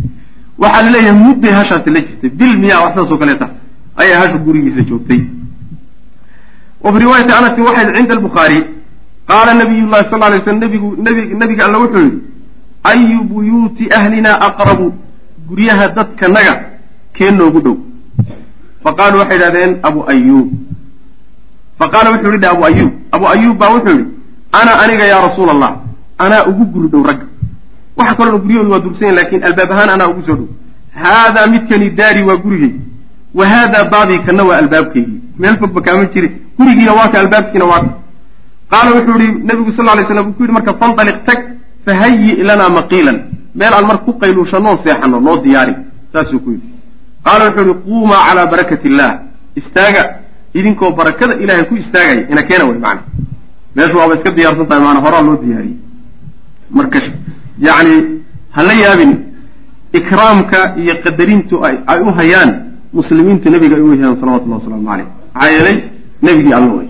waxaa 0.59 0.83
la 0.83 0.91
leeyahay 0.91 1.19
mudday 1.25 1.53
hashaasi 1.53 1.91
la 1.91 2.01
jirtay 2.01 2.31
bil 2.31 2.59
miyaa 2.63 2.81
wax 2.85 2.95
saasoo 2.95 3.19
kaleeta 3.23 3.49
ayaa 3.97 4.21
hashu 4.23 4.39
gurigiisa 4.39 4.83
joogtay. 4.89 5.21
Wa 6.83 6.91
riwaayati 6.99 7.33
anasin 7.33 7.65
waxay 7.65 7.95
cinda 7.97 8.15
albukhaari 8.15 8.59
qaala 9.29 9.55
nabiy 9.55 9.81
llahi 9.93 10.11
sal 10.11 10.21
lay 10.21 10.41
slam 10.45 10.57
nbigu 10.57 10.89
nabiga 11.39 11.65
alla 11.67 11.79
wuxuu 11.79 11.99
yihi 12.05 12.19
ayu 12.85 13.25
buyuuti 13.25 13.89
ahlina 13.99 14.41
aqrabu? 14.49 14.93
Guryaha 15.49 15.89
dadkanaga 15.89 16.55
kee 17.15 17.31
noogu 17.31 17.61
dhow. 17.61 17.77
Faqaaluu 18.85 19.19
waxay 19.23 19.37
idhahdeen 19.37 19.73
abu 19.83 20.01
ayuub 20.13 20.49
faqaala 21.79 22.11
wuxuu 22.15 22.33
yidhi 22.33 22.47
abu 22.47 22.65
ayuub 22.65 22.93
abu 23.13 23.27
ayuub 23.35 23.57
baa 23.59 23.71
wuxuu 23.75 23.97
yihi 23.99 24.07
ana 24.53 24.73
aniga 24.83 25.05
yaa 25.13 25.21
rasuula 25.29 25.53
allah 25.53 25.73
anaa 26.19 26.47
ugu 26.51 26.65
guri 26.73 26.89
dhow 26.89 27.03
ragga 27.11 27.27
waxa 27.97 28.15
kalona 28.15 28.39
guryahoodu 28.39 28.71
waa 28.73 28.81
dursanyahin 28.85 29.17
laakiin 29.19 29.43
albaab 29.49 29.71
ahaan 29.73 29.91
anaa 29.95 30.09
ugu 30.13 30.23
soo 30.27 30.37
dhow. 30.41 30.49
Haadaa 31.03 31.47
midkani 31.55 31.91
daari 31.91 32.23
waa 32.29 32.37
gurigay 32.45 32.73
wa 33.35 33.47
haadaa 33.53 33.85
baabii 33.95 34.19
kana 34.27 34.43
waa 34.49 34.57
albaabkaygii 34.63 35.21
meel 35.39 35.57
fogba 35.63 35.81
kaama 35.87 36.05
jiri 36.15 36.29
gurigiina 36.59 36.93
waa 36.99 37.09
ka 37.09 37.21
albaabkiina 37.21 37.65
waa 37.65 37.81
ka 37.81 37.91
qaala 38.73 38.91
wuxuu 38.97 39.19
yihi 39.23 39.33
nabigu 39.49 39.73
sal 39.77 39.87
lay 39.97 40.05
slam 40.07 40.27
uu 40.29 40.33
ku 40.33 40.43
yidhi 40.43 40.53
marka 40.59 40.75
fandaliq 40.81 41.19
tag 41.29 41.41
fahayi 41.87 42.37
lanaa 42.49 42.69
maqiilan 42.79 43.19
meel 43.55 43.75
aan 43.75 43.87
marka 43.91 44.05
ku 44.05 44.13
qayluushanoo 44.23 44.77
seexano 44.85 45.21
noo 45.21 45.37
diyaari 45.45 45.75
saasuu 46.13 46.41
ku 46.45 46.51
yidhi 46.55 46.69
qaala 47.27 47.45
wuxuu 47.49 47.65
yihi 47.69 47.81
quumaa 47.87 48.23
calaa 48.29 48.47
barakati 48.55 48.89
illah 48.89 49.11
istaaga 49.61 50.03
idinkoo 50.55 50.91
barakada 51.01 51.35
ilahay 51.45 51.65
ku 51.71 51.75
istaagaya 51.83 52.29
ina 52.33 52.43
keena 52.49 52.65
way 52.71 52.79
macana 52.79 53.03
meeshu 53.77 53.97
waaba 53.99 54.15
iska 54.19 54.31
diyaarsan 54.39 54.67
tahay 54.69 54.83
maana 54.87 55.01
horaa 55.07 55.23
loo 55.29 55.37
diyaariyey 55.45 55.77
marka 56.79 56.99
yacni 57.69 57.97
ha 58.57 58.63
la 58.69 58.75
yaabin 58.85 59.13
ikraamka 59.93 60.59
iyo 60.83 60.95
qadarintu 61.05 61.65
ay 61.67 62.01
u 62.09 62.11
hayaan 62.19 62.51
muslimiintu 62.93 63.51
nebiga 63.51 63.77
ay 63.77 63.83
u 63.83 63.91
hayaan 63.93 64.17
salawatullahi 64.21 64.61
wasalaamu 64.61 64.87
caleyh 64.89 65.07
maxaa 65.35 65.51
yeelay 65.55 65.77
nebigii 66.23 66.53
alla 66.59 66.73
way 66.79 66.89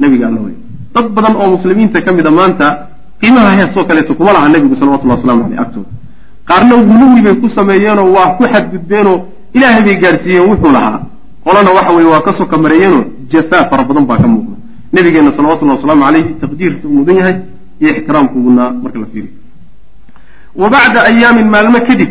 nebigii 0.00 0.24
alla 0.30 0.40
way 0.46 0.54
dad 0.94 1.06
badan 1.16 1.34
oo 1.36 1.48
muslimiinta 1.56 1.98
ka 2.02 2.12
mida 2.12 2.30
maanta 2.30 2.66
qiimaha 3.20 3.50
heesoo 3.58 3.84
kaleeto 3.88 4.14
kuma 4.14 4.32
laha 4.32 4.48
nebigu 4.48 4.76
salawatullahi 4.76 5.18
waslamu 5.20 5.44
aleyh 5.44 5.60
agtooda. 5.60 5.88
Qaarna 6.48 6.74
guluwi 6.88 7.20
bay 7.22 7.34
ku 7.42 7.48
sameeyeenoo 7.48 8.08
waa 8.16 8.28
ku 8.36 8.44
xadgudbeenoo 8.52 9.16
ilaahay 9.54 9.82
bay 9.86 9.96
gaadhsiiyeen 10.02 10.48
wuxuu 10.50 10.72
lahaa. 10.72 11.00
Qolana 11.44 11.70
waxa 11.76 11.92
weye 11.96 12.08
waa 12.12 12.22
ka 12.26 12.32
soka 12.38 12.56
mareeyeenoo 12.58 13.04
jafaa 13.32 13.68
fara 13.70 13.84
badan 13.84 14.04
baa 14.06 14.18
ka 14.22 14.26
muuqda. 14.28 14.56
Nabigeenna 14.92 15.32
salawatullahi 15.36 15.76
wasalaamu 15.78 16.02
caleyhi 16.04 16.30
taqdiirta 16.42 16.88
uu 16.88 16.92
mudan 16.98 17.16
yahay 17.20 17.36
iyo 17.80 17.90
ixtiraamku 17.96 18.38
mudnaa 18.38 18.70
marka 18.82 18.98
la 18.98 19.06
fiiriyo. 19.12 19.32
Wa 20.60 20.68
bacda 20.74 21.00
ayaamin 21.10 21.48
maalmo 21.54 21.78
kadib 21.88 22.10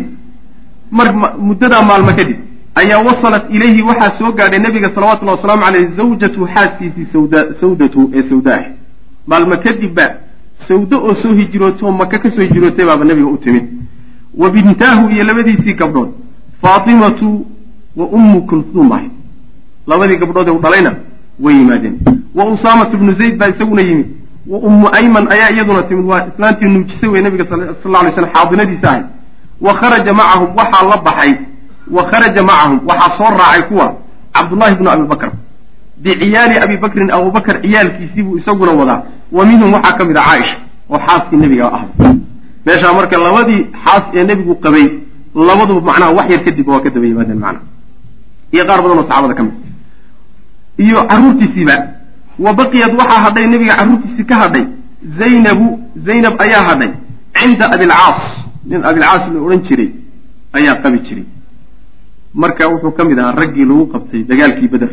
mar 0.92 1.08
muddadaa 1.48 1.84
maalmo 1.90 2.12
kadib 2.20 2.38
ayaa 2.82 3.00
wasalat 3.08 3.44
ilayhi 3.56 3.82
waxaa 3.82 4.18
soo 4.18 4.32
gaadhay 4.32 4.60
nabiga 4.60 4.90
salawatullahi 4.96 5.38
wasalaamu 5.38 5.64
caleyh 5.66 5.90
zawjatu 5.98 6.48
xaaskiisii 6.54 7.08
sawda 7.14 7.40
sawdatu 7.62 8.12
ee 8.14 8.24
sawda 8.30 8.56
ah. 8.56 8.66
Maalmo 9.28 9.58
kadib 9.66 9.94
ba 9.94 10.06
sawdo 10.68 10.98
oo 11.08 11.16
soo 11.22 11.34
hijrootay 11.40 11.88
oo 11.88 11.92
maka 11.92 12.20
ka 12.20 12.32
soo 12.32 12.42
hijrootay 12.42 12.86
baaba 12.86 13.06
nabiga 13.06 13.28
u 13.28 13.38
timid. 13.38 13.66
Wa 14.38 14.50
bintaahu 14.50 15.10
iyo 15.12 15.24
labadiisii 15.24 15.74
gabdhood 15.74 16.10
faatimatu 16.62 17.46
wa 17.96 18.06
ummu 18.08 18.42
kulhuum 18.48 18.92
ahay 18.92 19.10
labadii 19.88 20.18
gabdhood 20.18 20.48
ee 20.48 20.52
u 20.52 20.60
dhalayna 20.62 20.94
way 21.40 21.56
yimaadeen. 21.56 22.00
Wa 22.36 22.46
usaamatu 22.46 22.98
bnu 22.98 23.14
zayd 23.14 23.38
baa 23.38 23.48
isaguna 23.48 23.82
yimid. 23.82 24.08
Wa 24.48 24.60
ummu 24.60 24.90
ayman 24.94 25.32
ayaa 25.32 25.50
iyaduna 25.56 25.84
timid 25.84 26.06
waa 26.06 26.28
islaantii 26.34 26.66
nuujisay 26.70 27.10
wey 27.10 27.22
nabiga 27.22 27.46
sal 27.46 27.60
lla 27.86 28.00
alay 28.00 28.14
slam 28.14 28.30
xaadinadiisa 28.34 28.88
ahay 28.92 29.04
wa 29.62 29.74
kharaja 29.74 30.14
macahum 30.14 30.50
waxaa 30.56 30.88
la 30.90 30.98
baxay 30.98 31.34
wa 31.96 32.04
kharaja 32.12 32.44
macahum 32.44 32.80
waxaa 32.90 33.18
soo 33.18 33.30
raacay 33.40 33.62
kuwa 33.70 33.88
cabdullahi 34.34 34.76
bnu 34.76 34.90
abi 34.90 35.04
bakr. 35.12 35.30
Biciyaali 36.04 36.56
abi 36.64 36.78
bakrin 36.78 37.10
abubakr 37.12 37.56
ciyaalkiisii 37.62 38.24
buu 38.24 38.38
isaguna 38.38 38.72
wadaa. 38.72 39.02
Wa 39.32 39.46
minhum 39.46 39.74
waxaa 39.74 39.98
ka 39.98 40.06
mid 40.06 40.18
a 40.18 40.22
caaisha 40.24 40.58
oo 40.90 41.00
xaaskii 41.08 41.38
nebiga 41.38 41.66
ah 41.78 41.84
meeshaa 42.66 42.94
marka 42.94 43.18
labadii 43.18 43.62
xaas 43.86 44.04
ee 44.14 44.24
nebigu 44.24 44.56
qabay 44.56 44.86
labaduba 45.36 45.82
macnaha 45.92 46.12
wax 46.18 46.30
yar 46.32 46.42
kadib 46.46 46.68
waa 46.68 46.80
ka 46.84 46.90
daba 46.90 47.06
yimaadeen 47.08 47.40
macnaha 47.40 47.66
iyo 48.54 48.64
qaar 48.70 48.80
badan 48.84 48.98
oo 49.00 49.04
saxaabada 49.10 49.34
ka 49.40 49.44
mid. 49.44 49.54
Iyo 50.86 51.00
carruurtiisiiba 51.10 51.76
wa 52.40 52.54
baqiyad 52.54 52.92
waxaa 53.00 53.22
hadhay 53.26 53.46
nebiga 53.54 53.76
carruurtiisii 53.80 54.26
ka 54.26 54.36
hadhay 54.36 54.64
zaynabu 55.20 55.68
zaynab 56.06 56.36
ayaa 56.46 56.64
hadhay 56.70 56.92
cinda 57.40 57.66
abilcaas 57.76 58.20
nin 58.70 58.82
abilcaas 58.90 59.24
la 59.34 59.40
odhan 59.46 59.62
jiray 59.68 59.90
ayaa 60.58 60.76
qabi 60.84 61.00
jiray 61.08 61.26
marka 62.34 62.68
wuxuu 62.70 62.92
ka 62.92 63.04
mid 63.04 63.20
ahaa 63.20 63.36
raggii 63.36 63.66
lagu 63.66 63.86
qabtay 63.94 64.24
dagaalkii 64.24 64.68
beder 64.68 64.92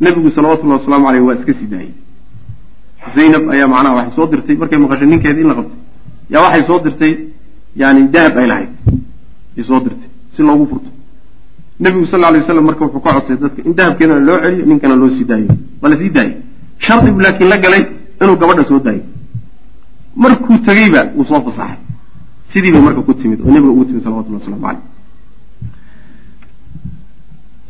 nebigu 0.00 0.30
salawatullahi 0.30 0.80
wasalaamu 0.80 1.08
aleyh 1.08 1.22
waa 1.26 1.34
iska 1.34 1.52
sii 1.54 1.66
daayey 1.66 1.94
zaynab 3.14 3.50
ayaa 3.50 3.68
macnaha 3.68 3.94
waxay 3.96 4.14
soo 4.16 4.26
dirtay 4.26 4.56
markay 4.56 4.78
maqashay 4.78 5.06
ninkeeda 5.06 5.40
in 5.40 5.48
la 5.48 5.54
qabtay. 5.54 5.78
Yaa 6.30 6.42
waxay 6.42 6.64
soo 6.66 6.78
dirtay 6.84 7.12
yani 7.76 8.08
dahab 8.08 8.36
ay 8.38 8.46
lahayd 8.46 8.68
ay 9.58 9.64
soo 9.64 9.80
dirtay 9.80 10.08
si 10.36 10.42
loogu 10.42 10.66
furto. 10.70 10.90
Nebigu 11.80 12.06
sal 12.06 12.20
lla 12.20 12.30
lay 12.30 12.40
waslam 12.40 12.64
marka 12.64 12.84
wuxuu 12.84 13.00
ka 13.00 13.12
codsay 13.14 13.36
dadka 13.38 13.62
in 13.64 13.74
dahabkeedana 13.74 14.20
loo 14.20 14.38
celiyo 14.42 14.66
ninkana 14.66 14.94
loo 14.96 15.10
sii 15.10 15.24
daayo. 15.24 15.48
Waa 15.80 15.90
la 15.90 15.96
sii 15.96 16.10
daayey 16.10 16.36
shardigu 16.78 17.20
laakiin 17.20 17.48
la 17.48 17.56
galay 17.58 17.86
inuu 18.20 18.36
gabadha 18.36 18.64
soo 18.68 18.78
daayo. 18.80 19.02
Markuu 20.16 20.58
tegeyba 20.58 21.00
wuu 21.16 21.24
soo 21.24 21.40
fasaxay. 21.40 21.76
Sidii 22.52 22.72
bay 22.72 22.80
marka 22.80 23.00
ku 23.02 23.14
timid 23.14 23.40
oo 23.40 23.50
nebiga 23.50 23.72
ugu 23.72 23.84
timid 23.84 24.02
salawatullah 24.04 24.40
waslamu 24.40 24.60
caleyh 24.62 24.82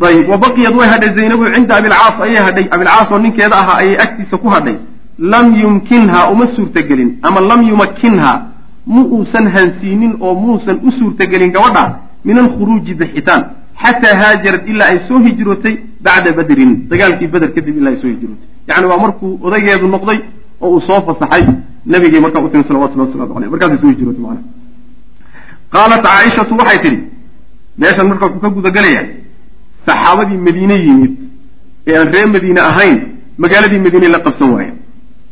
ayib 0.08 0.28
wa 0.28 0.36
baqiyad 0.38 0.74
way 0.74 0.88
hadhay 0.88 1.10
zaynabu 1.14 1.44
cinda 1.54 1.74
abilcaas 1.76 2.20
ayay 2.20 2.40
hadhay. 2.46 2.66
Abilcaas 2.70 3.10
oo 3.12 3.18
ninkeeda 3.18 3.56
ahaa 3.62 3.76
ayay 3.82 3.96
agtiisa 4.04 4.36
ku 4.38 4.48
hadhay. 4.48 4.76
Lam 5.18 5.54
yumkinha 5.62 6.30
uma 6.32 6.46
suurtagelin 6.56 7.18
ama 7.22 7.40
lam 7.40 7.62
yumakinha 7.68 8.32
mu 8.86 9.02
uusan 9.16 9.46
hansiinin 9.54 10.16
oo 10.20 10.34
muusan 10.34 10.76
u 10.82 10.90
suurtagelin 10.98 11.52
gabadha 11.52 11.84
min 12.24 12.38
alkhuruuji 12.38 12.94
bixitaan. 12.94 13.42
Xataa 13.82 14.14
haajarad 14.20 14.68
ilaa 14.68 14.88
ay 14.92 14.98
soo 15.08 15.18
hijrootay 15.18 15.74
bacda 16.04 16.32
badrin. 16.32 16.88
Dagaalkii 16.90 17.28
beder 17.28 17.50
kadib 17.54 17.76
ilaa 17.78 17.90
ay 17.92 17.98
soo 18.02 18.08
hijrootay. 18.08 18.46
Yani 18.68 18.86
waa 18.86 18.98
markuu 19.04 19.38
odaygeedu 19.42 19.86
noqday 19.88 20.18
oo 20.60 20.70
uu 20.74 20.80
soo 20.80 21.00
fasaxay 21.06 21.44
nabigii 21.86 22.20
markaa 22.20 22.40
u 22.40 22.48
timi 22.48 22.64
salawatullah 22.64 23.06
waslamu 23.06 23.36
aleyh 23.36 23.50
markaasay 23.50 23.78
soo 23.82 23.88
hijrootay 23.88 24.22
macana 24.22 24.42
qaalat 25.72 26.02
caaishatu 26.06 26.54
waxay 26.60 26.78
tidhi 26.84 26.98
meeshan 27.78 28.06
marka 28.08 28.28
ka 28.42 28.48
gudagelayaa 28.56 29.04
saxaabadii 29.86 30.38
madiine 30.46 30.74
yimid 30.86 31.12
ee 31.88 31.96
aan 31.98 32.08
reer 32.14 32.28
madiine 32.34 32.60
ahayn 32.70 32.96
magaaladii 33.42 33.80
madiine 33.86 34.08
la 34.14 34.20
qabsan 34.26 34.50
waaya 34.54 34.72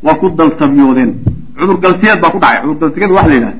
waa 0.02 0.14
ku 0.20 0.26
daltabyoodeen 0.38 1.10
cudurgalteed 1.58 2.20
baa 2.22 2.30
ku 2.30 2.38
dhacay. 2.38 2.60
Cudurgalteed 2.62 3.10
waxa 3.16 3.28
la 3.28 3.34
yidhaha 3.34 3.54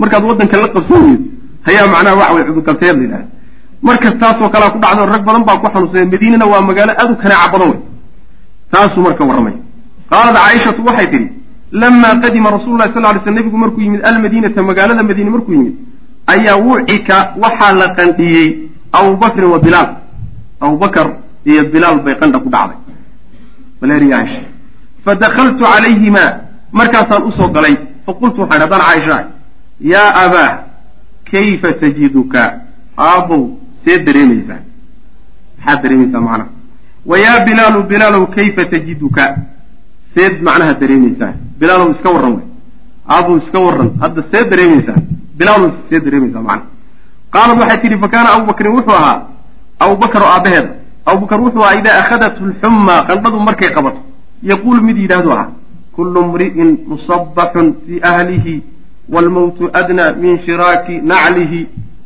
markaad 0.00 0.22
waddanka 0.28 0.56
la 0.64 0.68
qabsan 0.76 1.00
weyd 1.06 1.20
hayaa 1.66 1.86
macnaha 1.94 2.16
waxa 2.20 2.34
weye 2.34 2.44
cudurgalteed 2.48 2.96
la 2.96 3.02
yidhaha 3.04 3.24
markas 3.82 4.14
taasoo 4.22 4.48
kalea 4.54 4.70
ku 4.74 4.78
dhacdo 4.84 5.02
rag 5.14 5.22
badan 5.28 5.44
baa 5.48 5.58
ku 5.62 5.66
xanuunsadeen 5.74 6.08
madiinana 6.14 6.46
waa 6.52 6.60
magaalo 6.70 6.92
aad 7.00 7.10
u 7.12 7.16
kanaaca 7.22 7.52
badan 7.54 7.68
wey 7.72 7.80
taasuu 8.72 9.02
marka 9.06 9.22
warramay 9.30 9.54
qaalat 10.10 10.34
caaishatu 10.38 10.80
waxay 10.88 11.06
tidhi 11.12 11.28
lamaa 11.82 12.14
qadima 12.24 12.48
rasulu 12.56 12.76
lahi 12.80 12.92
sal 12.94 13.02
ly 13.14 13.20
sl 13.24 13.30
nebigu 13.38 13.56
markuu 13.64 13.80
yimid 13.86 14.00
almadiinata 14.10 14.62
magaalada 14.70 15.02
madiine 15.10 15.30
markuu 15.34 15.52
yimid 15.56 15.74
ayaa 16.34 16.56
wucika 16.68 17.16
waxaa 17.42 17.72
la 17.80 17.86
qandhiyey 17.98 18.48
abubakrin 18.98 19.48
wa 19.54 19.58
bilaal 19.64 19.88
abubakar 20.64 21.06
iyo 21.50 21.62
bilaal 21.72 21.98
bay 22.04 22.14
qandha 22.20 22.38
ku 22.44 22.48
dhacday. 22.54 22.78
Maleriyaasha 23.80 24.40
fadakaltu 25.04 25.64
calayhima. 25.64 26.24
Markaasaan 26.72 27.22
u 27.28 27.32
soo 27.36 27.48
galay 27.56 27.74
faqultu 28.06 28.40
waxaan 28.42 28.60
haddaan 28.64 28.82
caaisha 28.86 29.16
yaa 29.92 30.10
abaa 30.24 30.50
kayfa 31.30 31.72
tajiduka? 31.80 32.42
Aabow 32.96 33.42
see 33.84 33.98
dareemaysaa. 34.06 34.60
Maxaad 35.58 35.82
dareemaysaa 35.82 36.20
macnaha? 36.20 36.48
Wa 37.10 37.16
yaa 37.24 37.44
bilaalu 37.46 37.82
bilaalow 37.90 38.24
kayfa 38.36 38.64
tajiduka? 38.72 39.24
Seed 40.14 40.34
macnaha 40.46 40.74
dareemaysaa. 40.80 41.32
Bilaalow 41.60 41.90
iska 41.94 42.08
warran 42.14 42.32
wey 42.38 42.46
aabow 43.08 43.36
iska 43.42 43.58
warran. 43.66 43.90
Hadda 44.00 44.22
see 44.30 44.44
dareemaysaa. 44.50 44.98
Bilaalow 45.38 45.70
see 45.90 46.00
dareemaysaa 46.00 46.42
macnaha. 46.48 46.70
Qaalat 47.34 47.58
waxay 47.60 47.78
tidhi 47.82 47.98
fa 48.02 48.08
kaana 48.08 48.28
abubakrin 48.36 48.72
wuxuu 48.76 48.96
ahaa 49.00 49.18
abubakar 49.84 50.22
oo 50.22 50.32
aabbaheeda 50.36 50.70
abubakar 51.06 51.40
wuxuu 51.40 51.62
ahaa 51.64 51.78
idaa 51.80 51.98
akhadathu 52.02 52.42
lxummaa 52.50 53.02
qandhadu 53.08 53.40
markay 53.48 53.70
qabato. 53.76 54.00
Yaquulu 54.50 54.80
mid 54.82 54.96
yidhaahdu 55.02 55.30
ah 55.32 55.46
kullu 55.96 56.20
mri'in 56.32 56.70
musabaxun 56.90 57.68
fii 57.86 58.00
ahlihi 58.10 58.54
waalmowtu 59.12 59.70
adnaa 59.80 60.12
min 60.22 60.38
shiraaki 60.44 60.94
naclihi. 61.10 61.60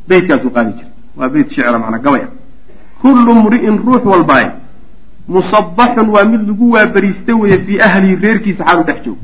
Beytkaasuu 0.07 0.49
qaadi 0.55 0.71
jira 0.77 0.89
waa 1.17 1.29
beyt 1.33 1.49
shicra 1.53 1.79
macnaa 1.79 1.99
gabaya 2.05 2.27
kullu 3.01 3.33
mri'in 3.43 3.77
ruux 3.85 4.03
walbaay 4.11 4.45
musabaxun 5.27 6.09
waa 6.15 6.25
mid 6.25 6.41
lagu 6.47 6.71
waabariista 6.71 7.35
weeye 7.35 7.57
fii 7.65 7.79
ahlihi 7.87 8.15
reerkiisa 8.15 8.63
xaalu 8.65 8.83
dhex 8.83 8.97
joogo. 9.05 9.19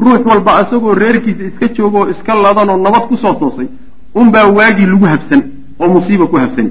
Ruux 0.00 0.20
walba 0.30 0.62
isagoo 0.62 0.94
reerkiisa 0.94 1.42
iska 1.44 1.68
joogo 1.76 1.98
oo 2.00 2.08
iska 2.10 2.34
ladanoo 2.34 2.76
nabad 2.76 3.02
ku 3.08 3.16
soo 3.16 3.34
toosay 3.34 3.68
unbaa 4.14 4.46
waagii 4.46 4.86
lagu 4.86 5.04
habsan 5.06 5.42
oo 5.80 5.88
musiiba 5.88 6.26
ku 6.26 6.36
habsani 6.36 6.70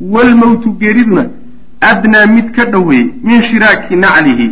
waalmowtu 0.00 0.70
geeriduna 0.82 1.24
adnaa 1.80 2.26
mid 2.26 2.50
ka 2.56 2.64
dhoweeyey 2.64 3.10
min 3.22 3.42
shiraaki 3.50 3.96
naclihi 3.96 4.46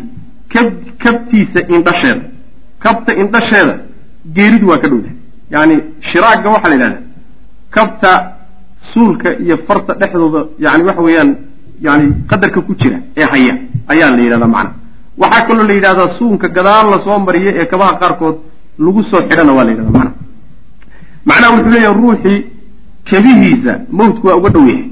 kab 0.53 0.69
kabtiisa 1.05 1.61
indhasheeda 1.75 2.25
kabta 2.85 3.15
indhasheeda 3.23 3.75
geeridu 4.37 4.69
waa 4.69 4.79
ka 4.79 4.89
dhowdahay 4.89 5.17
yacni 5.51 5.77
shiraagga 6.11 6.49
waxaa 6.55 6.69
la 6.69 6.75
yidhahdaa 6.75 7.01
kabta 7.71 8.11
suulka 8.93 9.29
iyo 9.45 9.57
farta 9.67 9.95
dhexdooda 10.01 10.41
yani 10.59 10.83
waxa 10.89 11.03
weeyaan 11.03 11.31
yani 11.87 12.07
qadarka 12.31 12.61
ku 12.61 12.75
jira 12.75 12.99
ee 13.17 13.27
haya 13.33 13.55
ayaa 13.93 14.11
la 14.17 14.23
yidhahdaa 14.23 14.47
macna 14.57 14.73
waxaa 15.23 15.47
kaloo 15.49 15.67
la 15.71 15.75
yidhahdaa 15.79 16.09
suunka 16.19 16.49
gadaal 16.49 16.91
la 16.91 16.99
soo 17.05 17.19
mariyo 17.19 17.51
ee 17.61 17.67
kabaha 17.73 17.93
qaarkood 18.03 18.37
lagu 18.79 19.03
soo 19.11 19.23
xidhana 19.29 19.53
waa 19.57 19.65
la 19.65 19.71
yidhahdaa 19.71 19.99
macna 19.99 20.13
macnaha 21.29 21.51
wuxuu 21.57 21.71
leeyahay 21.75 21.95
ruuxii 22.01 22.39
kabihiisa 23.11 23.73
mawtku 23.99 24.27
waa 24.29 24.37
uga 24.41 24.51
dhow 24.55 24.67
yahay 24.69 24.85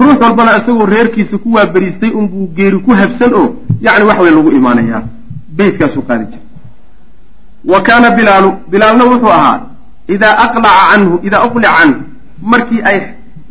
ruux 0.00 0.18
walbana 0.22 0.58
isagoo 0.58 0.86
reerkiisa 0.86 1.38
ku 1.38 1.52
waaberiistay 1.54 2.10
unbuu 2.10 2.46
geeri 2.56 2.78
ku 2.78 2.90
habsan 3.00 3.34
oo 3.34 3.54
yani 3.80 4.04
wax 4.04 4.18
wey 4.18 4.30
lagu 4.30 4.50
imaanayaa. 4.52 5.02
Beytkaasuu 5.56 6.02
qaadi 6.02 6.24
jira 6.24 6.42
wa 7.64 7.82
kaana 7.82 8.10
bilaalu 8.10 8.52
bilaalna 8.70 9.04
wuxuu 9.04 9.32
ahaa 9.32 9.60
idaa 10.08 10.36
aqlaca 10.44 10.70
canhu 10.90 11.20
idaa 11.22 11.44
uqlica 11.46 11.72
canhu 11.78 12.00
markii 12.42 12.82
ay 12.84 12.98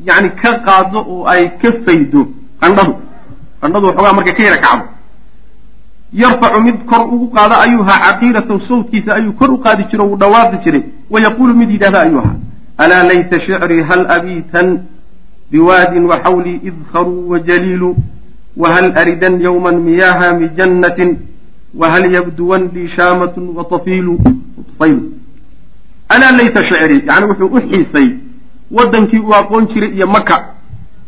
yani 0.05 0.29
ka 0.41 0.51
qaado 0.65 0.99
oo 0.99 1.25
ay 1.33 1.49
ka 1.61 1.71
faydo 1.85 2.27
qandhadu 2.61 2.93
qandhadu 3.61 3.87
waxoogaa 3.87 4.13
markay 4.13 4.33
ka 4.33 4.43
yara 4.43 4.57
kacdo 4.57 4.85
yarfacu 6.13 6.61
mid 6.61 6.77
kor 6.85 7.01
ugu 7.13 7.27
qaado 7.35 7.55
ayuu 7.65 7.81
ahaa 7.81 7.99
caqiiratahu 8.05 8.61
sawtkiisa 8.67 9.15
ayuu 9.15 9.33
kor 9.33 9.51
u 9.51 9.57
qaadi 9.57 9.83
jiro 9.91 10.05
wuu 10.09 10.17
dhawaaqi 10.17 10.57
jiray 10.63 10.83
wayaquulu 11.09 11.53
mid 11.61 11.69
yidhahda 11.71 12.01
ayuu 12.01 12.19
ahaa 12.19 12.35
alaa 12.77 13.03
layta 13.03 13.39
shicrii 13.39 13.81
hal 13.89 14.05
abiitan 14.17 14.67
biwaadin 15.53 16.05
waxawlii 16.11 16.59
idkharuu 16.69 17.29
wajaliilu 17.31 17.95
wahal 18.57 18.87
aridan 19.01 19.41
yowman 19.41 19.77
miyaaha 19.87 20.33
mijannatin 20.39 21.17
wahal 21.81 22.05
yabduwan 22.13 22.69
lii 22.75 22.87
shaamatun 22.95 23.49
watafiilu 23.57 24.15
tufaylu 24.69 25.03
alaa 26.09 26.31
layta 26.39 26.65
shicrii 26.69 27.01
yani 27.09 27.25
wuxuu 27.31 27.49
u 27.57 27.61
xiisay 27.69 28.07
waddankii 28.77 29.19
uu 29.19 29.35
aqoon 29.41 29.67
jiray 29.73 29.91
iyo 29.97 30.07
maka 30.15 30.37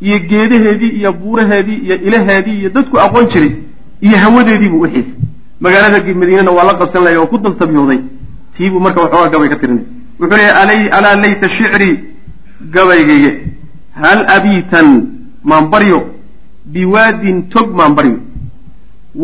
iyo 0.01 0.19
geedaheedii 0.29 0.91
iyo 0.99 1.13
buuraheedii 1.13 1.79
iyo 1.87 1.95
ilaheedii 1.95 2.59
iyo 2.59 2.69
dadku 2.77 2.99
aqoon 3.05 3.27
jiray 3.33 3.51
iyo 4.01 4.17
hawadeedii 4.17 4.69
buu 4.69 4.81
u 4.85 4.91
xiisay 4.93 5.19
magaalada 5.59 6.13
madiinana 6.21 6.51
waa 6.51 6.69
la 6.69 6.77
qabsan 6.83 7.17
oo 7.17 7.27
ku 7.33 7.37
daltabiyooday 7.37 7.99
tiibuu 8.57 8.79
marka 8.79 9.01
waxoogaa 9.01 9.33
gabay 9.33 9.49
ka 9.49 9.61
tirinay 9.61 9.85
wuxuu 10.19 10.37
leeyahy 10.37 10.89
alaa 10.99 11.15
layta 11.25 11.49
shicrii 11.57 11.99
gabaygayge 12.77 13.54
hal 14.03 14.19
abiitan 14.37 14.87
maanbaryo 15.43 15.99
biwaadin 16.73 17.37
tog 17.53 17.67
maanbaryo 17.79 18.17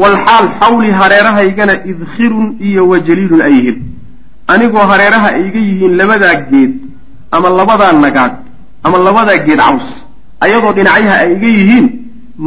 walxaal 0.01 0.45
xawli 0.61 0.91
hareerahaygana 0.99 1.73
idkhirun 1.91 2.47
iyo 2.67 2.81
wajaliilun 2.91 3.41
ay 3.47 3.53
yihiin 3.57 3.79
anigoo 4.53 4.85
hareeraha 4.91 5.29
ayga 5.39 5.59
yihiin 5.69 5.93
labadaa 6.01 6.35
geed 6.51 6.71
ama 7.35 7.49
labadaa 7.59 7.91
nagaad 8.05 8.33
ama 8.83 8.97
labadaa 9.07 9.43
geed 9.47 9.59
caws 9.65 9.87
ayadoo 10.45 10.73
dhinacyaha 10.77 11.15
ay 11.23 11.29
iga 11.35 11.49
yihiin 11.57 11.85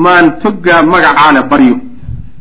maan 0.04 0.26
toggaa 0.42 0.82
magacaale 0.92 1.42
baryo 1.50 1.76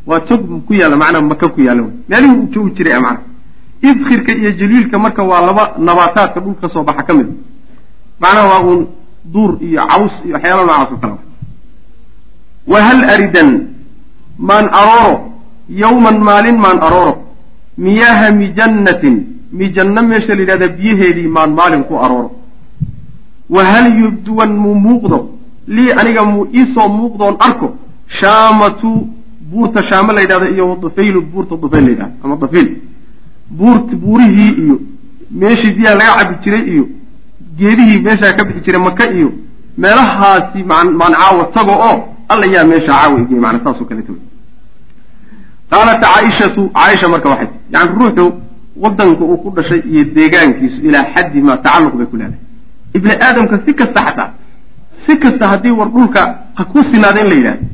waa 0.09 0.19
tog 0.29 0.41
ku 0.67 0.73
yaalla 0.79 0.97
macnaa 1.03 1.21
maka 1.31 1.47
ku 1.55 1.59
yaalla 1.67 1.83
meelihii 2.09 2.37
uu 2.39 2.47
joogi 2.53 2.71
jiray 2.77 2.99
macna 3.05 3.21
idkhirka 3.89 4.31
iyo 4.41 4.51
jaliilka 4.59 4.95
marka 5.05 5.21
waa 5.31 5.41
laba 5.47 5.63
nabaataadka 5.87 6.39
dhulka 6.43 6.61
ka 6.67 6.73
soo 6.73 6.83
baxa 6.89 7.03
ka 7.07 7.13
mid 7.13 7.29
macnaha 8.23 8.47
waa 8.51 8.61
uun 8.67 8.81
duur 9.25 9.57
iyo 9.61 9.81
caws 9.87 10.11
iyo 10.25 10.33
waxyaala 10.35 10.63
noocaas 10.65 10.91
oo 10.91 10.97
kale 11.01 11.15
wa 12.71 12.81
hal 12.87 13.03
aridan 13.13 13.49
maan 14.37 14.65
arooro 14.81 15.15
yowman 15.69 16.17
maalin 16.27 16.57
maan 16.65 16.79
arooro 16.87 17.13
miyaaha 17.77 18.31
mijannatin 18.31 19.15
mijanno 19.59 20.01
meesha 20.03 20.35
la 20.35 20.41
yidhahda 20.41 20.67
biyaheedii 20.67 21.27
maan 21.27 21.51
maalin 21.53 21.83
ku 21.83 21.95
arooro. 22.05 22.31
Wa 23.49 23.63
hal 23.65 23.85
yubduwan 24.01 24.51
muu 24.63 24.75
muuqdo 24.75 25.17
lii 25.67 25.91
aniga 25.99 26.23
muu 26.23 26.47
iisoo 26.53 26.87
muuqdoon 26.89 27.35
arko 27.39 27.67
shaamatu 28.19 29.07
buurta 29.51 29.83
shaame 29.89 30.13
la 30.13 30.21
yidhahdo 30.21 30.47
iyo 30.55 30.77
dufaylu 30.81 31.21
buurta 31.21 31.55
dufayl 31.61 31.83
la 31.85 31.89
yidhahdo 31.91 32.15
ama 32.23 32.35
dafiil 32.35 32.69
buurt 33.49 33.87
buurihii 33.95 34.51
iyo 34.63 34.79
meeshii 35.31 35.71
biyaha 35.77 35.95
laga 35.99 36.13
cabi 36.19 36.35
jiray 36.43 36.63
iyo 36.73 36.85
geedihii 37.57 37.99
meeshaa 37.99 38.33
ka 38.33 38.43
bixi 38.45 38.61
jiray 38.65 38.81
maka 38.81 39.11
iyo 39.11 39.31
meelahaasi 39.77 40.63
maan 40.63 40.97
caawa 40.99 41.43
tago 41.53 41.71
oo 41.71 41.97
alla 42.29 42.45
yaa 42.45 42.63
meesha 42.63 42.87
caawa 42.93 43.19
igey 43.21 43.39
mana 43.39 43.59
saasoo 43.63 43.87
wey 43.89 44.03
qaalat 45.71 46.01
caaishatu 46.05 46.69
caaisha 46.69 47.07
marka 47.09 47.29
waxay 47.29 47.47
tii 47.47 47.73
yani 47.73 47.89
ruuxu 47.99 48.33
wadanka 48.75 49.23
uu 49.23 49.37
ku 49.37 49.49
dhashay 49.55 49.81
iyo 49.91 50.03
deegaankiisu 50.15 50.81
ilaa 50.87 51.05
xaddi 51.13 51.41
maa 51.41 51.57
tacalluq 51.57 51.95
bay 51.95 52.05
ku 52.05 52.17
leedahay. 52.17 52.39
Ibni 52.93 53.11
aadamka 53.11 53.59
si 53.65 53.73
kasta 53.73 54.01
xataa 54.05 54.31
si 55.05 55.17
kasta 55.17 55.47
haddii 55.49 55.71
war 55.79 55.89
dhulka 55.89 56.21
ha 56.55 56.65
ku 56.65 56.83
sinaada 56.91 57.21
in 57.21 57.27
la 57.29 57.35
yidhahdo 57.35 57.65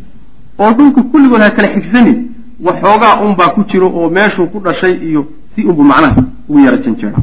oo 0.59 0.71
dhulka 0.73 1.01
kulligood 1.11 1.41
ha 1.41 1.49
kala 1.51 1.67
xigsanin 1.73 2.17
waxoogaa 2.67 3.19
unbaa 3.25 3.49
ku 3.55 3.63
jiro 3.69 3.88
oo 3.88 4.09
meeshuu 4.09 4.47
ku 4.47 4.59
dhashay 4.59 4.93
iyo 5.09 5.27
si 5.55 5.63
unbu 5.63 5.84
macnaha 5.84 6.23
ugu 6.49 6.59
yara 6.65 6.77
janjeera 6.77 7.19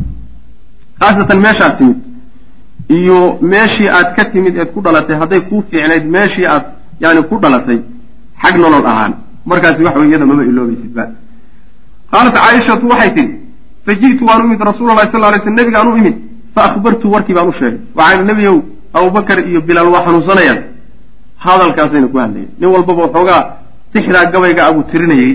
khaasatan 1.01 1.39
meeshaad 1.41 1.79
timid 1.79 1.97
iyo 2.89 3.39
meeshii 3.41 3.89
aad 3.89 4.15
ka 4.17 4.25
timid 4.33 4.57
eed 4.57 4.71
ku 4.75 4.81
dhalatay 4.81 5.17
hadday 5.17 5.41
kuu 5.49 5.63
fiicnayd 5.71 6.05
meeshii 6.07 6.47
aad 6.47 6.65
yani 7.01 7.23
ku 7.29 7.37
dhalatay 7.43 7.79
xag 8.43 8.57
nolol 8.57 8.87
ahaan. 8.87 9.13
Markaasi 9.47 9.83
waxa 9.85 9.99
wey 10.01 10.09
iyada 10.09 10.27
mama 10.27 10.43
iloobaysidba 10.45 11.05
qaalat 12.13 12.35
caaishatu 12.35 12.87
waxay 12.93 13.11
tihi 13.17 13.29
faji'tu 13.87 14.25
waan 14.29 14.41
u 14.43 14.47
imid 14.47 14.61
rasuula 14.61 14.95
lahi 14.95 15.11
sal 15.13 15.21
lay 15.21 15.41
sl 15.45 15.51
nebigaan 15.51 15.89
u 15.89 15.97
imid 15.97 16.17
fa 16.55 16.61
akhbartu 16.69 17.07
warkii 17.15 17.35
baan 17.35 17.49
u 17.49 17.53
sheegay. 17.53 17.79
Waxaan 17.95 18.27
nebiyow 18.27 18.57
abubakar 18.95 19.39
iyo 19.49 19.61
bilaal 19.61 19.89
waa 19.95 20.05
xanuunsanayaan. 20.07 20.61
Hadalkaasayna 21.45 22.09
ku 22.09 22.19
hadlayeen 22.19 22.51
nin 22.61 22.69
walbaba 22.75 23.03
waxoogaa 23.07 23.43
tixdaa 23.93 24.25
gabayga 24.35 24.63
abuu 24.69 24.83
tirinayay. 24.91 25.33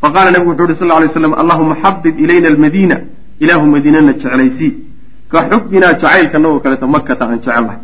Fa 0.00 0.08
qaala 0.14 0.30
nebigu 0.30 0.50
wuxu 0.50 0.64
uhi 0.64 0.74
sal 0.78 0.88
lay 0.88 1.08
slam 1.12 1.34
allahuma 1.42 1.76
xabib 1.82 2.14
ilayna 2.24 2.48
almadiina 2.52 2.96
ilaahu 3.40 3.66
madiinana 3.74 4.12
jeclaysii 4.12 4.72
ka 5.32 5.38
xubbinaa 5.50 5.92
jacaylkanagoo 6.00 6.60
kaleeto 6.64 6.86
makata 6.86 7.24
aan 7.24 7.38
jecellahay 7.38 7.78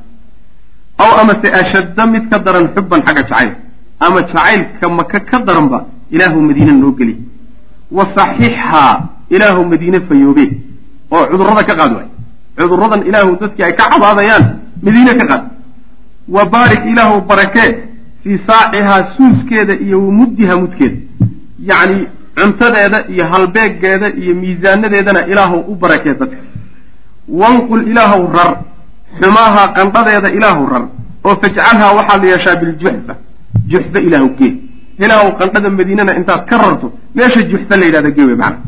aw 1.02 1.10
amase 1.22 1.48
ashadda 1.60 2.06
mid 2.06 2.24
ka 2.30 2.38
daran 2.38 2.66
xubban 2.74 3.00
xagga 3.06 3.22
jacayl 3.22 3.50
ama 4.00 4.20
jacaylka 4.22 4.88
maka 4.88 5.20
ka 5.20 5.38
daranba 5.46 5.78
ilaahu 6.10 6.40
madiina 6.48 6.72
noo 6.72 6.92
geli. 6.98 7.14
Wa 7.90 8.04
saxixhaa 8.16 9.08
ilaahu 9.30 9.64
madiine 9.72 10.00
fayoobe. 10.08 10.44
Oo 11.12 11.24
cudurrada 11.30 11.62
ka 11.64 11.74
qaad 11.80 11.92
waay. 11.96 12.08
Cudurradan 12.58 13.02
ilaahu 13.08 13.36
dadkii 13.40 13.64
ay 13.64 13.74
ka 13.78 13.84
cabaadayaan 13.92 14.44
madiine 14.82 15.12
ka 15.20 15.24
qaad. 15.30 15.42
Wa 16.28 16.44
baarik 16.44 16.82
ilaahu 16.92 17.20
barakee 17.30 17.70
fii 18.22 18.38
saacihaa 18.46 19.02
suuskeeda 19.16 19.74
iyo 19.74 19.98
wamuddiha 20.06 20.56
mudkeeda. 20.56 20.98
Yacni 21.70 22.06
cuntadeeda 22.36 22.98
iyo 23.12 23.24
halbeeggeeda 23.32 24.08
iyo 24.20 24.34
miisaanadeedana 24.34 25.26
ilaahu 25.26 25.56
u 25.72 25.74
barakee 25.74 26.14
dadka 26.14 26.36
wanqul 27.28 27.88
ilaahu 27.88 28.32
rar. 28.32 28.50
Xumaaha 29.20 29.62
qandhadeeda 29.76 30.28
ilaahu 30.30 30.66
rar. 30.66 30.84
Oo 31.24 31.36
fajcalhaa 31.42 31.92
waxaa 31.98 32.24
yeeshaa 32.24 32.56
biljuxfa 32.60 33.14
juxfa 33.70 33.98
ilaahu 34.00 34.28
gee 34.38 34.52
ilaahu 34.98 35.28
qandhada 35.38 35.68
madiinana 35.70 36.12
intaad 36.18 36.42
ka 36.50 36.56
rarto 36.58 36.92
meesha 37.14 37.40
juxfa 37.50 37.76
la 37.76 37.84
yidhahda 37.86 38.10
gee 38.16 38.24
wey 38.24 38.34
macana 38.34 38.58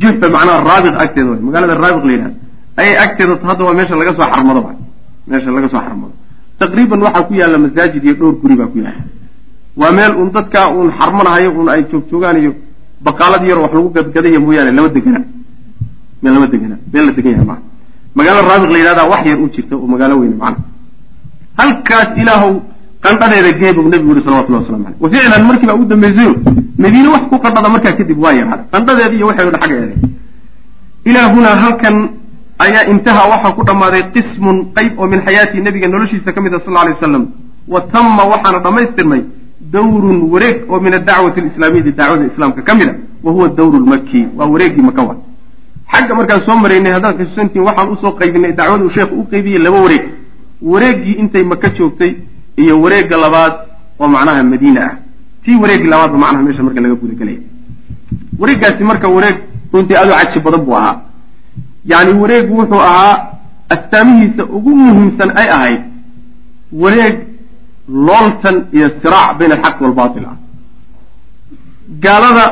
juxfa 0.00 0.26
macnaha 0.34 0.58
raabiq 0.70 0.94
agteeda 1.02 1.30
way. 1.30 1.40
Magaalada 1.46 1.74
raabiq 1.74 2.04
la 2.04 2.12
yidhahda 2.12 2.34
ayay 2.80 2.96
agteeda 3.04 3.34
hadda 3.50 3.62
waa 3.64 3.74
meesha 3.78 3.94
laga 4.00 4.12
soo 4.14 4.28
xarmado 4.32 4.60
ba 4.66 4.72
meesha 5.26 5.50
laga 5.50 5.68
soo 5.72 5.80
xarmado. 5.86 6.12
Taqriiban 6.58 7.00
waxaa 7.06 7.22
ku 7.22 7.34
yaalla 7.34 7.58
masaajid 7.58 8.04
iyo 8.04 8.14
dhowr 8.14 8.34
guri 8.42 8.54
baa 8.60 8.66
ku 8.72 8.78
yaalla. 8.78 9.02
Waa 9.80 9.92
meel 9.98 10.12
uun 10.16 10.30
dadkaa 10.36 10.66
uun 10.74 10.88
xarmanahayo 10.98 11.50
uun 11.56 11.68
ay 11.68 11.82
joogjoogaan 11.90 12.36
iyo 12.42 12.52
baqaalad 13.00 13.42
yar 13.50 13.58
wax 13.58 13.72
lagu 13.74 13.88
gadgadaya 13.96 14.38
mooyaane 14.40 14.70
lama 14.76 14.88
degana. 14.88 15.20
Meel 16.22 16.34
lama 16.34 16.46
degana. 16.46 16.76
Meel 16.92 17.04
la 17.06 17.12
degan 17.12 17.32
yahay 17.32 17.46
maa 17.46 17.58
magaalo 18.14 18.40
raabiq 18.48 18.70
la 18.74 18.78
yidhahdaa 18.78 19.06
wax 19.12 19.26
yar 19.26 19.38
u 19.44 19.48
jirta 19.54 19.76
oo 19.76 19.86
magaalo 19.86 20.14
weyne 20.20 20.36
macna 20.42 20.64
halkaas 21.58 22.08
ilaahow 22.22 22.52
qandhadeeda 23.04 23.52
geebuu 23.60 23.88
nebigu 23.88 24.12
yihi 24.14 24.24
salawatullahi 24.24 24.62
waslamu 24.64 24.86
aleyh 24.86 25.00
wa 25.02 25.08
ficlan 25.10 25.42
markii 25.48 25.66
baa 25.66 25.74
ugu 25.74 25.84
dambaysayo 25.84 26.34
madiine 26.78 27.08
wax 27.14 27.22
ku 27.30 27.38
qandhada 27.44 27.68
markaa 27.68 27.92
kadib 27.98 28.18
waa 28.24 28.32
yaraaday 28.32 28.66
qandhadeeda 28.72 29.14
iyo 29.16 29.26
waxay 29.30 29.50
dha 29.50 29.58
xagga 29.62 29.76
eeday 29.82 29.98
ilaahunaa 31.10 31.56
halkan 31.64 31.96
ayaa 32.58 32.84
intaha 32.92 33.22
waxaa 33.32 33.52
ku 33.58 33.62
dhammaaday 33.68 34.02
qismun 34.14 34.56
qayb 34.76 34.92
oo 34.98 35.06
min 35.12 35.20
xayaatii 35.26 35.60
nebiga 35.66 35.88
noloshiisa 35.88 36.32
ka 36.32 36.40
mid 36.40 36.54
a 36.54 36.60
sal 36.64 36.72
lla 36.72 36.80
alay 36.80 36.94
wasalam 36.98 37.24
wa 37.68 37.80
tama 37.94 38.22
waxaana 38.32 38.58
dhammaystirmay 38.66 39.22
dawrun 39.74 40.18
wareeg 40.32 40.56
oo 40.70 40.80
min 40.80 40.94
adacwati 40.94 41.40
alislaamiyati 41.40 41.92
dacwada 41.92 42.24
islaamka 42.26 42.62
ka 42.62 42.74
mid 42.74 42.88
a 42.88 42.94
wa 43.24 43.32
huwa 43.32 43.48
dawru 43.48 43.78
lmaki 43.84 44.26
waa 44.36 44.46
wareeggii 44.46 44.82
maka 44.82 45.02
wa 45.02 45.16
xagga 45.92 46.14
markaan 46.14 46.42
soo 46.46 46.56
maraynay 46.56 46.92
haddaad 46.92 47.16
xusuusantiin 47.20 47.64
waxaan 47.68 47.88
u 47.92 47.96
soo 48.02 48.12
qaybinay 48.20 48.52
dacwada 48.52 48.84
uu 48.84 48.90
sheekhu 48.96 49.14
u 49.20 49.24
qaybiyey 49.32 49.58
laba 49.66 49.78
wareeg. 49.84 50.04
Wareeggii 50.62 51.14
intay 51.22 51.42
maka 51.42 51.68
joogtay 51.76 52.12
iyo 52.56 52.80
wareegga 52.82 53.16
labaad 53.16 53.54
oo 54.00 54.08
macnaha 54.08 54.42
madiina 54.42 54.80
ah. 54.86 54.94
Tii 55.44 55.56
wareeggii 55.62 55.88
labaadba 55.94 56.18
macnaha 56.18 56.42
meesha 56.42 56.62
marka 56.62 56.80
laga 56.80 56.94
gudagelaya 56.94 57.38
wareeggaasi 58.40 58.84
marka 58.84 59.08
wareeg 59.08 59.36
runtii 59.72 59.96
aad 59.96 60.08
u 60.10 60.14
caji 60.18 60.40
badan 60.40 60.60
buu 60.66 60.74
ahaa. 60.80 60.96
Yacni 61.90 62.12
wareegu 62.22 62.52
wuxuu 62.60 62.80
ahaa 62.90 63.14
astaamihiisa 63.74 64.44
ugu 64.44 64.70
muhiimsan 64.76 65.30
ay 65.40 65.48
ahayd 65.56 65.80
wareeg 66.82 67.16
looltan 68.06 68.56
iyo 68.72 68.88
siraac 69.02 69.38
bayna 69.38 69.54
alxaq 69.54 69.80
waalbaatil 69.80 70.24
ah. 70.30 70.36
Gaalada 72.04 72.46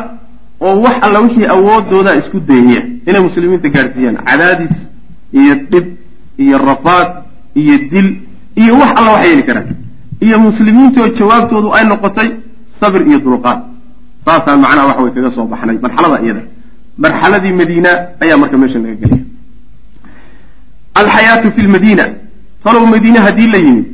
oo 0.60 0.76
wax 0.84 0.96
alla 1.06 1.18
wixii 1.20 1.46
awoodooda 1.54 2.16
isku 2.20 2.40
dayaya 2.40 2.82
inay 3.08 3.20
muslimiinta 3.28 3.68
gaadhsiiyaan. 3.76 4.16
Cadaadis 4.28 4.74
iyo 5.40 5.54
dhib 5.70 5.86
iyo 6.44 6.56
rafaad 6.58 7.08
iyo 7.60 7.76
dil 7.92 8.08
iyo 8.62 8.72
wax 8.80 8.90
alla 8.98 9.10
wax 9.14 9.22
yeeli 9.26 9.42
karaan. 9.48 9.68
Iyo 10.26 10.36
muslimiintoo 10.46 11.06
jawaabtoodu 11.18 11.68
ay 11.76 11.84
noqotay 11.92 12.28
sabir 12.80 13.02
iyo 13.10 13.18
dulqaad. 13.26 13.58
Saasaan 14.24 14.58
macnaha 14.64 14.86
waxa 14.90 15.02
way 15.04 15.12
kaga 15.16 15.30
soo 15.36 15.46
baxnay 15.52 15.76
marxalada 15.84 16.18
iyada. 16.24 16.42
Marxaladii 17.04 17.52
madiina 17.60 17.90
ayaa 18.22 18.36
marka 18.42 18.56
meeshan 18.60 18.82
laga 18.84 18.96
gelaya 19.02 19.22
alxayaatu 21.00 21.48
fi 21.54 21.60
lmadiina 21.66 22.04
talow 22.64 22.86
madiine 22.94 23.18
haddii 23.26 23.48
la 23.54 23.58
yimid 23.58 23.86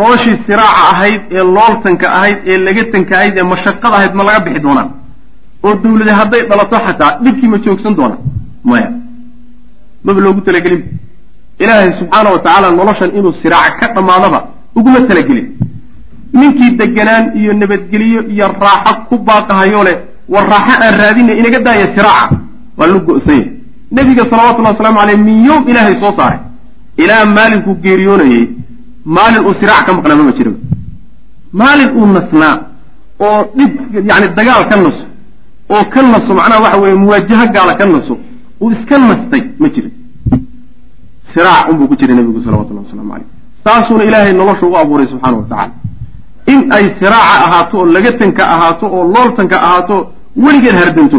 noloshii 0.00 0.36
siraaca 0.46 0.82
ahayd 0.92 1.20
ee 1.30 1.44
looltanka 1.56 2.06
ahayd 2.18 2.38
ee 2.50 2.58
lagatanka 2.66 3.12
ahayd 3.18 3.34
ee 3.38 3.46
mashaqada 3.52 3.94
ahayd 3.98 4.12
ma 4.18 4.22
laga 4.28 4.40
bixi 4.46 4.60
doonaa? 4.66 4.86
Oo 5.64 5.74
dawlade 5.82 6.12
hadday 6.20 6.42
dhalato 6.50 6.76
xataa 6.86 7.10
dhibkii 7.24 7.48
ma 7.52 7.58
joogsan 7.64 7.94
doona 7.98 8.16
maya. 8.64 8.88
Maba 10.04 10.20
loogu 10.20 10.40
talagelin? 10.46 10.82
Ilaahay 11.62 11.90
subxaana 12.00 12.30
wa 12.34 12.38
tacaala 12.44 12.70
noloshan 12.78 13.10
inuu 13.18 13.32
siraaca 13.42 13.78
ka 13.80 13.86
dhammaadaba 13.94 14.38
uguma 14.76 15.00
talagelin. 15.10 15.46
Ninkii 16.38 16.70
deganaan 16.80 17.24
iyo 17.38 17.52
nabadgeliyo 17.52 18.20
iyo 18.34 18.46
raaxo 18.64 18.94
ku 19.08 19.14
baaqahayo 19.28 19.80
leh 19.88 19.96
war 20.32 20.44
raaxo 20.52 20.74
aan 20.84 20.94
raadinay 21.02 21.38
inaga 21.40 21.60
daaya 21.66 21.86
siraaca. 21.96 22.36
Waa 22.78 22.86
lu 22.92 23.00
go-sanya 23.06 23.46
nebiga 23.94 24.22
salawatullahi 24.30 24.74
wasalaamu 24.74 25.00
aleyh 25.04 25.18
min 25.28 25.36
yowm 25.48 25.62
ilaahay 25.70 25.96
soo 26.02 26.12
saaray? 26.18 26.38
Ilaa 27.02 27.24
maalinkuu 27.36 27.74
geeriyoonayey. 27.84 28.44
Maalin 29.04 29.42
uu 29.46 29.54
siraac 29.60 29.86
ka 29.86 29.92
maqnaa 29.96 30.16
mama 30.20 30.32
jiraba 30.38 30.58
maalin 31.60 31.90
uu 31.98 32.06
nasnaa 32.16 32.54
oo 33.26 33.40
dhib 33.56 33.72
yani 34.10 34.26
dagaal 34.38 34.64
ka 34.70 34.76
naso 34.84 35.04
oo 35.74 35.84
ka 35.92 36.00
naso 36.02 36.30
macnaha 36.38 36.60
waxa 36.64 36.78
weeye 36.82 36.96
muwaajaho 37.02 37.46
gaala 37.54 37.74
ka 37.80 37.84
naso 37.86 38.14
uu 38.64 38.70
iska 38.76 38.96
nastay 38.98 39.42
ma 39.60 39.68
jira 39.74 39.88
siraac 41.32 41.68
unbuu 41.70 41.88
ku 41.90 41.96
jiray 42.00 42.16
nebigu 42.16 42.40
salawatullahi 42.44 42.86
waslamu 42.86 43.12
aleyh 43.14 43.28
saasuuna 43.64 44.04
ilaahay 44.08 44.32
nolosha 44.40 44.66
u 44.66 44.76
abuuray 44.82 45.06
subxaana 45.12 45.36
wa 45.36 45.46
tacala 45.52 45.72
in 46.52 46.60
ay 46.76 46.84
siraaca 46.98 47.34
ahaato 47.46 47.74
oo 47.78 47.86
lagatanka 47.96 48.42
ahaato 48.54 48.86
oo 48.96 49.04
looltanka 49.14 49.56
ahaato 49.66 49.96
weligeed 50.44 50.76
hardanto. 50.82 51.18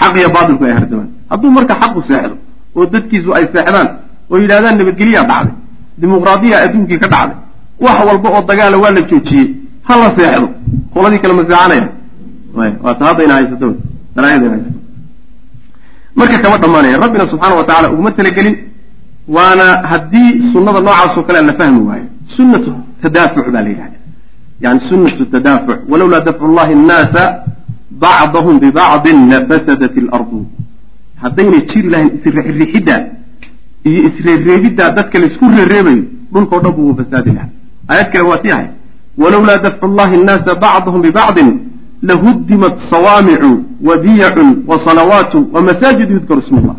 Xaq 0.00 0.14
iyo 0.20 0.28
baatilku 0.36 0.64
ay 0.64 0.72
hardamaan. 0.78 1.08
Hadduu 1.30 1.50
marka 1.56 1.74
xaqu 1.82 2.00
seexdo 2.08 2.36
oo 2.76 2.86
dadkiisu 2.92 3.30
ay 3.36 3.44
seexdaan 3.54 3.88
oo 4.30 4.36
yidhahdaan 4.42 4.76
nabadgelyaa 4.80 5.24
dhacday 5.30 5.54
dimuqraadiya 6.00 6.56
adduunkii 6.64 6.98
ka 7.02 7.08
dhacday 7.14 7.36
wax 7.84 7.98
walba 8.08 8.28
oo 8.36 8.42
dagaala 8.50 8.76
waa 8.82 8.90
la 8.96 9.00
joojiyey 9.10 9.46
ha 9.88 9.92
la 10.02 10.08
seexdo. 10.18 10.48
Qoladii 10.94 11.20
kale 11.22 11.34
ma 11.38 11.42
seexanaya 11.48 11.88
waata 12.84 13.02
haddayna 13.08 13.34
haysato. 13.38 13.68
Dalaayadayna 14.16 14.54
haysato 14.56 14.79
marka 16.16 16.38
kama 16.44 16.56
dhammaanaya 16.58 16.96
rabbina 17.04 17.28
subxaana 17.30 17.54
wa 17.60 17.64
tacala 17.64 17.90
uguma 17.92 18.10
talagelin 18.18 18.56
waana 19.36 19.66
haddii 19.92 20.30
sunnada 20.52 20.80
noocaasoo 20.80 21.22
kale 21.28 21.40
la 21.50 21.54
fahmi 21.60 21.80
waayo 21.88 22.06
sunnatu 22.36 22.72
tadaafuc 23.02 23.46
baa 23.54 23.62
la 23.62 23.68
yidhahda 23.68 23.98
yani 24.64 24.80
sunatu 24.88 25.24
tadaafuc 25.34 25.78
walowlaa 25.88 26.20
dafcu 26.28 26.46
llahi 26.56 26.72
annaasa 26.78 27.22
bacdahum 28.04 28.58
bibacdin 28.64 29.18
lafasadat 29.32 29.96
ilardu 30.02 30.40
haddaynay 31.22 31.60
jiri 31.70 31.88
lahayn 31.94 32.10
isrixiddaa 32.18 33.00
iyo 33.88 34.00
isreereebiddaa 34.08 34.90
dadka 34.98 35.18
la 35.22 35.26
isku 35.30 35.44
reereebayo 35.56 36.02
dhulkao 36.32 36.60
dhan 36.64 36.72
buu 36.76 36.94
fasaadi 36.98 37.30
lahaa. 37.36 37.48
Aayad 37.90 38.08
kale 38.12 38.24
waa 38.30 38.38
tii 38.44 38.52
ahay 38.56 38.66
walowlaa 39.22 39.58
dafcu 39.66 39.86
llahi 39.98 40.14
annaasa 40.20 40.54
bacdahum 40.64 41.00
bibacdin 41.06 41.48
lahuddimat 42.08 42.74
sawaamicu 42.90 43.52
wa 43.88 43.96
biyacun 44.04 44.48
wa 44.70 44.76
salawaatu 44.86 45.38
wa 45.52 45.60
masaajid 45.68 46.10
yudkaru 46.10 46.40
ismullah 46.44 46.76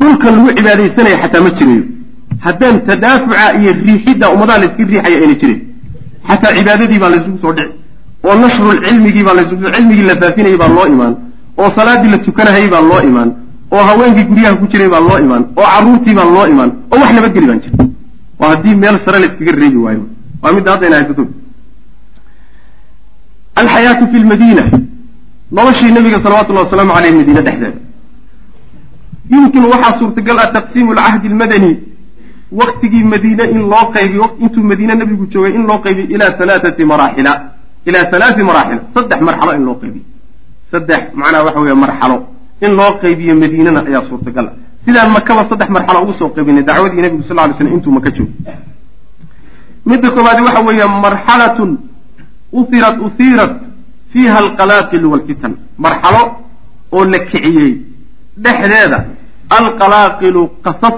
dhulkan 0.00 0.32
lagu 0.36 0.50
cibaadaysanaya 0.58 1.16
xataa 1.22 1.42
ma 1.46 1.50
jirayo 1.58 1.82
haddaan 2.46 2.76
tadaafuca 2.88 3.46
iyo 3.60 3.72
riixidda 3.86 4.26
ummadaha 4.34 4.58
layska 4.62 4.82
riixaya 4.90 5.18
ayna 5.22 5.34
jirin 5.40 5.60
xataa 6.28 6.52
cibaadadii 6.58 6.98
baa 7.02 7.10
laysugu 7.14 7.38
soo 7.42 7.52
dhici 7.58 7.72
oo 8.26 8.34
nashrulcilmigii 8.42 9.22
baa 9.28 9.34
laysugu 9.38 9.64
cilmigii 9.74 10.06
la 10.10 10.16
faafinayay 10.22 10.56
baa 10.62 10.68
loo 10.76 10.86
imaan 10.94 11.14
oo 11.60 11.70
salaadii 11.76 12.10
la 12.14 12.18
tukanahayay 12.26 12.68
baa 12.74 12.80
loo 12.90 13.00
imaan 13.10 13.30
oo 13.74 13.82
haweenkii 13.88 14.24
guryaha 14.30 14.54
ku 14.60 14.66
jiray 14.72 14.88
baa 14.94 15.00
loo 15.08 15.18
imaan 15.26 15.44
oo 15.58 15.66
carruurtii 15.74 16.14
baa 16.20 16.24
loo 16.34 16.46
imaan 16.54 16.70
oo 16.92 16.98
wax 17.02 17.10
nabadgeli 17.18 17.46
baan 17.50 17.60
jira 17.64 17.84
waa 18.40 18.48
haddii 18.54 18.74
meel 18.82 18.96
sare 19.04 19.18
layskaga 19.24 19.52
reebi 19.62 19.76
waayo 19.86 20.02
waa 20.42 20.52
midda 20.56 20.70
haddayna 20.74 20.96
haysato 21.00 21.26
alxayaatu 23.60 24.04
fi 24.12 24.18
lmadiina 24.24 24.64
noloshii 25.52 25.92
nabiga 25.92 26.18
salawatullahi 26.24 26.64
wasalaamu 26.66 26.92
caleyh 26.96 27.12
madiine 27.18 27.42
dhexdeeda. 27.42 27.78
Yumkinu 29.30 29.66
waxaa 29.72 29.98
suurtagal 29.98 30.38
ah 30.38 30.50
taqsiimu 30.56 30.90
alcahdi 30.92 31.26
almadani. 31.28 31.72
Waktigii 32.60 33.04
madiine 33.04 33.44
in 33.54 33.62
loo 33.72 33.84
qaybiyo 33.94 34.26
intuu 34.40 34.62
madiine 34.70 34.94
nabigu 34.94 35.26
joogay 35.32 35.52
in 35.54 35.64
loo 35.66 35.78
qaybiyo 35.84 36.06
ilaa 36.14 36.32
halaathati 36.38 36.84
maraaxila. 36.84 37.32
Ilaa 37.86 38.04
halaati 38.12 38.42
maraaxil 38.42 38.80
saddex 38.94 39.20
marxalo 39.28 39.52
in 39.58 39.64
loo 39.68 39.74
qaybiyo. 39.82 40.04
Saddex 40.72 41.02
macnaha 41.14 41.44
waxa 41.44 41.60
weeye 41.60 41.74
marxalo. 41.84 42.16
In 42.64 42.72
loo 42.78 42.92
qaybiyo 43.02 43.34
madiinana 43.42 43.80
ayaa 43.88 44.02
suurtagal 44.08 44.46
ah. 44.50 44.54
Sidaan 44.84 45.10
makaba 45.12 45.42
saddex 45.50 45.68
marxalo 45.76 45.98
ugu 46.02 46.12
soo 46.18 46.28
qaybinay 46.36 46.64
dacwadii 46.64 47.00
nabigu 47.04 47.22
sal 47.28 47.36
ly 47.48 47.54
slam 47.58 47.72
intuu 47.76 47.92
maka 47.92 48.10
joogo 48.10 48.32
midda 49.86 50.10
koowaadi 50.10 50.42
waxa 50.42 50.60
weeye 50.68 50.86
marxalatun 51.04 51.70
uhirat 52.60 52.96
uhiirat 53.06 53.54
fiiha 54.12 54.36
alqalaaqilu 54.44 55.06
walfitan 55.12 55.52
marxalo 55.78 56.22
oo 56.92 57.04
la 57.12 57.18
kiciyey. 57.30 57.72
Dhexdeeda 58.44 58.98
alqalaaqilu 59.58 60.42
qasas 60.64 60.96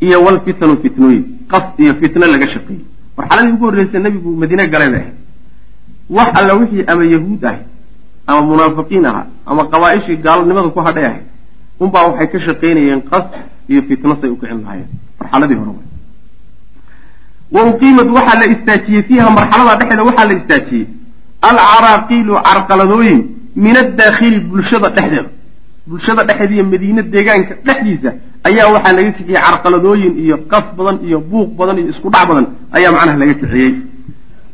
iyo 0.00 0.18
walfitanu 0.26 0.76
fitnooyin. 0.82 1.24
Qas 1.52 1.64
iyo 1.78 1.94
fitno 2.00 2.26
laga 2.26 2.46
shaqeeyey. 2.54 2.84
Marxaladii 3.16 3.52
ugu 3.52 3.64
horreysay 3.66 4.00
nebigu 4.04 4.30
madiine 4.40 4.64
galay 4.72 4.90
bay 4.94 5.00
ahayd 5.00 5.14
wax 6.16 6.28
alla 6.40 6.54
wixii 6.60 6.84
ama 6.92 7.04
yahuud 7.14 7.44
ahay 7.44 7.60
ama 8.26 8.40
munaafiqiin 8.50 9.04
aha 9.10 9.22
ama 9.46 9.62
qabaa-ishii 9.72 10.16
gaalnimada 10.26 10.68
ku 10.68 10.80
hadhay 10.86 11.04
ahayd 11.10 11.24
unbaa 11.80 12.04
waxay 12.08 12.28
ka 12.32 12.38
shaqaynayeen 12.46 13.00
qas 13.10 13.24
iyo 13.68 13.82
fitno 13.88 14.16
say 14.20 14.30
u 14.30 14.36
kicin 14.36 14.60
lahaayeen. 14.64 14.90
Marxaladii 15.20 15.56
hore 15.60 15.72
wa 17.54 17.62
uqiimad 17.70 18.08
waxaa 18.16 18.38
la 18.40 18.46
istaajiyey 18.54 19.02
fiiha 19.08 19.30
marxalada 19.30 19.76
dhexeeda 19.80 20.02
waxaa 20.08 20.26
la 20.30 20.34
istaajiyey. 20.40 20.86
Alcaraaqiilu 21.48 22.34
carqaladooyin 22.48 23.20
min 23.64 23.76
addaakhili 23.76 24.40
bulshada 24.40 24.88
dhexdeeda. 24.96 25.28
Bulshada 25.86 26.22
dhexeeda 26.28 26.54
iyo 26.54 26.64
madiine 26.64 27.02
deegaanka 27.02 27.54
dhexdiisa 27.66 28.10
ayaa 28.48 28.68
waxaa 28.74 28.92
laga 28.96 29.10
kiciyey 29.12 29.40
carqaladooyin 29.46 30.12
iyo 30.24 30.36
qas 30.52 30.66
badan 30.78 30.96
iyo 31.06 31.18
buuq 31.30 31.50
badan 31.58 31.76
iyo 31.78 31.88
isku 31.92 32.08
dhac 32.14 32.26
badan 32.28 32.46
ayaa 32.76 32.92
macnaha 32.92 33.18
laga 33.22 33.34
kiciyey. 33.40 33.72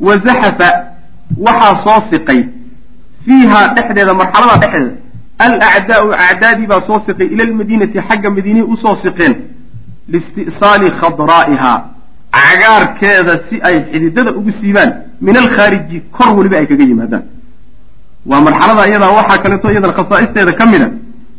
Wa 0.01 0.13
zaxafa 0.27 0.69
waxaa 1.47 1.75
soo 1.85 2.01
siqay 2.11 2.41
fiiha 3.25 3.61
dhexdeeda 3.77 4.13
marxalada 4.21 4.57
dhexdeeda 4.63 4.93
alacdaau 5.45 6.13
acdaadii 6.13 6.67
baa 6.73 6.83
soo 6.87 7.01
siqay 7.07 7.27
ila 7.35 7.45
lmadiinati 7.51 7.99
xagga 8.09 8.29
madiinihi 8.37 8.65
u 8.73 8.77
soo 8.77 8.97
siqeen 9.03 9.35
liisti'saali 10.13 10.89
khadraa'iha 11.01 11.73
cagaarkeeda 12.37 13.35
si 13.49 13.57
ay 13.63 13.77
xididada 13.93 14.31
ugu 14.39 14.51
siibaan 14.61 14.91
min 15.21 15.37
alkhaariji 15.37 16.03
kor 16.17 16.29
weliba 16.37 16.57
ay 16.59 16.67
kaga 16.67 16.85
yimaadaan. 16.85 17.25
Waa 18.31 18.41
marxalada 18.47 18.89
iyadaa 18.89 19.13
waxaa 19.19 19.43
kaleeto 19.43 19.71
iyadana 19.71 19.95
khasaa'isteeda 19.99 20.53
ka 20.53 20.67
mid 20.67 20.83
a 20.83 20.89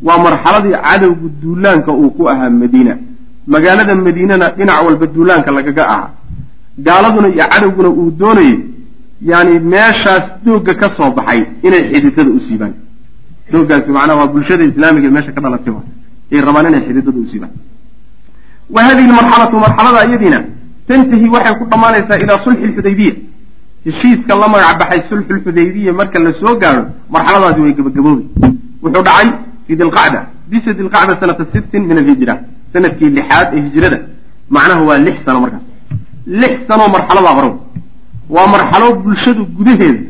waa 0.06 0.18
marxaladii 0.26 0.76
cadowgu 0.86 1.26
duulaanka 1.42 1.92
uu 1.92 2.10
ku 2.16 2.28
ahaa 2.32 2.50
madiina. 2.50 2.94
Magaalada 3.46 3.94
madiinana 3.94 4.46
dhinac 4.56 4.78
walba 4.86 5.06
duulaanka 5.06 5.50
lagaga 5.50 5.84
ahaa. 5.94 6.10
Gaaladuna 6.86 7.28
iyo 7.28 7.44
cadowguna 7.52 7.88
uu 7.88 8.10
doonayey 8.20 8.58
yani 9.30 9.54
meeshaas 9.72 10.24
doogga 10.44 10.74
ka 10.74 10.88
soo 10.96 11.10
baxay 11.16 11.40
inay 11.66 11.82
xididada 11.92 12.30
u 12.30 12.40
siibaan. 12.46 12.74
Dooggaasi 13.52 13.90
macnaha 13.96 14.18
waa 14.20 14.32
bulshada 14.34 14.64
islaamiga 14.64 15.10
meesha 15.10 15.32
ka 15.32 15.40
dhalatay 15.44 15.74
ay 16.32 16.40
rabaan 16.40 16.66
inay 16.70 16.82
xididada 16.86 17.18
u 17.18 17.26
wa 18.70 18.82
hadihi 18.82 19.08
lmarxalatu 19.08 19.56
marxalada 19.56 20.08
iyadiina 20.08 20.38
tantahi 20.88 21.26
waxay 21.34 21.54
ku 21.58 21.64
dhammaanaysaa 21.72 22.18
ilaa 22.24 22.38
sulxi 22.44 22.66
lxudaybiya 22.70 23.14
heshiiska 23.86 24.32
la 24.42 24.46
magac 24.54 24.74
baxay 24.80 25.00
sulxulxudaybiya 25.10 25.92
marka 26.00 26.18
la 26.26 26.32
soo 26.40 26.54
gaadho 26.62 26.82
marxaladaasi 27.14 27.60
way 27.64 27.72
gabagaboobi. 27.78 28.24
Wuxuu 28.82 29.02
dhacay 29.08 29.28
fii 29.66 29.76
dilqacda 29.80 30.20
bisha 30.50 30.72
dilqacda 30.78 31.12
sanata 31.20 31.44
sittin 31.52 31.82
min 31.90 31.96
alhijra 32.02 32.34
sannadkii 32.72 33.10
lixaad 33.16 33.48
ee 33.56 33.60
hijrada. 33.66 33.98
Macnaha 34.54 34.82
waa 34.88 34.98
lix 35.06 35.16
sano 35.26 35.40
markaas 35.44 35.62
lix 36.40 36.54
sanoo 36.68 36.88
marxaladaa 36.96 37.34
hore. 37.38 37.50
Waa 38.34 38.46
marxalo 38.54 38.86
bulshadu 39.04 39.42
gudaheeda 39.56 40.00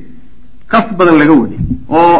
qas 0.72 0.86
badan 0.98 1.16
laga 1.22 1.34
waday 1.42 1.58
oo 1.98 2.16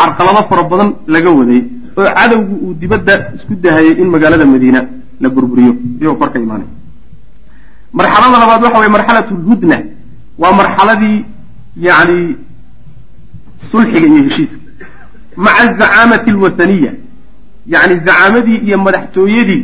carqalado 0.00 0.40
fara 0.50 0.62
badan 0.72 0.88
laga 1.14 1.30
waday 1.38 1.60
oo 1.98 2.06
cadowgu 2.18 2.54
uu 2.64 2.74
dibadda 2.80 3.14
isku 3.36 3.54
dahayay 3.64 3.94
in 4.02 4.08
magaalada 4.14 4.44
madiina 4.52 4.80
la 5.22 5.28
burburiyo 5.34 5.72
iyagoo 6.00 6.16
kor 6.20 6.30
ka 6.32 6.38
imaanay 6.44 6.68
marxalada 7.92 8.38
labaad 8.42 8.62
waxa 8.64 8.78
weye 8.78 8.92
marxalatu 8.96 9.34
lhudna 9.34 9.78
waa 10.38 10.52
marxaladii 10.60 11.24
yani 11.76 12.36
sulxiga 13.70 14.06
iyo 14.06 14.22
heshiiska. 14.28 14.56
Maca 15.36 15.58
azacaamati 15.62 16.30
alwathaniya 16.30 16.92
yani 17.66 17.94
zacaamadii 18.06 18.58
iyo 18.66 18.78
madaxtooyadii 18.78 19.62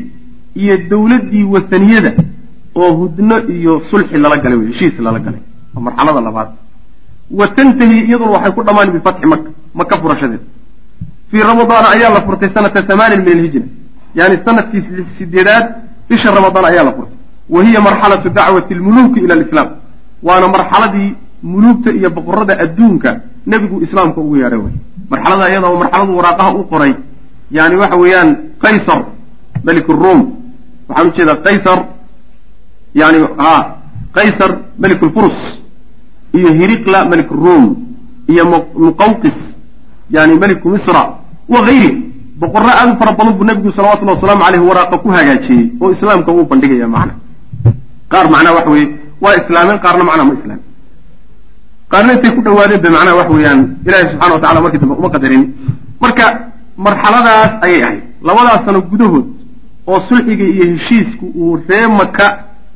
iyo 0.55 0.77
dowladdii 0.91 1.45
wathaniyada 1.55 2.13
oo 2.75 2.93
hudno 3.01 3.37
iyo 3.49 3.83
sulxi 3.91 4.17
lala 4.17 4.37
galay 4.37 4.59
wey 4.59 4.69
heshiis 4.73 4.99
lala 4.99 5.19
galay. 5.19 5.41
Waa 5.75 5.83
marxalada 5.83 6.21
labaad. 6.21 6.49
Wa 7.31 7.47
tantahi 7.49 7.97
iyaduna 8.09 8.31
waxay 8.37 8.53
ku 8.53 8.63
dhammaan 8.65 8.91
bifatxi 8.95 9.27
maka 9.27 9.49
maka 9.75 9.95
furashadeed 10.03 10.43
fii 11.31 11.43
ramadaana 11.43 11.89
ayaa 11.97 12.11
la 12.17 12.21
furtay 12.27 12.51
sanata 12.55 12.83
hamaanin 12.89 13.21
min 13.27 13.39
alhijra. 13.39 13.67
Yani 14.15 14.37
sannadkii 14.45 14.83
sideedaad 15.19 15.65
bisha 16.09 16.31
ramadaan 16.35 16.65
ayaa 16.71 16.85
la 16.85 16.93
furtay 16.93 17.14
wa 17.49 17.65
hiya 17.65 17.81
marxalatu 17.81 18.29
dacwati 18.31 18.75
lmuluuki 18.75 19.21
ila 19.21 19.35
alislaam 19.35 19.69
waana 20.23 20.49
marxaladii 20.49 21.15
muluugta 21.43 21.91
iyo 21.93 22.11
boqorada 22.11 22.59
adduunka 22.59 23.21
nebigu 23.47 23.83
islaamka 23.85 24.21
ugu 24.21 24.37
yeedhay 24.37 24.59
wey 24.59 24.73
marxalada 25.11 25.51
iyada 25.51 25.67
oo 25.69 25.79
marxaladu 25.79 26.17
waraaqaha 26.17 26.51
u 26.55 26.65
qoray 26.65 26.93
yani 27.51 27.77
waxa 27.77 27.97
weeyaan 27.97 28.37
qaysar 28.63 29.01
melik 29.65 29.89
ruum 29.89 30.21
waxaan 30.89 31.09
u 31.09 31.13
jeedaa 31.17 31.37
qaysar 31.47 31.79
yani 32.95 33.19
ha 33.39 33.77
qaysar 34.17 34.51
melik 34.79 35.03
lfurus 35.03 35.39
iyo 36.33 36.49
hiriqla 36.59 37.05
melik 37.05 37.31
ruum 37.31 37.77
iyo 38.29 38.45
muqawqis 38.85 39.37
yani 40.11 40.35
meliku 40.39 40.69
misra 40.69 41.03
wa 41.49 41.61
gayri 41.67 41.91
boqorro 42.41 42.69
aad 42.69 42.89
u 42.95 42.99
fara 42.99 43.13
badan 43.13 43.35
buu 43.37 43.45
nebigu 43.45 43.73
salawatullahi 43.73 44.17
wasalaamu 44.17 44.45
caleyh 44.45 44.63
waraaqa 44.69 44.99
ku 44.99 45.09
hagaajiyey 45.09 45.73
oo 45.81 45.93
islaamka 45.93 46.33
uu 46.33 46.45
bandhigaya 46.51 46.89
macna 46.89 47.15
qaar 48.15 48.27
macnaha 48.35 48.55
waxa 48.59 48.71
weeye. 48.75 48.89
Waa 49.23 49.35
islaameen 49.41 49.79
qaarna 49.85 50.05
macnaa 50.09 50.25
ma 50.29 50.35
islaamin 50.39 50.63
qaarna 51.93 52.11
intay 52.17 52.31
ku 52.37 52.41
dhawaadeen 52.47 52.81
ba 52.85 52.89
macnaha 52.97 53.17
wax 53.21 53.29
weeyaan. 53.37 53.61
Ilaahay 53.87 54.07
subxana 54.13 54.35
wa 54.35 54.41
tacala 54.43 54.61
markii 54.65 54.81
dambe 54.83 54.95
uma 55.01 55.11
qadarin. 55.15 55.43
Marka 56.03 56.25
marxaladaas 56.87 57.53
ayay 57.67 57.83
ahayd. 57.87 58.03
Labadaas 58.29 58.61
sano 58.67 58.81
gudahood 58.91 59.27
oo 59.87 59.99
sulxiga 60.09 60.45
iyo 60.55 60.65
heshiisku 60.73 61.25
uu 61.43 61.57
ree 61.69 61.87
maka 62.01 62.27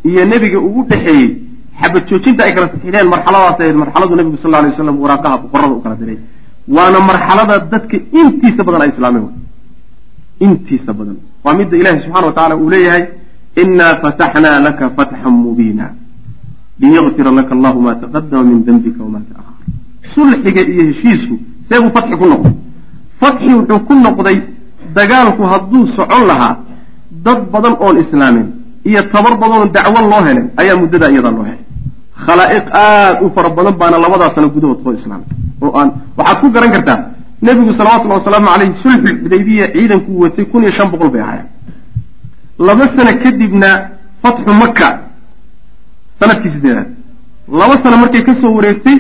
iyo 0.09 0.23
nebiga 0.33 0.59
uu 0.61 0.81
u 0.81 0.85
dhexeeyey 0.91 1.29
xabad 1.81 2.03
joojinta 2.09 2.41
ay 2.47 2.53
kala 2.55 2.67
saxiixdeen 2.73 3.09
marxaladaas 3.15 3.57
ahayd 3.61 3.77
marxaladu 3.83 4.15
nebigu 4.19 4.37
sal 4.43 4.51
lla 4.51 4.59
alay 4.61 4.71
waslam 4.73 4.97
waraaqaha 5.05 5.37
boqorada 5.43 5.75
u 5.79 5.81
kala 5.85 5.97
diray. 6.01 6.19
Waana 6.77 6.99
marxalada 7.11 7.55
dadka 7.73 7.97
intiisa 8.21 8.63
badan 8.67 8.83
ay 8.85 8.91
islaameen. 8.95 9.27
Intiisa 10.47 10.93
badan. 10.99 11.17
Waa 11.45 11.55
midda 11.59 11.77
ilahi 11.81 11.99
subxana 12.05 12.27
wa 12.27 12.33
tacala 12.37 12.55
uu 12.63 12.71
leeyahay 12.75 13.05
inaa 13.57 13.95
fataxnaa 14.03 14.61
laka 14.61 14.91
fatxan 14.97 15.33
mubiina 15.33 15.91
liyakfira 16.81 17.31
laka 17.31 17.53
allahu 17.55 17.81
ma 17.81 17.95
taqadama 17.95 18.43
min 18.43 18.65
dembika 18.65 19.03
wama 19.03 19.21
taahar 19.29 19.55
sulxiga 20.15 20.63
iyo 20.63 20.83
heshiisku 20.89 21.35
see 21.69 21.81
buu 21.83 21.91
fatxi 21.97 22.17
ku 22.17 22.27
noqday 22.27 22.55
fatxi 23.21 23.53
wuxuu 23.55 23.81
ku 23.89 23.95
noqday 23.95 24.39
dagaalku 24.95 25.43
hadduu 25.43 25.87
socon 25.97 26.27
lahaa 26.31 26.57
dad 27.25 27.41
badan 27.53 27.75
oon 27.81 27.97
islaamin 28.05 28.47
iyo 28.85 29.03
tabar 29.13 29.35
badanoon 29.43 29.71
dacwo 29.73 30.01
loo 30.11 30.23
helay 30.27 30.47
ayaa 30.61 30.77
muddadaa 30.83 31.11
iyadaa 31.11 31.31
loo 31.37 31.45
helay 31.49 31.63
khalaa'iq 32.27 32.67
aada 32.73 33.21
u 33.25 33.31
fara 33.35 33.49
badan 33.51 33.75
baana 33.81 33.99
labadaa 34.05 34.31
sano 34.35 34.49
gudahood 34.55 34.79
soo 34.85 34.93
islaamay 34.99 35.27
oo 35.63 35.73
aan 35.81 35.91
waxaad 36.17 36.39
ku 36.41 36.51
garan 36.55 36.71
kartaa 36.77 36.99
nebigu 37.43 37.73
salawatullahi 37.79 38.21
wasalaamu 38.21 38.49
caleyh 38.53 38.71
sulxulxudaybiya 38.83 39.67
ciidankuu 39.75 40.19
watay 40.23 40.45
kun 40.51 40.63
iyo 40.63 40.73
shan 40.79 40.89
boqol 40.93 41.11
bay 41.15 41.23
ahaayeen 41.27 41.49
laba 42.59 42.85
sano 42.97 43.13
kadibna 43.23 43.69
fatxu 44.23 44.53
maka 44.63 44.89
sannadkii 46.21 46.51
sideedaad. 46.55 46.89
Laba 47.61 47.75
sano 47.83 47.97
markay 47.97 48.23
ka 48.25 48.35
soo 48.41 48.55
wareegtay 48.57 48.97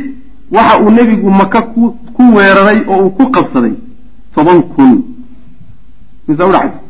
waxa 0.50 0.80
uu 0.82 0.90
nebigu 0.90 1.30
maka 1.30 1.62
ku 1.62 1.96
ku 2.16 2.22
weeraray 2.36 2.84
oo 2.88 3.02
uu 3.04 3.10
ku 3.10 3.30
qabsaday 3.30 3.74
toban 4.34 4.62
kun. 4.62 5.04
Mise 6.28 6.42
udhaxaysa 6.42 6.80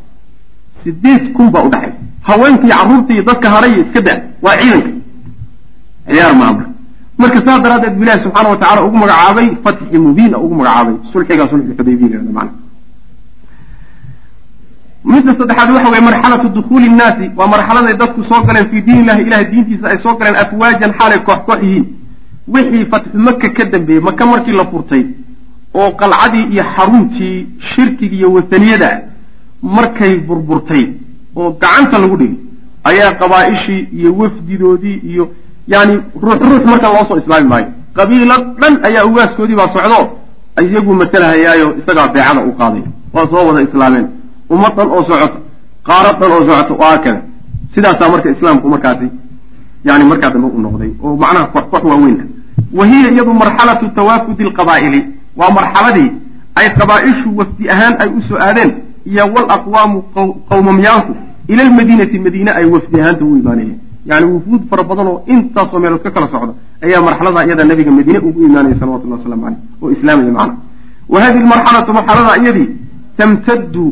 sideed 0.85 1.33
kun 1.33 1.51
baa 1.51 1.63
udhaxaysa 1.69 1.99
haweenkii 2.23 2.69
carruurta 2.69 3.13
iyo 3.15 3.23
dadka 3.23 3.51
hadhay 3.51 3.81
iska 3.81 4.01
da 4.01 4.13
waa 4.43 4.57
ciidanka. 4.61 4.91
Ciyaar 6.09 6.35
maamar 6.37 6.67
marka 7.19 7.39
saas 7.47 7.63
daraaddeed 7.63 7.95
bu 7.97 8.03
ilahi 8.03 8.23
subxaana 8.23 8.49
wa 8.51 8.57
tacala 8.57 8.85
ugu 8.87 8.97
magacaabay 8.97 9.49
fatxi 9.65 9.99
mubiina 9.99 10.39
ugu 10.39 10.55
magacaabay 10.55 10.95
sulxigaa 11.13 11.49
sulxi 11.49 11.73
xudaybiya 11.79 12.21
mana 12.33 12.51
midda 15.13 15.33
saddexaad 15.39 15.71
waxa 15.75 15.91
weye 15.91 16.01
marxalatu 16.09 16.49
dukhuuli 16.57 16.89
nnaasi. 16.89 17.27
Waa 17.37 17.47
marxaladay 17.55 17.97
dadku 18.03 18.25
soo 18.25 18.41
galeen 18.47 18.67
fii 18.71 18.81
diin 18.87 19.01
illahi 19.03 19.23
ilahay 19.23 19.45
diintiisa 19.53 19.87
ay 19.93 19.99
soo 20.03 20.15
galeen 20.19 20.37
afwaajan 20.43 20.93
xaalay 20.99 21.19
koox 21.27 21.39
koox 21.47 21.61
yihiin 21.63 21.87
wixii 22.55 22.85
fatxu 22.93 23.19
maka 23.27 23.49
ka 23.57 23.65
dambeeyey 23.65 24.03
maka 24.09 24.27
markii 24.27 24.53
la 24.61 24.65
furtay 24.73 25.05
oo 25.75 25.91
qalcadii 26.01 26.45
iyo 26.53 26.65
xaruntii 26.77 27.47
shirkiga 27.71 28.17
iyo 28.17 28.33
wataniyada 28.33 28.91
markay 29.63 30.17
burburtay 30.29 30.85
oo 31.37 31.51
gacanta 31.61 31.99
lagu 31.99 32.17
dhigay 32.17 32.37
ayaa 32.85 33.13
qabaa-ishii 33.21 33.89
iyo 33.99 34.11
wafdidoodii 34.21 35.01
iyo 35.11 35.25
yani 35.69 35.95
ruux 36.23 36.39
ruux 36.51 36.65
marka 36.71 36.89
loo 36.89 37.05
soo 37.09 37.19
islaami 37.19 37.49
maayo. 37.49 37.67
Qabiilo 37.95 38.35
dhan 38.61 38.75
ayaa 38.85 39.05
ugaaskoodii 39.05 39.57
baa 39.57 39.69
socdo 39.75 40.01
iyagu 40.63 40.95
matalahayaayo 40.95 41.77
isagaa 41.79 42.09
beecada 42.09 42.41
u 42.45 42.53
qaaday. 42.53 42.83
Waa 43.13 43.27
soo 43.31 43.47
wada 43.49 43.61
islaameen 43.69 44.07
ummad 44.51 44.73
dhan 44.77 44.89
oo 44.97 45.03
socota 45.05 45.39
qaarad 45.89 46.17
dhan 46.21 46.31
oo 46.33 46.43
socota 46.49 46.75
oo 46.75 46.91
hakada 46.91 47.21
sidaasaa 47.75 48.09
marka 48.13 48.31
islaamku 48.31 48.69
markaasi 48.69 49.09
yani 49.85 50.05
markaa 50.05 50.31
dambe 50.31 50.49
u 50.57 50.61
noqday 50.61 50.91
oo 51.03 51.17
macnaha 51.17 51.47
koox 51.47 51.83
waaweyn 51.85 52.19
wa 52.79 52.87
hiya 52.87 53.11
iyadu 53.11 53.33
marxalatu 53.35 53.89
tawaafudi 53.99 54.43
alqabaa'ili 54.49 55.01
waa 55.37 55.51
marxaladii 55.59 56.11
ay 56.55 56.69
qabaa-ishu 56.79 57.29
wafdi 57.39 57.71
ahaan 57.75 57.95
ay 58.03 58.09
u 58.19 58.21
soo 58.29 58.39
aadeen 58.47 58.71
iyo 59.07 59.25
wal 59.35 59.49
aqwaamu 59.57 60.03
qowmamyaalku 60.51 61.13
ila 61.49 61.63
almadiinati 61.63 62.19
madiine 62.19 62.51
ay 62.51 62.65
wafdi 62.65 63.01
ahaanta 63.01 63.25
u 63.25 63.37
imaanayeen. 63.37 63.79
Yani 64.07 64.27
wufuud 64.33 64.63
fara 64.71 64.83
badan 64.83 65.07
oo 65.07 65.23
intaasoo 65.27 65.79
meelood 65.81 66.03
ka 66.03 66.11
kala 66.11 66.29
socda 66.33 66.53
ayaa 66.85 67.01
marxalada 67.07 67.47
iyada 67.47 67.65
nabiga 67.65 67.91
madiine 67.91 68.19
ugu 68.19 68.43
imaanaya 68.49 68.77
salawatullah 68.81 69.19
waslamu 69.19 69.43
caleyh 69.43 69.59
oo 69.83 69.91
islaamaya 69.91 70.33
macna. 70.39 70.55
Wa 71.09 71.21
hadihi 71.21 71.45
marxalatu 71.45 71.93
marxalada 71.99 72.43
iyadii 72.43 72.69
tamtaddu 73.17 73.85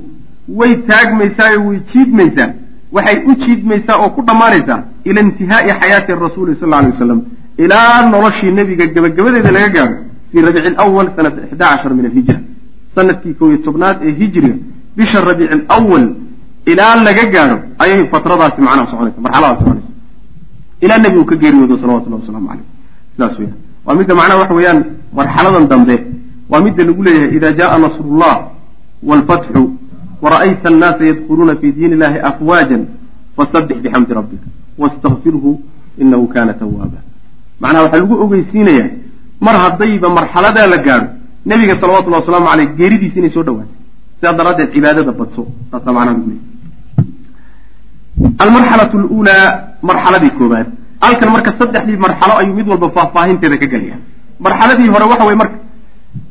way 0.49 0.77
taagmaysaayo 0.91 1.67
way 1.69 1.81
jiidmaysaa 1.93 2.51
waxay 2.93 3.19
u 3.31 3.35
jiidmaysaa 3.45 3.97
oo 4.05 4.11
ku 4.17 4.23
dhammaanaysaa 4.29 4.81
ila 5.05 5.21
intihaa'i 5.21 5.71
xayaati 5.81 6.13
rasuuli 6.27 6.57
sal 6.61 6.73
alay 6.75 6.91
wasalam 6.91 7.21
ilaa 7.65 8.11
noloshii 8.11 8.51
nebiga 8.59 8.87
gebagabadeeda 8.95 9.51
laga 9.57 9.69
gaadho 9.77 9.97
fii 10.33 10.41
rabiici 10.49 10.69
alawal 10.69 11.09
sanata 11.17 11.41
ixda 11.47 11.67
cashar 11.73 11.95
min 11.99 12.07
alhijra 12.11 12.39
sannadkii 12.95 13.35
kow 13.39 13.49
iyo 13.49 13.59
tobnaad 13.67 13.97
ee 14.07 14.13
hijriga 14.21 14.55
bisha 14.97 15.21
rabiici 15.31 15.53
alawal 15.69 16.07
ilaa 16.73 16.95
laga 17.07 17.25
gaadho 17.35 17.59
ayay 17.79 18.01
fatradaasi 18.13 18.61
macnaha 18.67 18.87
soconaysa 18.91 19.21
marxaladaas 19.27 19.59
soconaysa 19.59 19.91
ilaa 20.85 20.99
nebigu 21.05 21.25
ka 21.31 21.37
geeriyoodo 21.43 21.79
salawatullahi 21.83 22.23
wasalaamu 22.23 22.49
caleyh 22.49 22.67
sidaas 23.15 23.39
weyaan 23.39 23.57
waa 23.87 23.95
midda 23.99 24.15
macnaha 24.21 24.39
waxa 24.43 24.55
weeyaan 24.59 24.81
marxaladan 25.19 25.67
dambe 25.73 25.97
waa 26.51 26.61
midda 26.67 26.85
lagu 26.89 27.03
leeyahay 27.07 27.37
ida 27.37 27.53
jaءa 27.61 27.79
nasrullah 27.79 28.35
wاlfatxu 29.09 29.63
wara'ayta 30.25 30.69
annaasa 30.73 31.03
yadkhuluuna 31.11 31.55
fi 31.61 31.73
diin 31.73 31.93
illahi 31.97 32.19
afwaajan 32.31 32.83
fasabbix 33.37 33.77
bixamdi 33.85 34.13
rabbika 34.19 34.47
wastakfirhu 34.83 35.51
inahu 36.03 36.27
kana 36.35 36.53
tawaaba 36.63 36.99
macnaha 37.61 37.83
waxaa 37.85 38.01
lagu 38.03 38.15
ogeysiinayaa 38.25 38.89
mar 39.47 39.55
haddayba 39.65 40.09
marxaladaa 40.19 40.67
la 40.75 40.79
gaadho 40.87 41.09
nebiga 41.51 41.75
salawatullahi 41.81 42.23
wasalaamu 42.25 42.49
aleyh 42.55 42.69
geeridiisa 42.79 43.17
inay 43.21 43.33
soo 43.37 43.45
dhawaatay 43.49 43.75
sidaa 44.19 44.33
daraaddeed 44.41 44.71
cibaadada 44.75 45.13
badso 45.21 45.43
taasaa 45.71 45.93
macnaha 45.97 46.13
lagu 46.17 46.27
leeyahy 46.31 46.55
almarxalatu 48.45 48.97
luulaa 49.05 49.45
marxaladii 49.89 50.33
koobaad 50.39 50.67
halkan 51.05 51.29
marka 51.37 51.51
saddexdii 51.61 51.99
marxalo 52.07 52.35
ayuu 52.41 52.55
mid 52.59 52.67
walba 52.73 52.89
faahfaahinteeda 52.97 53.57
ka 53.63 53.67
gelaya 53.73 53.97
marxaladii 54.47 54.89
hore 54.95 55.05
waxa 55.13 55.25
weye 55.29 55.39
marka 55.43 55.59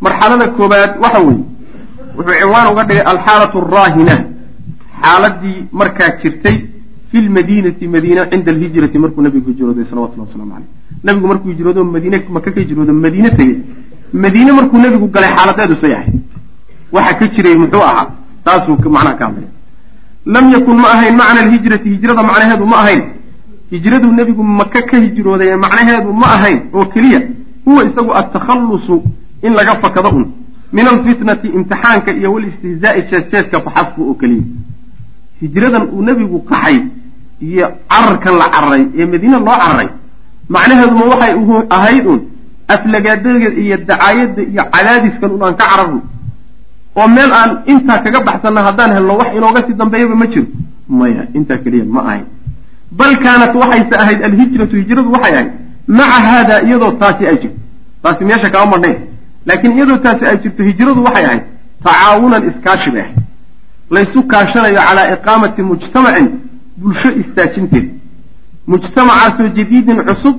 marxalada 0.05 0.45
koobaad 0.57 0.91
waxa 1.03 1.19
weeye 1.27 1.43
wuxuu 2.18 2.39
ciwaan 2.41 2.68
uga 2.74 2.84
dhigay 2.89 3.05
alxaalatu 3.13 3.57
araahina 3.66 4.16
xaaladii 5.01 5.57
markaa 5.72 6.09
jirtay 6.22 6.57
fi 7.09 7.18
lmadiinati 7.28 7.88
madiina 7.95 8.30
cinda 8.32 8.51
alhijrati 8.55 8.97
markuu 9.03 9.22
nabigu 9.28 9.49
hijrooday 9.51 9.86
salawatullah 9.91 10.28
waslamu 10.28 10.51
caleyh 10.53 10.70
nabigu 11.07 11.28
markuu 11.32 11.49
hijroodo 11.53 11.84
madiine 11.95 12.18
maka 12.38 12.51
ka 12.51 12.59
hijroodo 12.61 12.93
madiine 13.05 13.30
tegey 13.39 13.57
madiine 14.24 14.51
markuu 14.59 14.78
nebigu 14.86 15.07
galay 15.16 15.32
xaaladeedu 15.38 15.76
say 15.82 15.93
ahayd 15.97 16.16
waxa 16.95 17.13
ka 17.20 17.26
jiray 17.36 17.55
muxuu 17.63 17.84
ahaa 17.89 18.07
taasuu 18.45 18.78
macnaha 18.95 19.18
ka 19.20 19.26
hadlaya 19.28 19.51
lam 20.26 20.51
yakun 20.51 20.78
ma 20.84 20.88
ahayn 20.95 21.16
macna 21.22 21.39
alhijrati 21.45 21.89
hijrada 21.89 22.24
macnaheedu 22.24 22.66
ma 22.66 22.78
ahayn. 22.78 23.01
Hijraduu 23.72 24.11
nebigu 24.11 24.43
maka 24.43 24.82
ka 24.82 24.97
hijrooday 24.97 25.55
macnaheedu 25.55 26.13
ma 26.13 26.28
ahayn 26.38 26.59
oo 26.74 26.86
keliya. 26.86 27.22
Huwa 27.66 27.84
isagu 27.86 28.13
atakhallusu 28.13 29.03
in 29.43 29.53
laga 29.53 29.76
fakado 29.82 30.09
un 30.09 30.26
min 30.74 30.88
alfitnati 30.88 31.47
imtixaanka 31.47 32.11
iyo 32.11 32.34
walistihzaa'i 32.34 33.01
jeesjeeska 33.09 33.59
faxasbu 33.61 34.01
oo 34.09 34.13
keliya. 34.13 34.43
Hijradan 35.41 35.84
uu 35.93 36.01
nebigu 36.03 36.39
qaxay 36.49 36.78
iyo 37.41 37.68
cararkan 37.89 38.36
la 38.41 38.47
cararay 38.53 38.84
ee 38.99 39.05
madiine 39.05 39.38
loo 39.39 39.57
cararay 39.61 39.89
macnaheeduma 40.49 41.05
waxay 41.11 41.34
ahayd 41.70 42.05
un 42.07 42.20
aflagaadada 42.68 43.49
iyo 43.63 43.78
dacaayadda 43.78 44.41
iyo 44.51 44.63
cadaadiskan 44.74 45.32
un 45.36 45.43
aan 45.43 45.55
ka 45.59 45.66
cararno 45.72 46.01
oo 46.95 47.07
meel 47.07 47.32
aan 47.39 47.51
intaa 47.66 47.97
kaga 48.03 48.20
baxsanna 48.28 48.61
haddaan 48.68 48.91
helno 48.95 49.13
wax 49.18 49.30
inooga 49.38 49.61
sii 49.68 49.74
dambeeyaba 49.74 50.16
ma 50.16 50.28
jiro. 50.28 50.47
Maya 50.89 51.26
intaa 51.34 51.57
keliya 51.57 51.86
ma 51.86 52.01
ahayn 52.01 52.26
bal 52.91 53.13
kaanat 53.24 53.53
waxayse 53.55 53.95
ahayd 54.03 54.20
alhijratu 54.24 54.76
hijradu 54.76 55.11
waxay 55.11 55.34
ahayd 55.36 55.51
maca 55.88 56.20
haada 56.30 56.55
iyadoo 56.63 56.91
taasi 57.01 57.28
ay 57.28 57.38
jirto. 57.41 57.59
Taasi 58.03 58.24
meesha 58.26 58.49
kama 58.49 58.66
marnayn 58.72 58.97
laakiin 59.45 59.73
iyadoo 59.77 59.97
taasi 60.05 60.25
ay 60.25 60.37
jirto 60.43 60.63
hijradu 60.63 61.03
waxay 61.07 61.25
ahayd 61.25 61.43
tacaawunan 61.83 62.47
iskaashi 62.49 62.91
bay 62.91 63.01
ahayd 63.01 63.17
laysu 63.95 64.23
kaashanayo 64.31 64.75
calaa 64.87 65.07
iqaamati 65.15 65.61
mujtamacin 65.71 66.27
bulsho 66.77 67.09
istaajinteed. 67.21 67.87
Mujtamacaasoo 68.67 69.47
jadiidin 69.57 69.99
cusub 70.07 70.35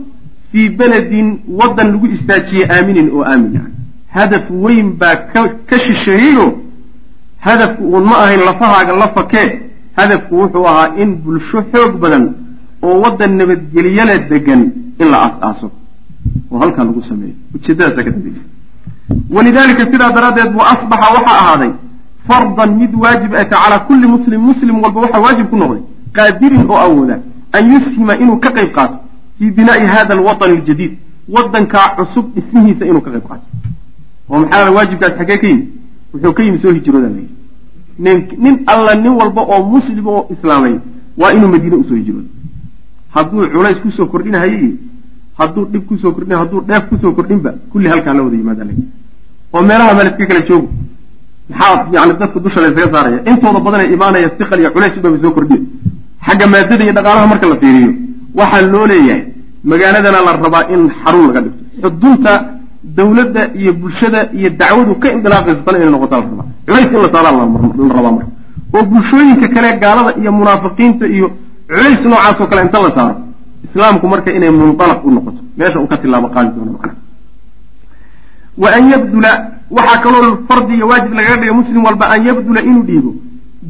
fii 0.53 0.69
beledin 0.79 1.29
waddan 1.61 1.93
lagu 1.93 2.07
istaajiyey 2.17 2.67
aaminin 2.77 3.09
oo 3.17 3.23
aamin 3.33 3.53
yani 3.55 3.73
hadaf 4.17 4.51
weyn 4.65 4.89
baa 5.01 5.17
ka 5.69 5.79
shisheeyeyoo 5.87 6.51
hadafku 7.47 7.85
uun 7.93 8.05
ma 8.11 8.17
ahayn 8.25 8.41
lafahaaga 8.49 8.97
la 9.03 9.09
fakee 9.17 9.49
hadafku 10.01 10.35
wuxuu 10.41 10.67
ahaa 10.73 10.89
in 11.03 11.17
bulsho 11.25 11.63
xoog 11.73 11.93
badan 12.03 12.25
oo 12.83 12.97
waddan 13.05 13.37
nabadgelyale 13.41 14.19
degan 14.31 14.63
in 15.01 15.09
la 15.13 15.19
aas-aaso. 15.27 15.71
Oo 16.51 16.59
halkaa 16.63 16.85
lagu 16.85 17.03
sameeyo. 17.11 17.35
Ujeedadaasa 17.55 18.05
ka 18.05 18.11
dambaysa 18.11 18.43
walidaalika 19.31 19.87
sidaa 19.93 20.11
daraaddeed 20.13 20.53
buu 20.53 20.63
asbaxa 20.75 21.13
waxaa 21.17 21.39
ahaaday 21.43 21.71
fardan 22.29 22.71
mid 22.81 22.95
waajib 23.05 23.35
ata 23.35 23.57
calaa 23.63 23.79
kulli 23.89 24.07
muslim 24.15 24.41
muslim 24.51 24.83
walba 24.83 25.01
waxaa 25.01 25.21
waajib 25.27 25.47
ku 25.51 25.57
noqday 25.57 25.83
qaadirin 26.17 26.65
oo 26.71 26.79
awooda 26.87 27.19
an 27.53 27.73
yushima 27.73 28.17
inuu 28.23 28.37
ka 28.45 28.51
qayb 28.57 28.71
qaato 28.79 28.97
fii 29.39 29.51
binaa'i 29.59 29.87
hada 29.95 30.15
alwatani 30.15 30.57
aljadiid 30.59 30.93
waddankaa 31.37 31.89
cusub 31.97 32.35
dhismihiisa 32.35 32.87
inuu 32.91 33.01
ka 33.07 33.11
qayb 33.11 33.27
qaato 33.29 33.45
oo 34.31 34.39
maxaa 34.41 34.71
waajibkaas 34.79 35.15
xaggee 35.19 35.39
ka 35.43 35.47
yimi 35.49 35.69
wuxuu 36.15 36.33
ka 36.33 36.43
yimi 36.43 36.59
soo 36.65 36.73
hijrooda 36.79 37.09
la 37.09 37.19
yidhi 37.21 38.37
nin 38.45 38.57
alla 38.67 38.95
nin 38.95 39.13
walba 39.21 39.43
oo 39.43 39.63
muslim 39.75 40.07
oo 40.07 40.27
islaamay 40.35 40.75
waa 41.21 41.33
inuu 41.39 41.49
madiine 41.55 41.77
u 41.77 41.85
soo 41.89 41.95
hijroodo 41.95 42.29
hadduu 43.15 43.49
culays 43.55 43.79
ku 43.85 43.91
soo 43.97 44.07
kordhinahayo 44.07 44.59
iyo 44.59 44.75
hadduu 45.39 45.65
dhib 45.73 45.87
ku 45.89 45.99
soo 46.03 46.13
kordhin 46.13 46.37
hadduu 46.43 46.61
dheef 46.69 46.89
ku 46.91 46.99
soo 47.03 47.13
kordhinba 47.13 47.51
kulli 47.73 47.89
halkaa 47.89 48.15
la 48.15 48.23
wada 48.23 48.37
yimaada 48.37 48.65
oo 49.57 49.63
meelaha 49.69 49.93
meeliska 49.99 50.25
kala 50.31 50.41
joogo. 50.49 50.69
Maxaa 51.51 51.87
yani 51.95 52.13
dadka 52.21 52.39
dusha 52.45 52.61
laysaga 52.63 52.89
saaraya? 52.95 53.19
Intooda 53.31 53.61
badanee 53.67 53.89
imaanaya 53.97 54.29
siqal 54.39 54.61
iyo 54.63 54.71
culays 54.75 54.95
ubaba 54.99 55.19
soo 55.23 55.33
kordhiya. 55.37 55.61
Xagga 56.27 56.47
maadada 56.53 56.83
iyo 56.87 56.93
dhaqaalaha 56.99 57.27
marka 57.33 57.47
la 57.53 57.57
fiiriyo 57.63 57.91
waxaa 58.39 58.63
loo 58.73 58.87
leeyahay 58.91 59.23
magaaladana 59.71 60.19
la 60.27 60.33
rabaa 60.45 60.65
in 60.75 60.83
xarun 61.03 61.25
laga 61.29 61.41
dhigto. 61.45 61.61
Xudunta 61.83 62.33
dawladda 62.97 63.43
iyo 63.61 63.73
bulshada 63.81 64.21
iyo 64.39 64.49
dacwadu 64.61 64.93
ka 65.03 65.09
indilaaqaysa 65.17 65.63
tana 65.67 65.79
inay 65.79 65.91
noqota 65.95 66.17
la 66.21 66.23
rabaa. 66.31 66.47
Culays 66.67 66.89
in 66.95 67.01
la 67.05 67.09
saaraa 67.15 67.33
la 67.33 67.39
rabaa 67.99 68.13
marka. 68.17 68.31
Oo 68.75 68.83
bulshooyinka 68.91 69.49
kale 69.55 69.69
gaalada 69.83 70.11
iyo 70.21 70.31
munaafiqiinta 70.39 71.05
iyo 71.17 71.27
culays 71.71 72.01
noocaasoo 72.11 72.47
kale 72.51 72.61
inta 72.67 72.79
la 72.85 72.91
saaro 72.97 73.15
islaamku 73.67 74.07
marka 74.13 74.31
inay 74.37 74.51
munalaq 74.51 75.01
u 75.05 75.11
noqoto 75.17 75.41
meesha 75.59 75.79
uu 75.83 75.87
ka 75.91 75.97
tilaabo 76.03 76.29
qaadi 76.35 76.51
doono 76.57 76.73
macnaha 76.75 76.95
wa 78.59 78.69
an 78.77 78.91
yabdula 78.91 79.31
waxaa 79.71 80.01
kaloo 80.03 80.39
fardi 80.49 80.75
iyo 80.75 80.87
waajib 80.89 81.13
lagaga 81.15 81.37
dhigay 81.41 81.55
muslim 81.61 81.85
walba 81.85 82.09
an 82.11 82.27
yabdula 82.27 82.61
inuu 82.63 82.83
dhiibo. 82.83 83.15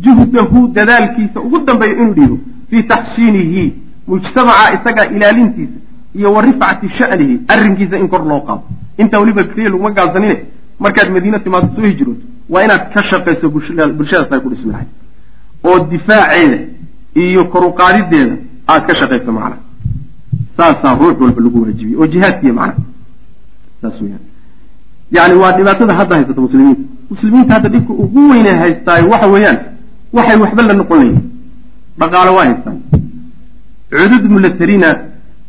Juhdahu 0.05 0.69
dadaalkiisa 0.69 1.41
ugu 1.41 1.59
dambeeyo 1.67 1.95
inuu 1.97 2.15
dhiibo. 2.15 2.39
Fii 2.71 2.83
taxsiinihi 2.83 3.75
mujtamaca 4.09 4.75
isagaa 4.77 5.05
ilaalintiisa 5.17 5.79
iyo 6.15 6.33
wa 6.33 6.43
rifcati 6.43 6.89
sha'nihi 6.99 7.41
arrinkiisa 7.49 7.99
in 7.99 8.09
kor 8.09 8.25
loo 8.27 8.41
qaado. 8.41 8.63
Intaa 8.99 9.19
weliba 9.21 9.45
keliya 9.45 9.71
laguma 9.71 9.91
gaabsanine 9.91 10.37
markaad 10.81 11.11
madiina 11.11 11.39
timaado 11.39 11.69
soo 11.77 11.83
hijrooto 11.87 12.21
waa 12.49 12.65
inaad 12.65 12.93
ka 12.95 13.03
shaqayso 13.03 13.49
bulshadaas 13.51 14.33
ay 14.33 14.41
ku 14.41 14.49
dhismi 14.51 14.73
lahayd 14.73 14.89
oo 15.65 15.79
difaaceeda 15.91 16.59
iyo 17.15 17.45
koruqaadideeda 17.45 18.37
aad 18.69 18.87
ka 18.87 18.95
shaqayso 19.01 19.33
macnaha 19.33 19.57
saasaa 20.57 20.95
ruux 20.95 21.17
walba 21.21 21.41
lagu 21.43 21.63
waajibiyey 21.63 21.97
oo 22.01 22.07
jihaadkiiya 22.07 22.53
macnaha 22.55 22.83
saas 23.83 24.01
weyaan 24.01 24.21
yani 25.11 25.35
waa 25.43 25.53
dhibaatada 25.57 25.95
hadda 25.95 26.15
haysata 26.17 26.41
muslimiinta 26.41 26.83
muslimiinta 27.11 27.55
hadda 27.55 27.69
dhibka 27.69 27.93
ugu 27.93 28.29
weyne 28.31 28.51
haystaayo 28.63 29.09
waxa 29.11 29.27
weeyaan 29.27 29.59
waxay 30.13 30.37
waxba 30.45 30.63
la 30.63 30.75
noqon 30.75 30.99
layihin 30.99 31.23
dhaqaalo 31.99 32.35
waa 32.37 32.45
haystaan. 32.45 32.79
Cudud 33.91 34.25
mulatarina 34.31 34.89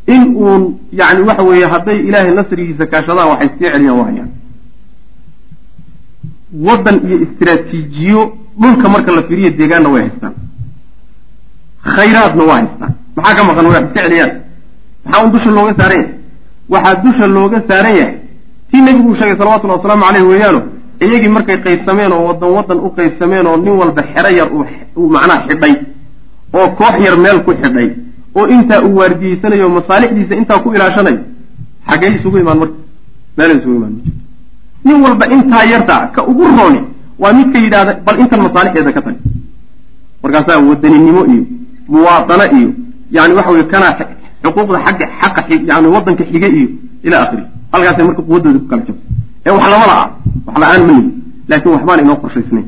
in 0.08 0.24
uun 0.36 0.64
yani 0.94 1.22
waxa 1.30 1.44
weeye 1.44 1.66
hadday 1.74 1.98
ilaahay 2.08 2.34
nasrigiisa 2.40 2.86
kaashadaan 2.92 3.30
waxay 3.32 3.50
sii 3.50 3.70
celiyaan 3.74 4.00
waayaan. 4.02 4.30
Waddan 6.68 6.98
iyo 7.08 7.18
istraatiijiyo 7.26 8.22
dhulka 8.62 8.90
marka 8.90 9.12
la 9.12 9.22
fiiriyo 9.24 9.50
deegaanna 9.50 9.90
way 9.90 10.02
haystaan. 10.02 10.34
Khayraadna 11.96 12.44
waa 12.44 12.56
haystaan. 12.60 12.94
Maxaa 13.16 13.36
ka 13.38 13.44
maqan? 13.44 13.66
Way 13.72 13.82
iska 13.84 14.02
celiyaan. 14.04 14.32
Maxaa 15.06 15.24
un 15.26 15.32
dusha 15.32 15.50
looga 15.52 15.74
saaran 15.80 16.00
yahay 16.00 16.14
waxaa 16.70 16.96
dusha 17.04 17.28
looga 17.28 17.60
saaran 17.68 17.96
yahay 18.00 18.16
tii 18.72 18.82
nebigu 18.82 19.10
uu 19.10 19.16
sheegay 19.16 19.38
salawatullhi 19.38 19.76
wasalaamu 19.78 20.04
caleyh 20.06 20.26
weeyaano 20.32 20.62
iyagii 21.06 21.32
markay 21.38 21.58
qaybsameen 21.66 22.12
oo 22.12 22.24
waddan 22.30 22.50
waddan 22.58 22.80
u 22.80 22.90
qaybsameen 22.98 23.46
oo 23.48 23.58
nin 23.58 23.74
walba 23.82 24.02
xero 24.14 24.30
yar 24.40 24.50
uu 24.98 25.10
macnaha 25.16 25.48
xidhay 25.48 25.74
oo 26.54 26.68
koox 26.80 26.96
yar 27.06 27.18
meel 27.24 27.40
ku 27.46 27.52
xidhay 27.62 27.90
oo 28.36 28.46
intaa 28.56 28.82
uu 28.88 28.96
waardiyeysanayo 29.00 29.70
masaalixdiisa 29.78 30.36
intaa 30.42 30.60
ku 30.64 30.74
ilaashanayo 30.76 31.20
xaggee 31.90 32.12
isugu 32.18 32.38
imaan 32.44 32.60
marka 32.62 32.78
meelay 33.38 33.58
isugu 33.60 33.76
imaan 33.80 33.94
majirto 33.98 34.20
nin 34.86 34.98
walba 35.06 35.26
intaa 35.36 35.64
yarta 35.74 35.96
ka 36.16 36.22
ugu 36.32 36.44
rooni 36.58 36.82
waa 37.20 37.34
midka 37.34 37.60
yidhaahda 37.66 37.94
bal 38.06 38.20
intan 38.24 38.42
masaalixdeeda 38.48 38.92
ka 38.98 39.02
tag 39.02 39.16
markaasaa 40.24 40.60
wadaninimo 40.70 41.22
iyo 41.34 41.44
muwaadano 41.94 42.46
iyo 42.58 42.70
yani 43.12 43.34
waxa 43.38 43.52
weye 43.52 43.64
kanaa 43.74 43.94
xuquuqda 44.44 44.80
xagga 44.86 45.06
xaqa 45.22 45.42
yani 45.70 45.88
waddanka 45.96 46.24
xiga 46.32 46.48
iyo 46.48 46.68
ila 47.04 47.18
akhiri 47.24 47.44
halkaasay 47.72 48.04
marka 48.08 48.22
quwadooda 48.28 48.60
ku 48.60 48.68
kala 48.72 48.82
jabto 48.88 49.04
ee 49.46 49.52
wax 49.56 49.64
lamada 49.74 49.94
ah 50.02 50.10
wax 50.48 50.58
la'aan 50.64 50.82
ma 50.88 50.94
lihi 50.94 51.10
laakiin 51.50 51.74
waxbaan 51.76 52.00
inoo 52.04 52.18
qorshaysnayn 52.24 52.66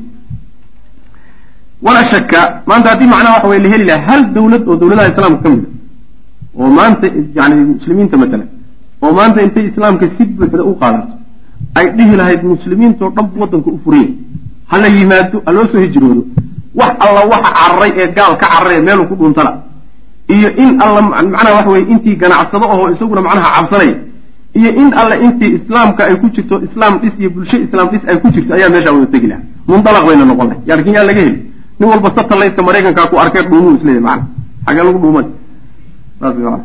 walaa 1.82 2.04
shaka 2.12 2.40
maanta 2.66 2.88
haddii 2.92 3.06
macnaha 3.12 3.34
waxa 3.36 3.48
weye 3.48 3.62
la 3.64 3.68
heli 3.72 3.84
laha 3.90 4.02
hal 4.10 4.22
dawlad 4.36 4.62
oo 4.68 4.76
dawladaha 4.80 5.08
islaamka 5.12 5.42
ka 5.42 5.48
mid 5.54 5.64
a 5.64 6.62
oo 6.62 6.70
maanta 6.78 7.06
yani 7.38 7.54
muslimiinta 7.74 8.16
matalan 8.22 8.48
oo 9.02 9.12
maanta 9.18 9.42
intay 9.46 9.64
islaamka 9.70 10.06
si 10.16 10.24
buuxda 10.24 10.62
u 10.70 10.74
qaadato 10.82 11.12
ay 11.78 11.86
dhihi 11.96 12.16
lahayd 12.20 12.42
muslimiintao 12.54 13.08
dhan 13.16 13.26
waddanka 13.42 13.70
u 13.76 13.78
furiya 13.84 14.08
hala 14.72 14.88
yimaado 14.96 15.42
ha 15.46 15.52
loo 15.56 15.66
soo 15.72 15.80
hijroodo 15.84 16.22
wax 16.80 16.92
alla 17.06 17.20
waxa 17.32 17.50
cararay 17.58 17.92
ee 18.02 18.08
gaal 18.16 18.32
ka 18.42 18.46
cararay 18.52 18.76
ee 18.78 18.82
meeluu 18.88 19.06
ku 19.10 19.14
dhuuntala 19.20 19.52
iyo 20.36 20.48
in 20.62 20.70
alla 20.84 21.00
macnaha 21.02 21.54
waxa 21.56 21.70
weye 21.74 21.84
intii 21.92 22.16
ganacsado 22.22 22.66
ahoo 22.74 22.90
isaguna 22.94 23.20
macnaha 23.28 23.50
cabsanaya 23.56 23.94
iyo 24.54 24.70
in 24.82 24.94
alle 24.94 25.14
intii 25.24 25.52
islaamka 25.58 26.04
ay 26.04 26.16
ku 26.16 26.28
jirto 26.34 26.62
islaam 26.68 26.98
dhis 27.02 27.12
iyo 27.18 27.30
bulsho 27.30 27.56
islaam 27.56 27.88
dhis 27.92 28.02
ay 28.08 28.16
ku 28.22 28.28
jirto 28.34 28.54
ayaa 28.54 28.70
meeshaa 28.74 28.92
wada 28.92 29.06
tegi 29.06 29.26
laha 29.26 29.42
mundalaq 29.68 30.04
bayna 30.06 30.24
noqon 30.24 30.48
lahay 30.48 30.62
yaarkin 30.66 30.94
yaa 30.94 31.04
laga 31.04 31.20
heli. 31.20 31.40
Nin 31.78 31.88
walba 31.88 32.12
satellaytka 32.16 32.62
maraykankaa 32.62 33.06
ku 33.06 33.16
arkay 33.24 33.42
dhuumuu 33.50 33.76
isleeyahy 33.76 34.02
macana 34.02 34.26
xagee 34.66 34.84
lagu 34.84 34.98
maa 35.12 36.60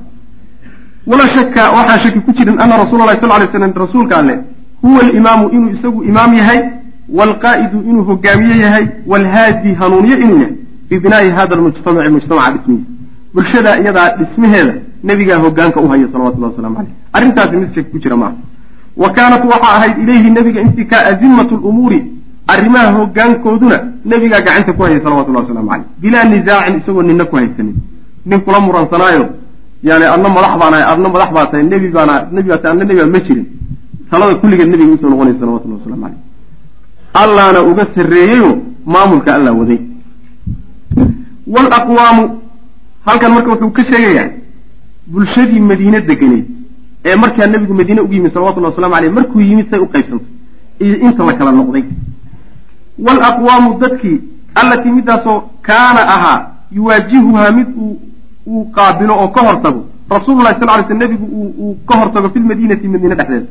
walaa 1.08 1.30
shaka 1.36 1.72
waxaan 1.72 2.04
shaki 2.04 2.20
ku 2.20 2.32
jirin 2.34 2.60
ana 2.60 2.78
rasuula 2.78 3.06
lahi 3.06 3.20
sal 3.22 3.30
lay 3.30 3.48
slam 3.52 3.74
rasuulka 3.76 4.18
alle 4.18 4.40
huwa 4.82 5.00
alimaamu 5.02 5.50
inuu 5.50 5.70
isagu 5.70 6.04
imaam 6.04 6.34
yahay 6.34 6.60
waalqaa'idu 7.18 7.80
inuu 7.90 8.04
hogaamiye 8.04 8.58
yahay 8.62 8.88
waalhaadi 9.08 9.74
hanuuniye 9.74 10.18
inuu 10.18 10.40
yahay 10.40 10.56
fii 10.90 11.00
binaa'i 11.00 11.30
hada 11.30 11.56
almujtamaci 11.56 12.10
mujtamaca 12.12 12.52
dhismihiisa 12.58 12.90
bulshada 13.34 13.78
iyadaa 13.82 14.10
dhismaheeda 14.18 14.74
nebigaa 15.08 15.40
hogaanka 15.46 15.80
u 15.86 15.88
haya 15.92 16.08
salawatullahi 16.14 16.52
waslamu 16.54 16.76
caleyh 16.78 16.94
arrintaasi 17.18 17.56
mid 17.62 17.70
shaki 17.76 17.90
ku 17.92 17.98
jira 18.04 18.16
maaha. 18.22 18.36
Wa 19.02 19.10
kaanat 19.16 19.44
waxaa 19.52 19.74
ahayd 19.78 19.96
ilayhi 20.04 20.30
nebiga 20.38 20.60
intikaa 20.66 21.04
azimatu 21.12 21.56
lumuuri 21.64 22.00
arrimaha 22.54 22.90
hogaankooduna 22.98 23.78
nebigaa 24.12 24.42
gacanta 24.46 24.72
ku 24.74 24.82
hayay 24.84 25.00
salawatullahi 25.06 25.46
waslamu 25.46 25.70
caleyh 25.70 25.88
bilaa 26.02 26.24
nisaacin 26.34 26.76
isagoo 26.80 27.04
nina 27.10 27.26
ku 27.30 27.36
haysanin. 27.36 27.76
Nin 28.26 28.40
kula 28.46 28.60
muransanaayo 28.66 29.26
yani 29.84 30.06
adna 30.14 30.28
madax 30.36 30.54
baanahay 30.62 30.86
adna 30.94 31.08
madax 31.14 31.30
baa 31.38 31.46
tahay 31.52 31.64
nebi 31.74 31.88
baana 31.96 32.16
nebi 32.36 32.48
baa 32.52 32.58
tahay 32.62 32.72
adna 32.74 32.86
nebi 32.86 33.00
baa 33.02 33.12
ma 33.16 33.20
jirin. 33.26 33.46
Talada 34.10 34.36
kulligeed 34.42 34.70
nebiga 34.74 34.92
u 34.96 34.98
soo 35.02 35.10
noqonaysa 35.10 35.40
salawatullahi 35.40 35.80
waslamu 35.82 36.02
caleyh 36.04 36.22
allaana 37.24 37.60
uga 37.70 37.84
sarreeyeyo 37.96 38.50
maamulka 38.94 39.30
alla 39.36 39.52
waday. 39.60 39.80
Walaqwaamu 41.54 42.24
halkan 43.06 43.32
marka 43.36 43.50
wuxuu 43.52 43.72
ka 43.78 43.84
sheegayaa 43.90 44.30
bulshadii 45.14 45.60
madiine 45.60 46.00
deganeyd 46.10 46.46
ee 47.06 47.16
markaa 47.24 47.48
nebigu 47.48 47.74
madiine 47.80 48.02
ugu 48.02 48.14
yimid 48.14 48.34
salawatullahi 48.34 48.74
waslamu 48.74 48.96
aleyh 48.96 49.12
markuu 49.18 49.42
yimid 49.50 49.70
say 49.70 49.80
u 49.80 49.88
qaybsantay 49.94 50.28
iyo 50.86 50.96
inta 51.08 51.24
la 51.26 51.34
kala 51.34 51.52
noqday. 51.52 51.84
Walaqwaamu 53.06 53.80
dadkii 53.80 54.18
allatii 54.62 54.92
midaasoo 54.98 55.40
kaana 55.62 56.02
ahaa 56.16 56.40
yuwaajihuhaa 56.78 57.52
mid 57.52 57.68
uu 57.78 58.00
uu 58.48 58.66
qaabilo 58.76 59.14
oo 59.24 59.28
ka 59.36 59.42
hortago 59.48 59.82
rasuululahi 60.10 60.60
sal 60.60 60.70
ly 60.80 60.84
sl 60.88 60.98
nebigu 61.04 61.26
uu 61.40 61.76
ka 61.88 61.98
hortago 62.00 62.30
fi 62.30 62.40
lmadiinati 62.40 62.88
madiine 62.88 63.16
dhexdeeda. 63.16 63.48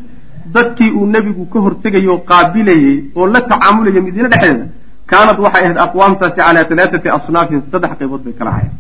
Dadkii 0.55 0.91
uu 0.91 1.07
nebigu 1.07 1.45
ka 1.53 1.59
hortegayoo 1.67 2.19
qaabilayey 2.31 2.97
oo 3.17 3.27
la 3.27 3.41
tacaamulayay 3.41 4.01
madiine 4.07 4.29
dhexdeeda 4.29 4.67
kaanad 5.07 5.39
waxay 5.45 5.65
ahayd 5.65 5.79
aqwaamtaasi 5.87 6.37
calaa 6.37 6.67
alaaati 6.71 7.09
asnaafin 7.19 7.63
saddex 7.73 7.93
qaybood 8.01 8.23
bay 8.25 8.33
kala 8.39 8.51
ahayd 8.51 8.71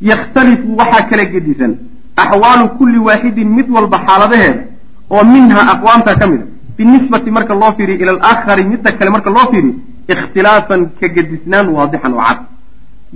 yakhtalifu 0.00 0.76
waxaa 0.80 1.08
kala 1.10 1.24
gedisan 1.32 1.72
axwaalu 2.16 2.68
kulli 2.78 2.98
waaxidin 2.98 3.48
mid 3.56 3.68
walba 3.70 3.98
xaaladaheeda 4.06 4.62
oo 5.10 5.24
minhaa 5.24 5.66
aqwaamta 5.74 6.14
ka 6.20 6.26
mid 6.26 6.40
a. 6.40 6.46
Binisbati 6.76 7.30
marka 7.30 7.54
loo 7.54 7.72
fiiriyo 7.76 7.98
ila 8.02 8.12
alaakhari 8.12 8.64
midda 8.64 8.92
kale 8.92 9.10
marka 9.10 9.30
loo 9.30 9.46
fiiriyo 9.52 9.74
ikhtilaafan 10.12 10.80
ka 11.00 11.06
gedisnaan 11.08 11.68
waadixan 11.76 12.12
oo 12.14 12.22
cad. 12.28 12.38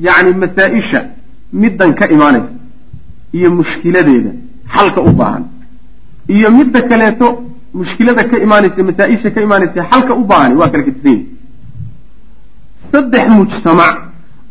Yacni 0.06 0.32
masaa-isha 0.42 1.00
middan 1.52 1.94
ka 1.94 2.04
imaanaysa 2.14 2.50
iyo 3.32 3.48
mushkiladeeda 3.58 4.30
xalka 4.74 5.00
u 5.00 5.12
baahan. 5.12 5.44
Iyo 6.28 6.50
midda 6.50 6.80
kaleeto 6.90 7.26
mushkilada 7.74 8.24
ka 8.30 8.36
imaanaysa 8.46 8.82
masaa-isha 8.88 9.30
ka 9.34 9.40
imaanaysa 9.46 9.80
xalka 9.90 10.12
u 10.14 10.24
baahan 10.30 10.52
waa 10.60 10.68
kala 10.72 10.82
gedisan 10.88 11.12
yihi 11.12 11.26
saddex 12.92 13.26
mujtamac 13.38 13.96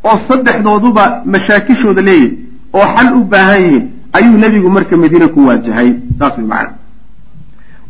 oo 0.04 0.18
saddexdooduba 0.28 1.04
mashaakishooda 1.34 2.02
leeyihiin 2.02 2.38
oo 2.74 2.86
xal 2.96 3.10
u 3.20 3.24
baahan 3.34 3.62
yihiin 3.66 3.90
ayuu 4.18 4.38
nebigu 4.44 4.70
marka 4.70 4.98
madiine 4.98 5.28
ku 5.28 5.46
waajahay. 5.48 5.90
Saas 6.20 6.38
way 6.38 6.46
macana 6.46 6.74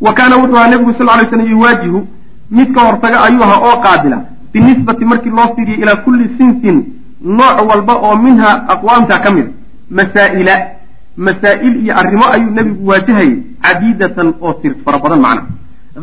wa 0.02 0.14
kaana 0.14 0.36
wuxuu 0.42 0.58
ahaa 0.58 0.70
nebigu 0.74 0.94
sal 0.98 1.06
lay 1.20 1.26
slam 1.30 1.48
yuwaajihu 1.52 2.00
mid 2.58 2.74
ka 2.76 2.82
hortaga 2.88 3.22
ayuu 3.28 3.44
ahaa 3.44 3.60
oo 3.70 3.78
qaabila 3.86 4.18
binisbati 4.54 5.06
markii 5.06 5.30
loo 5.38 5.48
fiiriyo 5.56 5.78
ilaa 5.84 5.96
kulli 6.06 6.30
sinfin 6.38 6.78
nooc 7.40 7.58
walba 7.70 7.94
oo 7.96 8.16
minha 8.26 8.50
aqwaamta 8.74 9.20
ka 9.24 9.32
mid 9.32 9.48
masaa'ila 10.00 10.56
masaa'il 11.18 11.76
iyo 11.84 11.94
arrimo 12.00 12.26
ayuu 12.36 12.52
nebigu 12.58 12.88
waajahayay 12.90 13.36
cadiidatan 13.64 14.34
oo 14.42 14.54
tir 14.62 14.74
fara 14.86 15.00
badan 15.00 15.20
macna. 15.26 15.44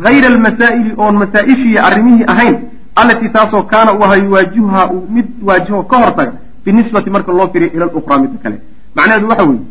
Hayra 0.03 0.27
almasaa'ili 0.33 0.91
oon 0.97 1.15
masaa-ishii 1.23 1.71
iyo 1.73 1.85
arrimihii 1.87 2.25
ahayn 2.33 2.55
allatii 3.01 3.29
taasoo 3.37 3.63
kaana 3.71 3.91
u 3.97 4.03
ahaa 4.03 4.15
yuwaajihuhaa 4.25 4.85
uu 4.93 5.03
mid 5.15 5.27
waajiho 5.47 5.83
ka 5.91 5.97
hortaga 6.03 6.33
binisbati 6.65 7.09
marka 7.15 7.31
loo 7.39 7.47
firiyo 7.53 7.71
ila 7.75 7.85
luqraa 7.85 8.17
midda 8.23 8.37
kale. 8.43 8.57
Macnaheedu 8.95 9.27
waxa 9.31 9.43
weeye 9.49 9.61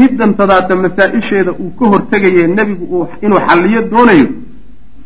middan 0.00 0.34
tadaata 0.40 0.74
masaa-isheeda 0.84 1.52
uu 1.62 1.70
ka 1.78 1.84
hortegaye 1.92 2.46
nebigu 2.56 2.84
uu 2.96 3.06
inuu 3.24 3.40
xalliyo 3.48 3.82
doonayo 3.92 4.26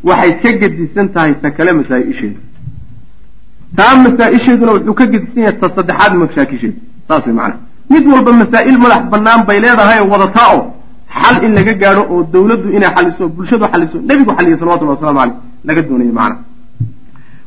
waxay 0.09 0.31
ka 0.41 0.49
gedisan 0.61 1.07
tahay 1.13 1.33
ta 1.41 1.51
kale 1.57 1.71
masaa-isheeda. 1.79 2.39
Taa 3.77 3.95
masaa-isheeduna 4.05 4.71
wuxuu 4.75 4.93
ka 4.99 5.05
gedisan 5.13 5.41
yahay 5.43 5.59
ta 5.61 5.67
saddexaad 5.75 6.13
mashaakisheeda 6.23 6.77
saas 7.07 7.25
way 7.25 7.33
macnaha. 7.39 7.59
Mid 7.89 8.05
walba 8.13 8.31
masaa'il 8.41 8.77
madax 8.83 9.03
bannaan 9.11 9.41
bay 9.47 9.59
leedahay 9.65 9.99
oo 10.01 10.09
wadataa 10.13 10.49
oo 10.55 10.63
xal 11.21 11.35
in 11.45 11.51
laga 11.57 11.73
gaadho 11.81 12.03
oo 12.13 12.23
dawladdu 12.33 12.67
inay 12.77 12.91
xaliso 12.95 13.23
bulshadu 13.35 13.65
xaliso 13.73 13.97
nebigu 14.09 14.31
xaliyo 14.37 14.57
salawatullahi 14.59 14.97
waslamu 14.97 15.19
caleyh 15.19 15.35
laga 15.67 15.81
doonayo 15.81 16.13
macnaha 16.19 16.35
wa 16.35 16.35
hadihi 16.35 16.35
alasnaafu 16.37 16.43
halaatha 17.37 17.46